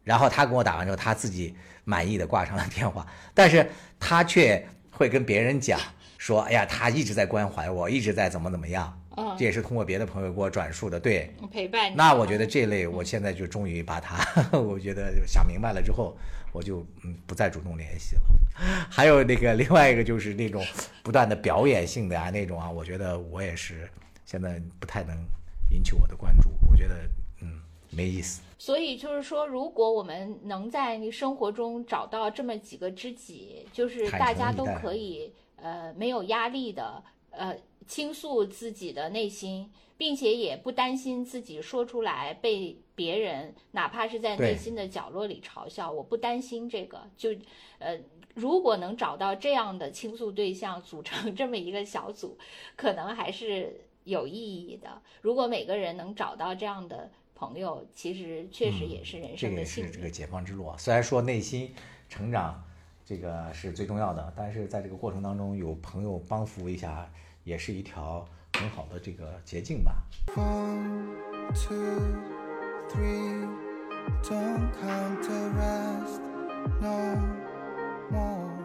[0.03, 1.55] 然后他跟我打完之后，他自己
[1.85, 3.71] 满意的挂上了电话，但是
[4.01, 4.67] 他却
[4.97, 5.79] 会跟别人讲
[6.19, 10.99] 说：“哎呀，他一直在关怀我，一直在怎么怎么样。”嗯这也是通过别的朋友给我转述的。
[10.99, 11.95] 对，陪伴你。
[11.95, 14.27] 那我觉得这类，我现在就终于把他，
[14.59, 16.17] 我觉得想明白了之后，
[16.53, 18.23] 我就嗯不再主动联系了。
[18.91, 20.65] 还有那个另外一个就是那种
[21.03, 23.89] 不断的表演性的啊那种啊，我觉得我也是
[24.25, 25.17] 现在不太能
[25.71, 27.11] 引起我的关注，我觉得嗯
[27.95, 28.43] 没意思。
[28.59, 37.57] 所以就是说，如果我们能在你生活中找到这么几个知己，就是大家都可以呃没有压力的呃
[37.87, 47.03] 倾诉自己的内心，并且也不担心自己说出来被别人哪怕是在内心的角落里嘲笑，我不担心这个。
[47.19, 47.31] 就
[47.79, 48.01] 呃，
[48.35, 52.39] 如果能找到这样的倾诉对象，组成这么一个小组，
[52.77, 55.03] 可能还是有意义的。
[55.21, 59.93] 如果每个人能找到这样的朋友，其实确实也是人这个也生的幸运。
[59.93, 60.77] 是这个解放之路啊。
[60.79, 61.75] 虽然说内心
[62.09, 62.63] 成长
[63.05, 67.11] 这个是最重要的，但是在这个过程当中有朋友帮扶一下，
[67.43, 70.05] 也是一条很好的这个捷径吧。
[70.35, 71.17] One,
[71.55, 72.01] two,
[72.89, 73.47] three,
[74.23, 76.21] don't count the rest
[76.81, 77.17] no
[78.11, 78.64] more.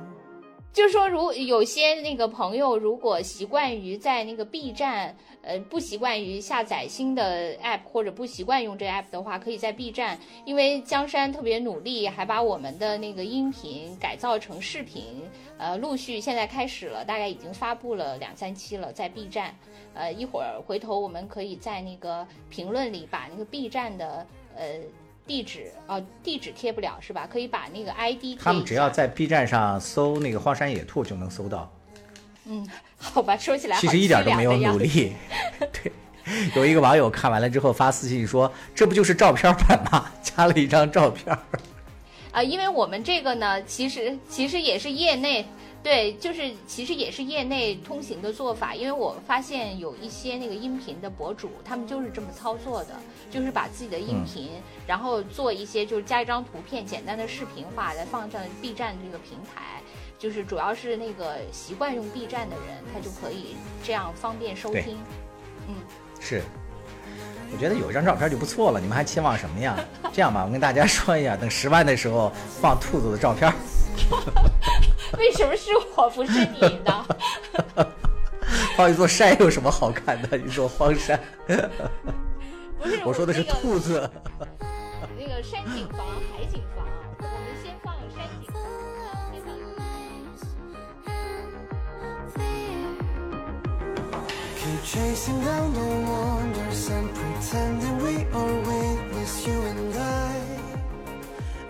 [0.71, 15.21] 就说，如有些那个朋友如果习惯于在那个 B 站，呃，不习惯于下载新的 app 或者不习惯用这 app 的话，可以在 B 站，因为江山特别努力，还把我们的那个音频改造成视频，
[15.57, 19.53] 呃，陆续现在开始了，大概已经发布了两三期了，在 B 站，
[19.95, 24.25] 呃，一会儿回头我们可以在那个评论里把那个 B 站的
[24.55, 24.65] 呃
[25.29, 27.27] 地址啊、地址贴不了是吧？
[27.31, 28.35] 可以把那个 ID。
[28.41, 31.71] 他们只要在 B 站上搜那个荒山野兔就能搜到，
[32.45, 34.57] 嗯，好吧，说起来其实一点都没有。
[34.57, 35.13] 努力。
[35.71, 35.91] 对，
[36.55, 40.11] 有一个网友看完了之后发私信说：“这不就是照片版吗？
[40.23, 41.37] 加了一张照片。
[42.31, 45.47] 啊，因为我们这个呢，其实其实也是业内，
[45.81, 48.75] 对，就是其实也是业内通行的做法。
[48.75, 52.95] 因为我发现有一些那个音频的博主，他们就是这么操作的，
[53.31, 54.49] 就是把自己的音频，
[54.85, 59.81] 然后做一些就是加一张图片，简单的视频化再放上 B 站这个平台。
[60.17, 64.97] 就是主要是那个习惯用 B 站的人，他就可以这样方便收听。
[65.69, 65.75] 嗯，
[66.19, 66.43] 是，
[67.51, 69.77] 我觉得有一张照片就不错了，你们还期望什么呀？
[70.13, 72.31] 这样吧，我跟大家说一下，等十万的时候
[72.61, 73.51] 放兔子的照片。
[75.17, 77.05] 为什么是我不是你呢？
[78.77, 80.37] 放一座山有什么好看的？
[80.37, 81.19] 一座荒山。
[82.81, 84.09] 不是，我说的是那个兔子。
[85.17, 85.99] 那个山景房、
[86.31, 86.85] 海景房，
[87.17, 87.31] 我们
[87.61, 87.68] 先
[94.79, 100.41] Keep chasing down the wonders and pretending we are weightless, you and I.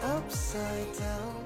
[0.03, 1.39] Upside down.